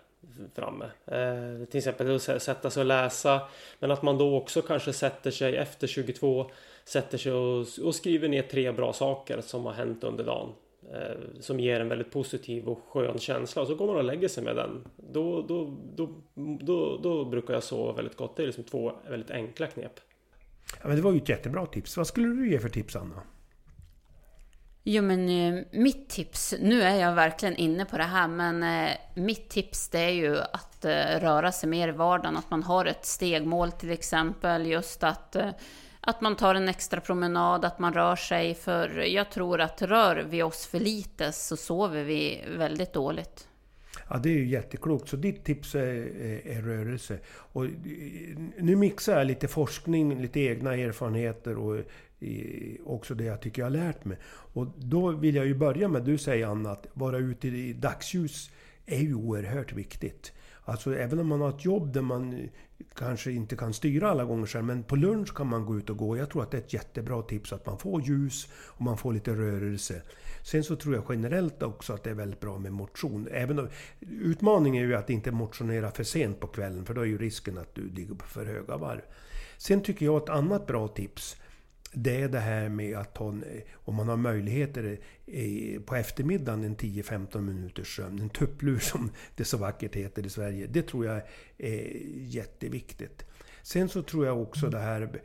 framme. 0.55 0.85
Eh, 1.07 1.67
till 1.67 1.79
exempel 1.79 2.15
att 2.15 2.23
sätta 2.23 2.71
sig 2.71 2.81
och 2.81 2.87
läsa. 2.87 3.41
Men 3.79 3.91
att 3.91 4.03
man 4.03 4.19
då 4.19 4.37
också 4.37 4.63
kanske 4.63 4.93
sätter 4.93 5.31
sig 5.31 5.57
efter 5.57 5.87
22 5.87 6.51
sätter 6.85 7.19
sig 7.19 7.33
och, 7.33 7.67
och 7.85 7.95
skriver 7.95 8.29
ner 8.29 8.43
tre 8.43 8.73
bra 8.73 8.93
saker 8.93 9.41
som 9.41 9.65
har 9.65 9.73
hänt 9.73 10.05
under 10.05 10.25
dagen. 10.25 10.53
Eh, 10.93 11.41
som 11.41 11.61
ger 11.61 11.81
en 11.81 11.89
väldigt 11.89 12.11
positiv 12.11 12.69
och 12.69 12.81
skön 12.89 13.19
känsla. 13.19 13.63
Och 13.63 13.69
så 13.69 13.75
går 13.75 13.87
man 13.87 13.97
och 13.97 14.05
lägger 14.05 14.29
sig 14.29 14.45
med 14.45 14.57
den. 14.57 14.85
Då, 14.97 15.43
då, 15.43 15.77
då, 15.95 16.23
då, 16.61 16.99
då 17.03 17.25
brukar 17.25 17.55
jag 17.55 17.63
sova 17.63 17.93
väldigt 17.93 18.17
gott. 18.17 18.37
Det 18.37 18.43
är 18.43 18.47
liksom 18.47 18.65
två 18.65 18.93
väldigt 19.09 19.31
enkla 19.31 19.67
knep. 19.67 20.01
Ja, 20.83 20.89
men 20.89 20.97
det 20.97 21.03
var 21.03 21.13
ju 21.13 21.19
ett 21.19 21.29
jättebra 21.29 21.67
tips. 21.67 21.97
Vad 21.97 22.07
skulle 22.07 22.29
du 22.29 22.51
ge 22.51 22.59
för 22.59 22.69
tips 22.69 22.97
Anna? 22.97 23.23
Jo 24.89 25.03
men 25.03 25.29
eh, 25.29 25.65
mitt 25.71 26.09
tips, 26.09 26.55
nu 26.61 26.83
är 26.83 26.95
jag 26.95 27.15
verkligen 27.15 27.57
inne 27.57 27.85
på 27.85 27.97
det 27.97 28.05
här, 28.05 28.29
men 28.29 28.63
eh, 28.63 28.97
mitt 29.15 29.49
tips 29.49 29.89
det 29.89 29.99
är 29.99 30.11
ju 30.11 30.39
att 30.39 30.85
eh, 30.85 31.21
röra 31.21 31.53
sig 31.53 31.69
mer 31.69 31.89
i 31.89 31.93
vardagen, 31.93 32.37
att 32.37 32.51
man 32.51 32.63
har 32.63 32.85
ett 32.85 33.05
stegmål 33.05 33.73
till 33.73 33.91
exempel, 33.91 34.67
just 34.67 35.05
att, 35.05 35.37
att 36.01 36.21
man 36.21 36.37
tar 36.37 36.55
en 36.55 36.69
extra 36.69 37.01
promenad, 37.01 37.65
att 37.65 37.79
man 37.79 37.93
rör 37.95 38.17
sig, 38.17 38.55
för 38.55 38.99
jag 38.99 39.31
tror 39.31 39.61
att 39.61 39.83
rör 39.83 40.27
vi 40.31 40.43
oss 40.43 40.67
för 40.67 40.81
lite 40.81 41.33
så 41.33 41.57
sover 41.57 42.05
vi 42.05 42.45
väldigt 42.57 42.93
dåligt. 42.93 43.49
Ja, 44.09 44.17
det 44.17 44.29
är 44.29 44.35
ju 44.35 44.47
jätteklokt. 44.47 45.09
Så 45.09 45.17
ditt 45.17 45.45
tips 45.45 45.75
är, 45.75 45.81
är, 45.81 46.47
är, 46.47 46.63
rörelse. 46.63 47.19
Och 47.29 47.67
nu 48.59 48.77
mixar 48.77 49.19
jag 49.19 49.27
lite 49.27 49.49
forskning, 49.49 50.23
lite 50.23 50.41
egna 50.41 50.75
erfarenheter 50.75 51.57
och 51.57 51.81
också 52.85 53.15
det 53.15 53.25
jag 53.25 53.43
tycker 53.43 53.63
jag 53.63 53.67
har 53.67 53.71
lärt 53.71 54.05
mig. 54.05 54.19
Och 54.29 54.67
då 54.77 55.11
vill 55.11 55.35
jag 55.35 55.47
ju 55.47 55.55
börja 55.55 55.89
med, 55.89 56.05
du 56.05 56.19
säger 56.19 56.47
Anna, 56.47 56.71
att 56.71 56.87
vara 56.93 57.19
ute 57.19 57.49
i 57.49 57.73
dagsljus 57.73 58.51
är 58.87 59.01
ju 59.01 59.15
oerhört 59.15 59.73
viktigt. 59.73 60.33
Alltså 60.65 60.97
även 60.97 61.19
om 61.19 61.27
man 61.27 61.41
har 61.41 61.49
ett 61.49 61.65
jobb 61.65 61.93
där 61.93 62.03
man 62.03 62.49
kanske 62.95 63.33
inte 63.33 63.57
kan 63.57 63.75
styra 63.75 64.11
alla 64.11 64.25
gånger 64.25 64.47
själv, 64.47 64.65
men 64.65 64.83
på 64.83 64.97
lunch 64.97 65.35
kan 65.35 65.47
man 65.47 65.67
gå 65.67 65.79
ut 65.79 65.91
och 65.91 65.97
gå. 65.97 66.17
Jag 66.17 66.31
tror 66.31 66.43
att 66.43 66.51
det 66.51 66.57
är 66.57 66.63
ett 66.63 66.73
jättebra 66.73 67.23
tips 67.23 67.53
att 67.53 67.67
man 67.67 67.79
får 67.79 68.03
ljus 68.03 68.49
och 68.53 68.81
man 68.81 68.99
får 68.99 69.13
lite 69.13 69.35
rörelse. 69.35 70.03
Sen 70.43 70.65
så 70.65 70.77
tror 70.77 70.95
jag 70.95 71.05
generellt 71.09 71.63
också 71.63 71.93
att 71.93 72.05
det 72.05 72.11
är 72.11 72.15
väldigt 72.15 72.41
bra 72.41 72.59
med 72.59 72.73
motion. 72.73 73.29
Även 73.31 73.59
om, 73.59 73.69
utmaningen 74.01 74.85
är 74.85 74.89
ju 74.89 74.95
att 74.95 75.11
inte 75.11 75.31
motionera 75.31 75.91
för 75.91 76.05
sent 76.05 76.41
på 76.41 76.47
kvällen, 76.47 76.85
för 76.85 76.95
då 76.95 77.01
är 77.01 77.07
ju 77.07 77.19
risken 77.19 77.59
att 77.59 77.75
du 77.75 77.89
ligger 77.89 78.15
på 78.15 78.27
för 78.27 78.47
höga 78.47 78.77
varv. 78.77 79.01
Sen 79.59 79.83
tycker 79.83 80.07
jag 80.07 80.23
ett 80.23 80.29
annat 80.29 80.67
bra 80.67 80.89
tips 80.89 81.37
det 81.99 82.23
är 82.23 82.29
det 82.29 82.39
här 82.39 82.69
med 82.69 82.97
att 82.97 83.15
ta, 83.15 83.35
om 83.75 83.95
man 83.95 84.09
har 84.09 84.17
möjligheter 84.17 84.99
på 85.81 85.95
eftermiddagen 85.95 86.65
en 86.65 86.77
10-15 86.77 87.41
minuters 87.41 87.97
sömn. 87.97 88.19
En 88.19 88.31
tupplur 88.31 88.79
som 88.79 89.11
det 89.35 89.45
så 89.45 89.57
vackert 89.57 89.95
heter 89.95 90.27
i 90.27 90.31
Sverige. 90.31 90.67
Det 90.67 90.83
tror 90.83 91.07
jag 91.07 91.23
är 91.59 92.01
jätteviktigt. 92.17 93.25
Sen 93.63 93.89
så 93.89 94.03
tror 94.03 94.27
jag 94.27 94.43
också 94.43 94.69
det 94.69 94.79
här 94.79 95.23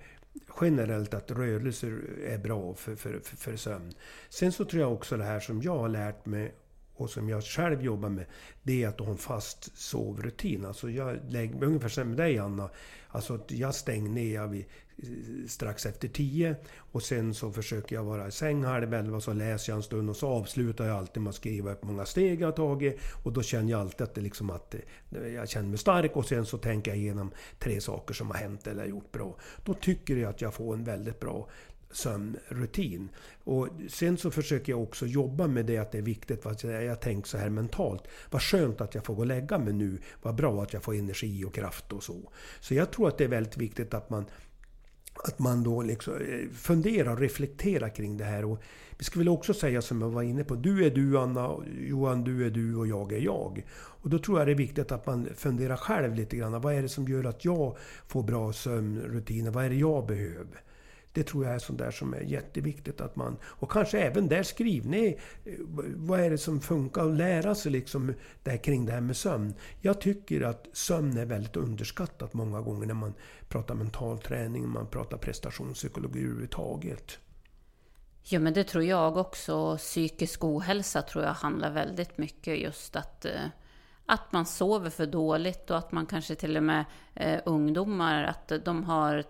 generellt 0.62 1.14
att 1.14 1.32
rörelser 1.32 2.00
är 2.26 2.38
bra 2.38 2.74
för, 2.74 2.96
för, 2.96 3.20
för, 3.20 3.38
för 3.38 3.56
sömn. 3.56 3.94
Sen 4.30 4.52
så 4.52 4.66
tror 4.66 4.82
jag 4.82 4.94
också 4.94 5.18
det 5.18 5.24
här 5.24 5.40
som 5.40 5.62
jag 5.62 5.78
har 5.78 5.90
lärt 5.90 6.26
mig 6.26 6.54
och 6.96 7.10
som 7.10 7.30
jag 7.30 7.44
själv 7.44 7.84
jobbar 7.84 8.10
med, 8.10 8.26
det 8.64 8.84
är 8.84 8.88
att 8.88 9.00
ha 9.00 9.12
en 9.12 9.18
fast 9.18 9.78
sovrutin. 9.78 10.66
Alltså 10.66 10.90
jag 10.90 11.20
lägger, 11.30 11.64
ungefär 11.64 11.90
som 11.90 12.08
med 12.08 12.18
dig 12.18 12.38
Anna, 12.38 12.70
alltså 13.08 13.40
jag 13.48 13.76
stänger 13.76 14.10
ner 14.10 14.48
vid 14.48 14.66
eh, 14.98 15.48
strax 15.48 15.86
efter 15.86 16.08
tio. 16.08 16.56
Och 16.78 17.04
sen 17.04 17.34
så 17.34 17.52
försöker 17.52 17.96
jag 17.96 18.04
vara 18.04 18.28
i 18.28 18.32
säng 18.32 18.64
halv 18.64 18.94
elva, 18.94 19.22
så 19.22 19.34
läser 19.34 19.72
jag 19.72 19.78
en 19.78 19.84
stund 19.84 20.10
och 20.10 20.16
så 20.16 20.28
avslutar 20.28 20.86
jag 20.86 20.98
alltid 20.98 21.24
med 21.24 21.30
att 21.30 21.36
skriva 21.36 21.72
upp 21.72 21.84
många 21.84 22.06
steg 22.06 22.42
jag 22.42 22.48
har 22.48 22.52
tagit. 22.52 23.00
Och 23.24 23.34
då 23.34 23.42
känner 23.42 23.72
jag 23.72 23.82
alltid 23.82 24.02
att, 24.02 24.16
det 24.16 24.22
liksom 24.22 24.50
att 24.50 24.76
eh, 24.76 25.28
jag 25.28 25.50
känner 25.50 25.70
mig 25.70 25.78
stark 25.78 26.16
och 26.16 26.26
sen 26.26 26.46
så 26.46 26.58
tänker 26.58 26.92
jag 26.92 26.98
igenom 26.98 27.32
tre 27.60 27.82
saker 27.82 28.14
som 28.14 28.28
har 28.28 28.38
hänt 28.38 28.68
eller 28.68 28.86
gjort 28.86 29.12
bra. 29.12 29.38
Då 29.66 29.74
tycker 29.74 30.16
jag 30.16 30.30
att 30.30 30.42
jag 30.42 30.54
får 30.54 30.74
en 30.74 30.84
väldigt 30.84 31.20
bra 31.20 31.50
sömnrutin. 31.94 33.10
Och 33.44 33.68
sen 33.90 34.18
så 34.18 34.32
försöker 34.32 34.72
jag 34.72 34.84
också 34.84 35.06
jobba 35.06 35.48
med 35.48 35.66
det 35.66 35.78
att 35.78 35.92
det 35.92 35.98
är 35.98 36.02
viktigt, 36.02 36.46
vad 36.46 36.64
jag 36.64 37.02
tänker 37.02 37.30
så 37.30 37.38
här 37.38 37.50
mentalt. 37.50 38.04
Vad 38.30 38.42
skönt 38.42 38.82
att 38.82 38.96
jag 38.96 39.06
får 39.06 39.16
gå 39.16 39.22
och 39.22 39.28
lägga 39.28 39.58
mig 39.58 39.74
nu. 39.74 39.98
Vad 40.22 40.36
bra 40.36 40.64
att 40.64 40.74
jag 40.74 40.84
får 40.84 40.96
energi 40.96 41.46
och 41.46 41.54
kraft 41.54 41.94
och 41.94 42.04
så. 42.04 42.32
Så 42.60 42.74
jag 42.74 42.92
tror 42.92 43.08
att 43.08 43.18
det 43.18 43.24
är 43.24 43.28
väldigt 43.28 43.58
viktigt 43.58 43.94
att 43.94 44.10
man 44.10 44.26
att 45.24 45.40
man 45.40 45.64
då 45.64 45.82
liksom 45.82 46.14
eh, 46.14 46.50
funderar 46.54 47.12
och 47.12 47.20
reflekterar 47.20 47.90
kring 47.90 48.18
det 48.18 48.24
här. 48.24 48.46
Och 48.46 48.62
vi 48.98 49.06
ska 49.06 49.20
väl 49.20 49.30
också 49.30 49.54
säga 49.54 49.82
som 49.82 50.02
jag 50.02 50.10
var 50.10 50.22
inne 50.22 50.44
på, 50.44 50.56
du 50.56 50.86
är 50.86 50.90
du 50.90 51.18
Anna, 51.18 51.56
Johan 51.80 52.24
du 52.24 52.46
är 52.46 52.50
du 52.50 52.76
och 52.76 52.88
jag 52.88 53.14
är 53.14 53.20
jag. 53.20 53.66
Och 53.74 54.10
då 54.10 54.20
tror 54.20 54.40
jag 54.40 54.48
det 54.48 54.52
är 54.52 54.56
viktigt 54.56 54.92
att 54.92 55.06
man 55.06 55.30
funderar 55.36 55.76
själv 55.76 56.16
lite 56.16 56.38
grann. 56.38 56.62
Vad 56.62 56.74
är 56.74 56.82
det 56.82 56.90
som 56.90 57.08
gör 57.08 57.24
att 57.24 57.46
jag 57.46 57.78
får 58.08 58.24
bra 58.24 58.54
sömnrutiner? 58.54 59.52
Vad 59.52 59.66
är 59.66 59.70
det 59.70 59.76
jag 59.76 60.06
behöver? 60.06 60.64
Det 61.14 61.24
tror 61.24 61.46
jag 61.46 61.56
är 61.56 61.60
sånt 61.60 61.80
där 61.80 61.92
som 61.92 62.14
är 62.14 62.22
jätteviktigt 62.22 63.02
att 63.02 63.16
man... 63.16 63.38
Och 63.44 63.72
kanske 63.72 64.00
även 64.00 64.28
där 64.28 64.44
skriv 64.44 64.86
ner 64.86 65.20
eh, 65.46 65.54
vad 65.96 66.20
är 66.20 66.30
det 66.30 66.38
som 66.38 66.62
funkar 66.62 67.04
och 67.04 67.14
lära 67.14 67.56
sig 67.56 67.72
liksom 67.72 68.14
där 68.44 68.58
kring 68.58 68.86
det 68.86 68.92
här 68.92 69.02
med 69.02 69.18
sömn. 69.18 69.54
Jag 69.82 70.02
tycker 70.02 70.42
att 70.42 70.68
sömn 70.74 71.18
är 71.18 71.26
väldigt 71.26 71.56
underskattat 71.56 72.34
många 72.34 72.62
gånger 72.62 72.88
när 72.88 72.94
man 72.94 73.14
pratar 73.48 73.76
mental 73.76 74.20
träning, 74.20 74.70
man 74.70 74.88
pratar 74.88 75.18
prestationspsykologi 75.18 76.20
överhuvudtaget. 76.20 77.20
Ja 78.24 78.40
men 78.40 78.54
det 78.54 78.64
tror 78.64 78.84
jag 78.84 79.18
också. 79.18 79.78
Psykisk 79.78 80.44
ohälsa 80.44 81.02
tror 81.02 81.24
jag 81.24 81.34
handlar 81.34 81.72
väldigt 81.72 82.18
mycket 82.18 82.60
just 82.60 82.96
att 82.96 83.26
eh, 83.26 83.32
att 84.06 84.32
man 84.32 84.46
sover 84.46 84.90
för 84.90 85.06
dåligt 85.06 85.72
och 85.72 85.78
att 85.78 85.92
man 85.92 86.06
kanske 86.06 86.36
till 86.36 86.58
och 86.58 86.64
med 86.64 86.86
eh, 87.16 87.40
ungdomar, 87.46 88.24
att 88.24 88.52
de 88.66 88.84
har 88.84 89.24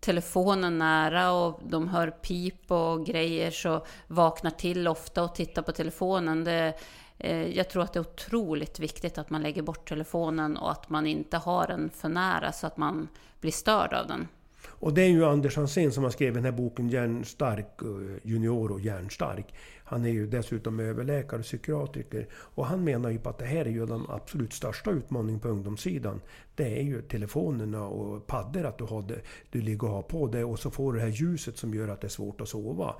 telefonen 0.00 0.78
nära 0.78 1.32
och 1.32 1.60
de 1.64 1.88
hör 1.88 2.10
pip 2.10 2.70
och 2.70 3.06
grejer 3.06 3.50
så 3.50 3.86
vaknar 4.06 4.50
till 4.50 4.88
ofta 4.88 5.22
och 5.22 5.34
tittar 5.34 5.62
på 5.62 5.72
telefonen. 5.72 6.44
Det, 6.44 6.74
eh, 7.18 7.56
jag 7.56 7.70
tror 7.70 7.82
att 7.82 7.92
det 7.92 7.98
är 7.98 8.00
otroligt 8.00 8.78
viktigt 8.78 9.18
att 9.18 9.30
man 9.30 9.42
lägger 9.42 9.62
bort 9.62 9.88
telefonen 9.88 10.56
och 10.56 10.70
att 10.70 10.90
man 10.90 11.06
inte 11.06 11.36
har 11.36 11.66
den 11.66 11.90
för 11.90 12.08
nära 12.08 12.52
så 12.52 12.66
att 12.66 12.76
man 12.76 13.08
blir 13.40 13.52
störd 13.52 13.92
av 13.92 14.06
den. 14.06 14.28
Och 14.68 14.94
det 14.94 15.02
är 15.02 15.08
ju 15.08 15.24
Anders 15.24 15.56
Hansén 15.56 15.92
som 15.92 16.04
har 16.04 16.10
skrivit 16.10 16.34
den 16.34 16.44
här 16.44 16.52
boken 16.52 16.88
Hjärnstark 16.88 17.82
eh, 17.82 18.28
Junior 18.30 18.72
och 18.72 18.80
Hjärnstark. 18.80 19.54
Han 19.90 20.04
är 20.04 20.10
ju 20.10 20.26
dessutom 20.26 20.80
överläkare 20.80 21.38
och 21.38 21.44
psykiatriker. 21.44 22.26
Och 22.32 22.66
han 22.66 22.84
menar 22.84 23.10
ju 23.10 23.18
på 23.18 23.28
att 23.28 23.38
det 23.38 23.44
här 23.44 23.64
är 23.64 23.70
ju 23.70 23.86
den 23.86 24.04
absolut 24.08 24.52
största 24.52 24.90
utmaningen 24.90 25.40
på 25.40 25.48
ungdomssidan. 25.48 26.20
Det 26.54 26.78
är 26.78 26.82
ju 26.82 27.02
telefonerna 27.02 27.86
och 27.86 28.26
paddor, 28.26 28.64
att 28.64 28.78
du, 28.78 28.84
har 28.84 29.02
det, 29.02 29.20
du 29.50 29.60
ligger 29.60 29.84
och 29.84 29.94
har 29.94 30.02
på 30.02 30.26
det 30.26 30.44
och 30.44 30.58
så 30.58 30.70
får 30.70 30.92
du 30.92 30.98
det 30.98 31.04
här 31.04 31.12
ljuset 31.12 31.58
som 31.58 31.74
gör 31.74 31.88
att 31.88 32.00
det 32.00 32.06
är 32.06 32.08
svårt 32.08 32.40
att 32.40 32.48
sova. 32.48 32.94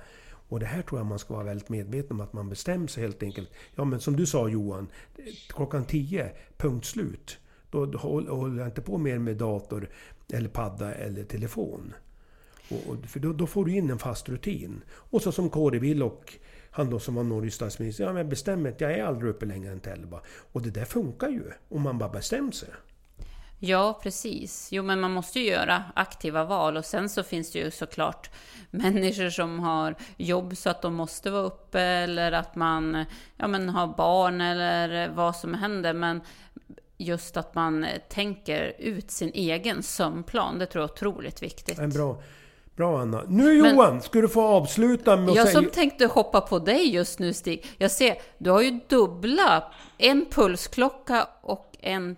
Och 0.49 0.59
det 0.59 0.65
här 0.65 0.81
tror 0.81 0.99
jag 0.99 1.05
man 1.05 1.19
ska 1.19 1.33
vara 1.33 1.43
väldigt 1.43 1.69
medveten 1.69 2.11
om, 2.11 2.21
att 2.21 2.33
man 2.33 2.49
bestämmer 2.49 2.87
sig 2.87 3.03
helt 3.03 3.23
enkelt. 3.23 3.49
Ja 3.75 3.83
men 3.83 3.99
som 3.99 4.15
du 4.15 4.25
sa 4.25 4.49
Johan, 4.49 4.87
klockan 5.47 5.85
10, 5.85 6.31
punkt 6.57 6.85
slut. 6.85 7.37
Då, 7.69 7.85
då 7.85 7.97
håller 7.97 8.57
jag 8.59 8.67
inte 8.67 8.81
på 8.81 8.97
mer 8.97 9.19
med 9.19 9.37
dator, 9.37 9.89
eller 10.33 10.49
padda 10.49 10.93
eller 10.93 11.23
telefon. 11.23 11.93
Och, 12.69 13.05
för 13.05 13.19
då, 13.19 13.33
då, 13.33 13.47
får 13.47 13.65
du 13.65 13.75
in 13.75 13.89
en 13.89 13.99
fast 13.99 14.29
rutin. 14.29 14.81
Och 14.89 15.21
så 15.21 15.31
som 15.31 15.49
Kåre 15.49 15.79
Willock 15.79 16.39
han 16.71 16.89
då 16.89 16.99
som 16.99 17.15
var 17.15 17.23
Norges 17.23 17.55
statsminister, 17.55 18.03
ja 18.03 18.13
men 18.13 18.29
bestäm 18.29 18.65
att 18.65 18.81
jag 18.81 18.91
är 18.91 19.03
aldrig 19.03 19.31
uppe 19.31 19.45
längre 19.45 19.71
än 19.71 19.79
till 19.79 19.91
11. 19.91 20.19
Och 20.51 20.61
det 20.61 20.69
där 20.69 20.85
funkar 20.85 21.29
ju, 21.29 21.43
om 21.69 21.81
man 21.81 21.97
bara 21.97 22.09
bestämmer 22.09 22.51
sig. 22.51 22.69
Ja, 23.63 23.99
precis. 24.03 24.67
Jo, 24.71 24.83
men 24.83 24.99
man 24.99 25.11
måste 25.11 25.39
ju 25.39 25.45
göra 25.45 25.83
aktiva 25.95 26.43
val 26.43 26.77
och 26.77 26.85
sen 26.85 27.09
så 27.09 27.23
finns 27.23 27.51
det 27.51 27.59
ju 27.59 27.71
såklart 27.71 28.29
människor 28.71 29.29
som 29.29 29.59
har 29.59 29.95
jobb 30.17 30.57
så 30.57 30.69
att 30.69 30.81
de 30.81 30.93
måste 30.93 31.31
vara 31.31 31.43
uppe 31.43 31.81
eller 31.81 32.31
att 32.31 32.55
man 32.55 33.05
ja, 33.37 33.47
men 33.47 33.69
har 33.69 33.87
barn 33.87 34.41
eller 34.41 35.09
vad 35.09 35.35
som 35.35 35.53
händer. 35.53 35.93
Men 35.93 36.21
just 36.97 37.37
att 37.37 37.55
man 37.55 37.85
tänker 38.09 38.73
ut 38.79 39.11
sin 39.11 39.31
egen 39.33 39.83
sömnplan, 39.83 40.59
det 40.59 40.65
tror 40.65 40.81
jag 40.81 40.89
är 40.89 40.93
otroligt 40.93 41.43
viktigt. 41.43 41.79
En 41.79 41.89
bra 41.89 42.21
Bra 42.81 43.01
Anna. 43.01 43.23
Nu 43.27 43.53
Johan, 43.53 43.93
Men, 43.93 44.01
ska 44.01 44.21
du 44.21 44.29
få 44.29 44.41
avsluta 44.41 45.15
med 45.15 45.29
att 45.29 45.35
jag 45.35 45.47
säga... 45.47 45.61
Som 45.61 45.69
tänkte 45.69 46.05
hoppa 46.05 46.41
på 46.41 46.59
dig 46.59 46.93
just 46.93 47.19
nu 47.19 47.33
Stig. 47.33 47.65
Jag 47.77 47.91
ser, 47.91 48.15
du 48.37 48.49
har 48.49 48.61
ju 48.61 48.79
dubbla, 48.87 49.71
en 49.97 50.25
pulsklocka 50.31 51.27
och 51.41 51.77
en, 51.79 52.15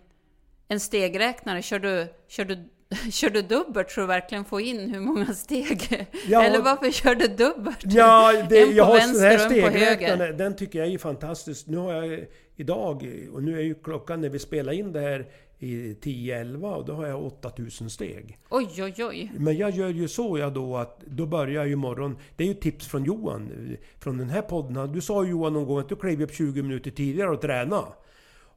en 0.67 0.79
stegräknare. 0.79 1.61
Kör 1.61 1.79
du, 1.79 2.07
kör, 2.27 2.45
du, 2.45 2.69
kör 3.11 3.29
du 3.29 3.41
dubbelt 3.41 3.91
så 3.91 4.01
du 4.01 4.07
verkligen 4.07 4.45
får 4.45 4.61
in 4.61 4.89
hur 4.89 4.99
många 4.99 5.33
steg? 5.33 6.07
Ja, 6.27 6.43
Eller 6.43 6.61
varför 6.61 6.91
kör 6.91 7.15
du 7.15 7.27
dubbelt? 7.27 7.79
Ja, 7.83 8.33
det, 8.49 8.61
en 8.61 8.67
på 8.67 8.73
jag 8.73 8.83
har 8.85 8.93
vänster 8.93 9.45
och 9.45 9.51
en 9.51 9.71
på 9.71 9.77
höger. 9.77 10.33
Den 10.33 10.55
tycker 10.55 10.79
jag 10.79 10.87
är 10.87 10.97
fantastisk. 10.97 11.67
Nu 11.67 11.77
har 11.77 11.93
jag 11.93 12.25
idag, 12.55 13.07
och 13.33 13.43
nu 13.43 13.57
är 13.57 13.63
ju 13.63 13.75
klockan 13.75 14.21
när 14.21 14.29
vi 14.29 14.39
spelar 14.39 14.73
in 14.73 14.91
det 14.91 14.99
här 14.99 15.25
i 15.63 15.97
10-11 16.01 16.73
och 16.73 16.85
då 16.85 16.93
har 16.93 17.07
jag 17.07 17.25
8000 17.25 17.89
steg. 17.89 18.37
Oj, 18.49 18.83
oj, 18.83 19.05
oj! 19.05 19.31
Men 19.37 19.57
jag 19.57 19.71
gör 19.71 19.89
ju 19.89 20.07
så 20.07 20.37
jag 20.37 20.53
då 20.53 20.77
att 20.77 21.01
då 21.05 21.25
börjar 21.25 21.53
jag 21.53 21.67
ju 21.67 21.75
morgon... 21.75 22.17
Det 22.35 22.43
är 22.43 22.47
ju 22.47 22.53
tips 22.53 22.87
från 22.87 23.03
Johan, 23.03 23.75
från 23.99 24.17
den 24.17 24.29
här 24.29 24.41
podden. 24.41 24.91
Du 24.91 25.01
sa 25.01 25.23
Johan 25.23 25.53
någon 25.53 25.65
gång 25.65 25.79
att 25.79 25.89
du 25.89 25.95
klev 25.95 26.21
upp 26.21 26.33
20 26.33 26.61
minuter 26.61 26.91
tidigare 26.91 27.29
och 27.29 27.41
träna. 27.41 27.83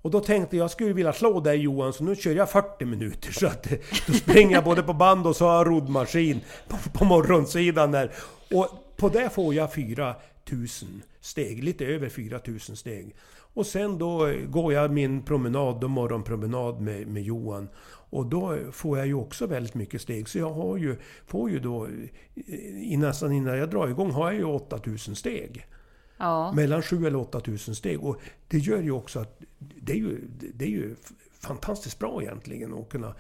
Och 0.02 0.10
då 0.10 0.20
tänkte 0.20 0.56
jag, 0.56 0.64
jag 0.64 0.70
skulle 0.70 0.92
vilja 0.92 1.12
slå 1.12 1.40
dig 1.40 1.58
Johan, 1.58 1.92
så 1.92 2.04
nu 2.04 2.16
kör 2.16 2.32
jag 2.32 2.50
40 2.50 2.84
minuter. 2.84 3.32
Så 3.32 3.46
att 3.46 3.66
då 4.06 4.12
springer 4.12 4.54
jag 4.54 4.64
både 4.64 4.82
på 4.82 4.92
band 4.92 5.26
och 5.26 5.36
så 5.36 5.46
har 5.46 5.54
jag 5.54 5.66
roddmaskin 5.66 6.40
på, 6.68 6.76
på 6.98 7.04
morgonsidan 7.04 7.92
där. 7.92 8.12
Och 8.54 8.68
på 8.96 9.08
det 9.08 9.30
får 9.34 9.54
jag 9.54 9.72
4000 9.72 11.02
steg, 11.20 11.64
lite 11.64 11.84
över 11.84 12.08
4000 12.08 12.76
steg. 12.76 13.14
Och 13.56 13.66
sen 13.66 13.98
då 13.98 14.32
går 14.48 14.72
jag 14.72 14.90
min 14.90 15.22
promenad, 15.22 15.80
då 15.80 15.88
morgonpromenad 15.88 16.80
med, 16.80 17.06
med 17.06 17.22
Johan. 17.22 17.68
Och 18.10 18.26
då 18.26 18.58
får 18.72 18.98
jag 18.98 19.06
ju 19.06 19.14
också 19.14 19.46
väldigt 19.46 19.74
mycket 19.74 20.00
steg. 20.00 20.28
Så 20.28 20.38
jag 20.38 20.50
har 20.50 20.76
ju, 20.76 20.96
får 21.26 21.50
ju 21.50 21.58
då, 21.58 21.88
i 22.82 22.96
nästan 22.96 23.32
innan 23.32 23.58
jag 23.58 23.70
drar 23.70 23.88
igång, 23.88 24.10
har 24.10 24.32
jag 24.32 24.34
ju 24.34 24.44
8000 24.44 25.16
steg. 25.16 25.66
Ja. 26.16 26.52
Mellan 26.52 26.82
7 26.82 27.06
eller 27.06 27.18
8000 27.18 27.74
steg. 27.74 28.04
Och 28.04 28.20
det 28.48 28.58
gör 28.58 28.82
ju 28.82 28.90
också 28.90 29.20
att 29.20 29.40
det 29.58 29.92
är 29.92 29.96
ju, 29.96 30.28
det 30.54 30.64
är 30.64 30.68
ju 30.68 30.96
fantastiskt 31.40 31.98
bra 31.98 32.22
egentligen 32.22 32.74
att 32.74 32.88
kunna 32.88 33.14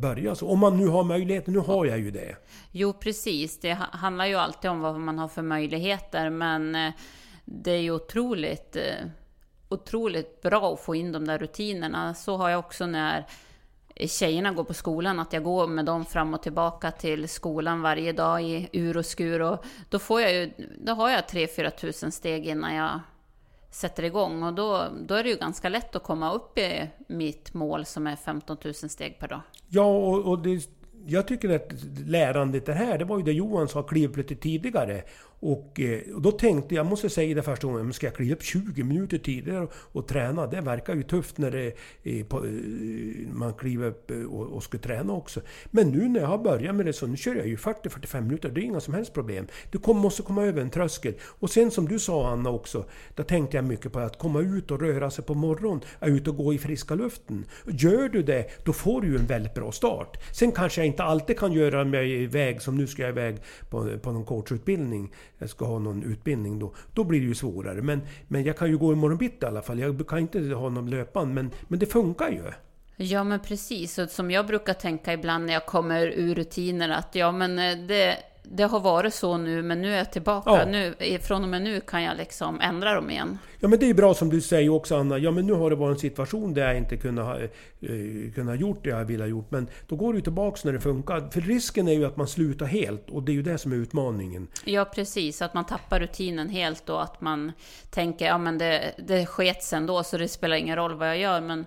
börja 0.00 0.34
så. 0.34 0.48
Om 0.48 0.58
man 0.58 0.76
nu 0.76 0.86
har 0.86 1.04
möjligheten, 1.04 1.54
nu 1.54 1.60
har 1.60 1.86
jag 1.86 1.98
ju 1.98 2.10
det. 2.10 2.36
Jo 2.72 2.92
precis, 2.92 3.58
det 3.60 3.72
handlar 3.72 4.26
ju 4.26 4.34
alltid 4.34 4.70
om 4.70 4.80
vad 4.80 5.00
man 5.00 5.18
har 5.18 5.28
för 5.28 5.42
möjligheter. 5.42 6.30
Men 6.30 6.74
eh, 6.74 6.92
det 7.44 7.70
är 7.70 7.80
ju 7.80 7.90
otroligt 7.90 8.76
eh, 8.76 9.08
otroligt 9.68 10.42
bra 10.42 10.74
att 10.74 10.80
få 10.80 10.94
in 10.94 11.12
de 11.12 11.24
där 11.24 11.38
rutinerna. 11.38 12.14
Så 12.14 12.36
har 12.36 12.50
jag 12.50 12.58
också 12.58 12.86
när 12.86 13.26
tjejerna 13.96 14.52
går 14.52 14.64
på 14.64 14.74
skolan, 14.74 15.20
att 15.20 15.32
jag 15.32 15.42
går 15.42 15.66
med 15.66 15.84
dem 15.84 16.04
fram 16.04 16.34
och 16.34 16.42
tillbaka 16.42 16.90
till 16.90 17.28
skolan 17.28 17.82
varje 17.82 18.12
dag 18.12 18.42
i 18.42 18.68
ur 18.72 18.96
och 18.96 19.06
skur. 19.06 19.42
Och 19.42 19.64
då, 19.88 19.98
får 19.98 20.20
jag 20.20 20.32
ju, 20.32 20.50
då 20.78 20.92
har 20.92 21.10
jag 21.10 21.24
3-4 21.24 21.70
tusen 21.70 22.12
steg 22.12 22.46
innan 22.46 22.74
jag 22.74 23.00
sätter 23.70 24.02
igång. 24.02 24.42
Och 24.42 24.54
då, 24.54 24.84
då 25.06 25.14
är 25.14 25.24
det 25.24 25.30
ju 25.30 25.36
ganska 25.36 25.68
lätt 25.68 25.96
att 25.96 26.02
komma 26.02 26.32
upp 26.32 26.58
i 26.58 26.90
mitt 27.08 27.54
mål 27.54 27.84
som 27.84 28.06
är 28.06 28.16
15 28.16 28.56
000 28.64 28.74
steg 28.74 29.18
per 29.18 29.28
dag. 29.28 29.40
Ja, 29.68 29.84
och, 29.84 30.30
och 30.30 30.38
det, 30.38 30.68
jag 31.06 31.28
tycker 31.28 31.54
att 31.54 31.72
lärandet 32.06 32.66
det 32.66 32.74
här, 32.74 32.98
det 32.98 33.04
var 33.04 33.18
ju 33.18 33.24
det 33.24 33.32
Johan 33.32 33.68
sa, 33.68 33.82
kliv 33.82 34.10
upp 34.10 34.16
lite 34.16 34.36
tidigare. 34.36 35.02
Och, 35.40 35.80
eh, 35.80 36.14
och, 36.14 36.22
då 36.22 36.32
tänkte 36.32 36.74
jag, 36.74 36.86
måste 36.86 37.10
säga 37.10 37.34
det 37.34 37.42
första 37.42 37.66
gången, 37.66 37.92
ska 37.92 38.06
jag 38.06 38.14
kliva 38.14 38.34
upp 38.34 38.42
20 38.42 38.82
minuter 38.82 39.18
tidigare 39.18 39.60
och, 39.60 39.72
och 39.92 40.08
träna? 40.08 40.46
Det 40.46 40.60
verkar 40.60 40.94
ju 40.94 41.02
tufft 41.02 41.38
när 41.38 41.50
det 41.50 41.72
eh, 42.02 42.26
på, 42.26 42.36
eh, 42.44 42.52
man 43.32 43.54
kliver 43.54 43.86
upp 43.86 44.10
eh, 44.10 44.22
och, 44.22 44.46
och 44.46 44.62
ska 44.62 44.78
träna 44.78 45.12
också. 45.12 45.40
Men 45.70 45.90
nu 45.90 46.08
när 46.08 46.20
jag 46.20 46.26
har 46.26 46.38
börjat 46.38 46.74
med 46.74 46.86
det 46.86 46.92
så 46.92 47.06
nu 47.06 47.16
kör 47.16 47.34
jag 47.34 47.46
ju 47.46 47.56
40-45 47.56 48.20
minuter, 48.20 48.48
det 48.48 48.60
är 48.60 48.62
inga 48.62 48.80
som 48.80 48.94
helst 48.94 49.14
problem. 49.14 49.46
Du 49.70 49.78
kom, 49.78 49.96
måste 49.96 50.22
komma 50.22 50.44
över 50.44 50.62
en 50.62 50.70
tröskel. 50.70 51.14
Och 51.20 51.50
sen 51.50 51.70
som 51.70 51.88
du 51.88 51.98
sa 51.98 52.28
Anna 52.28 52.50
också, 52.50 52.84
då 53.14 53.22
tänkte 53.22 53.56
jag 53.56 53.64
mycket 53.64 53.92
på 53.92 53.98
att 53.98 54.18
komma 54.18 54.40
ut 54.40 54.70
och 54.70 54.80
röra 54.80 55.10
sig 55.10 55.24
på 55.24 55.34
morgonen, 55.34 55.80
ut 56.00 56.28
och 56.28 56.36
gå 56.36 56.54
i 56.54 56.58
friska 56.58 56.94
luften. 56.94 57.44
Gör 57.66 58.08
du 58.08 58.22
det, 58.22 58.64
då 58.64 58.72
får 58.72 59.00
du 59.00 59.08
ju 59.08 59.16
en 59.16 59.26
väldigt 59.26 59.54
bra 59.54 59.72
start. 59.72 60.16
Sen 60.32 60.52
kanske 60.52 60.80
jag 60.80 60.86
inte 60.86 61.02
alltid 61.02 61.38
kan 61.38 61.52
göra 61.52 61.84
mig 61.84 62.22
iväg, 62.22 62.62
som 62.62 62.76
nu 62.76 62.86
ska 62.86 63.02
jag 63.02 63.10
iväg 63.10 63.36
på, 63.70 63.98
på 63.98 64.12
någon 64.12 64.24
coachutbildning 64.24 65.12
jag 65.38 65.50
ska 65.50 65.64
ha 65.64 65.78
någon 65.78 66.02
utbildning 66.02 66.58
då. 66.58 66.74
Då 66.94 67.04
blir 67.04 67.20
det 67.20 67.26
ju 67.26 67.34
svårare. 67.34 67.82
Men, 67.82 68.00
men 68.28 68.44
jag 68.44 68.56
kan 68.56 68.68
ju 68.68 68.78
gå 68.78 68.92
imorgon 68.92 69.18
bitti 69.18 69.44
i 69.44 69.48
alla 69.48 69.62
fall. 69.62 69.78
Jag 69.78 70.08
kan 70.08 70.18
inte 70.18 70.40
ha 70.40 70.68
någon 70.68 70.90
löpan, 70.90 71.34
men, 71.34 71.50
men 71.68 71.78
det 71.78 71.86
funkar 71.86 72.28
ju. 72.28 72.42
Ja 72.96 73.24
men 73.24 73.40
precis, 73.40 73.98
och 73.98 74.10
som 74.10 74.30
jag 74.30 74.46
brukar 74.46 74.74
tänka 74.74 75.12
ibland 75.12 75.46
när 75.46 75.52
jag 75.52 75.66
kommer 75.66 76.06
ur 76.06 76.34
rutiner 76.34 76.88
att 76.88 77.14
ja 77.14 77.32
men 77.32 77.58
eh, 77.58 77.86
det, 77.86 78.16
det 78.50 78.62
har 78.62 78.80
varit 78.80 79.14
så 79.14 79.36
nu, 79.36 79.62
men 79.62 79.82
nu 79.82 79.92
är 79.92 79.98
jag 79.98 80.12
tillbaka. 80.12 80.50
Ja. 80.50 80.64
Nu, 80.64 80.94
från 81.22 81.42
och 81.42 81.48
med 81.48 81.62
nu 81.62 81.80
kan 81.80 82.02
jag 82.02 82.16
liksom 82.16 82.60
ändra 82.60 82.94
dem 82.94 83.10
igen. 83.10 83.38
Ja, 83.60 83.68
men 83.68 83.78
det 83.78 83.90
är 83.90 83.94
bra 83.94 84.14
som 84.14 84.30
du 84.30 84.40
säger 84.40 84.68
också 84.68 84.96
Anna. 84.96 85.18
Ja, 85.18 85.30
men 85.30 85.46
nu 85.46 85.52
har 85.52 85.70
det 85.70 85.76
varit 85.76 85.94
en 85.94 86.00
situation 86.00 86.54
där 86.54 86.66
jag 86.66 86.76
inte 86.76 86.96
kunnat, 86.96 87.40
eh, 87.40 88.32
kunnat 88.34 88.60
gjort 88.60 88.84
det 88.84 88.90
jag 88.90 89.04
ville 89.04 89.22
ha 89.22 89.28
gjort. 89.28 89.50
Men 89.50 89.68
då 89.86 89.96
går 89.96 90.12
du 90.14 90.20
tillbaks 90.20 90.64
när 90.64 90.72
det 90.72 90.80
funkar. 90.80 91.30
För 91.30 91.40
risken 91.40 91.88
är 91.88 91.92
ju 91.92 92.04
att 92.04 92.16
man 92.16 92.28
slutar 92.28 92.66
helt 92.66 93.10
och 93.10 93.22
det 93.22 93.32
är 93.32 93.34
ju 93.34 93.42
det 93.42 93.58
som 93.58 93.72
är 93.72 93.76
utmaningen. 93.76 94.48
Ja, 94.64 94.84
precis. 94.84 95.42
Att 95.42 95.54
man 95.54 95.66
tappar 95.66 96.00
rutinen 96.00 96.48
helt 96.48 96.88
och 96.88 97.02
att 97.02 97.20
man 97.20 97.52
tänker 97.90 98.26
ja 98.26 98.38
men 98.38 98.58
det, 98.58 98.94
det 98.98 99.26
skets 99.26 99.72
ändå 99.72 100.02
så 100.02 100.18
det 100.18 100.28
spelar 100.28 100.56
ingen 100.56 100.76
roll 100.76 100.94
vad 100.94 101.08
jag 101.08 101.18
gör. 101.18 101.40
Men 101.40 101.64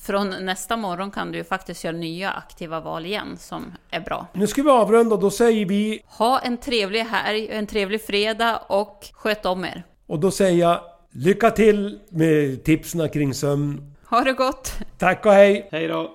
från 0.00 0.30
nästa 0.30 0.76
morgon 0.76 1.10
kan 1.10 1.32
du 1.32 1.38
ju 1.38 1.44
faktiskt 1.44 1.84
göra 1.84 1.96
nya 1.96 2.30
aktiva 2.30 2.80
val 2.80 3.06
igen 3.06 3.36
som 3.38 3.72
är 3.90 4.00
bra. 4.00 4.26
Nu 4.32 4.46
ska 4.46 4.62
vi 4.62 4.70
avrunda, 4.70 5.16
då 5.16 5.30
säger 5.30 5.66
vi... 5.66 6.02
Ha 6.06 6.38
en 6.38 6.56
trevlig 6.56 7.00
helg, 7.00 7.48
en 7.48 7.66
trevlig 7.66 8.02
fredag 8.02 8.56
och 8.68 9.08
sköt 9.12 9.46
om 9.46 9.64
er. 9.64 9.82
Och 10.06 10.18
då 10.18 10.30
säger 10.30 10.60
jag 10.60 10.80
lycka 11.12 11.50
till 11.50 11.98
med 12.08 12.64
tipsen 12.64 13.08
kring 13.08 13.34
sömn. 13.34 13.94
Ha 14.10 14.20
det 14.20 14.32
gott! 14.32 14.72
Tack 14.98 15.26
och 15.26 15.32
hej! 15.32 15.68
Hej 15.72 15.88
då! 15.88 16.14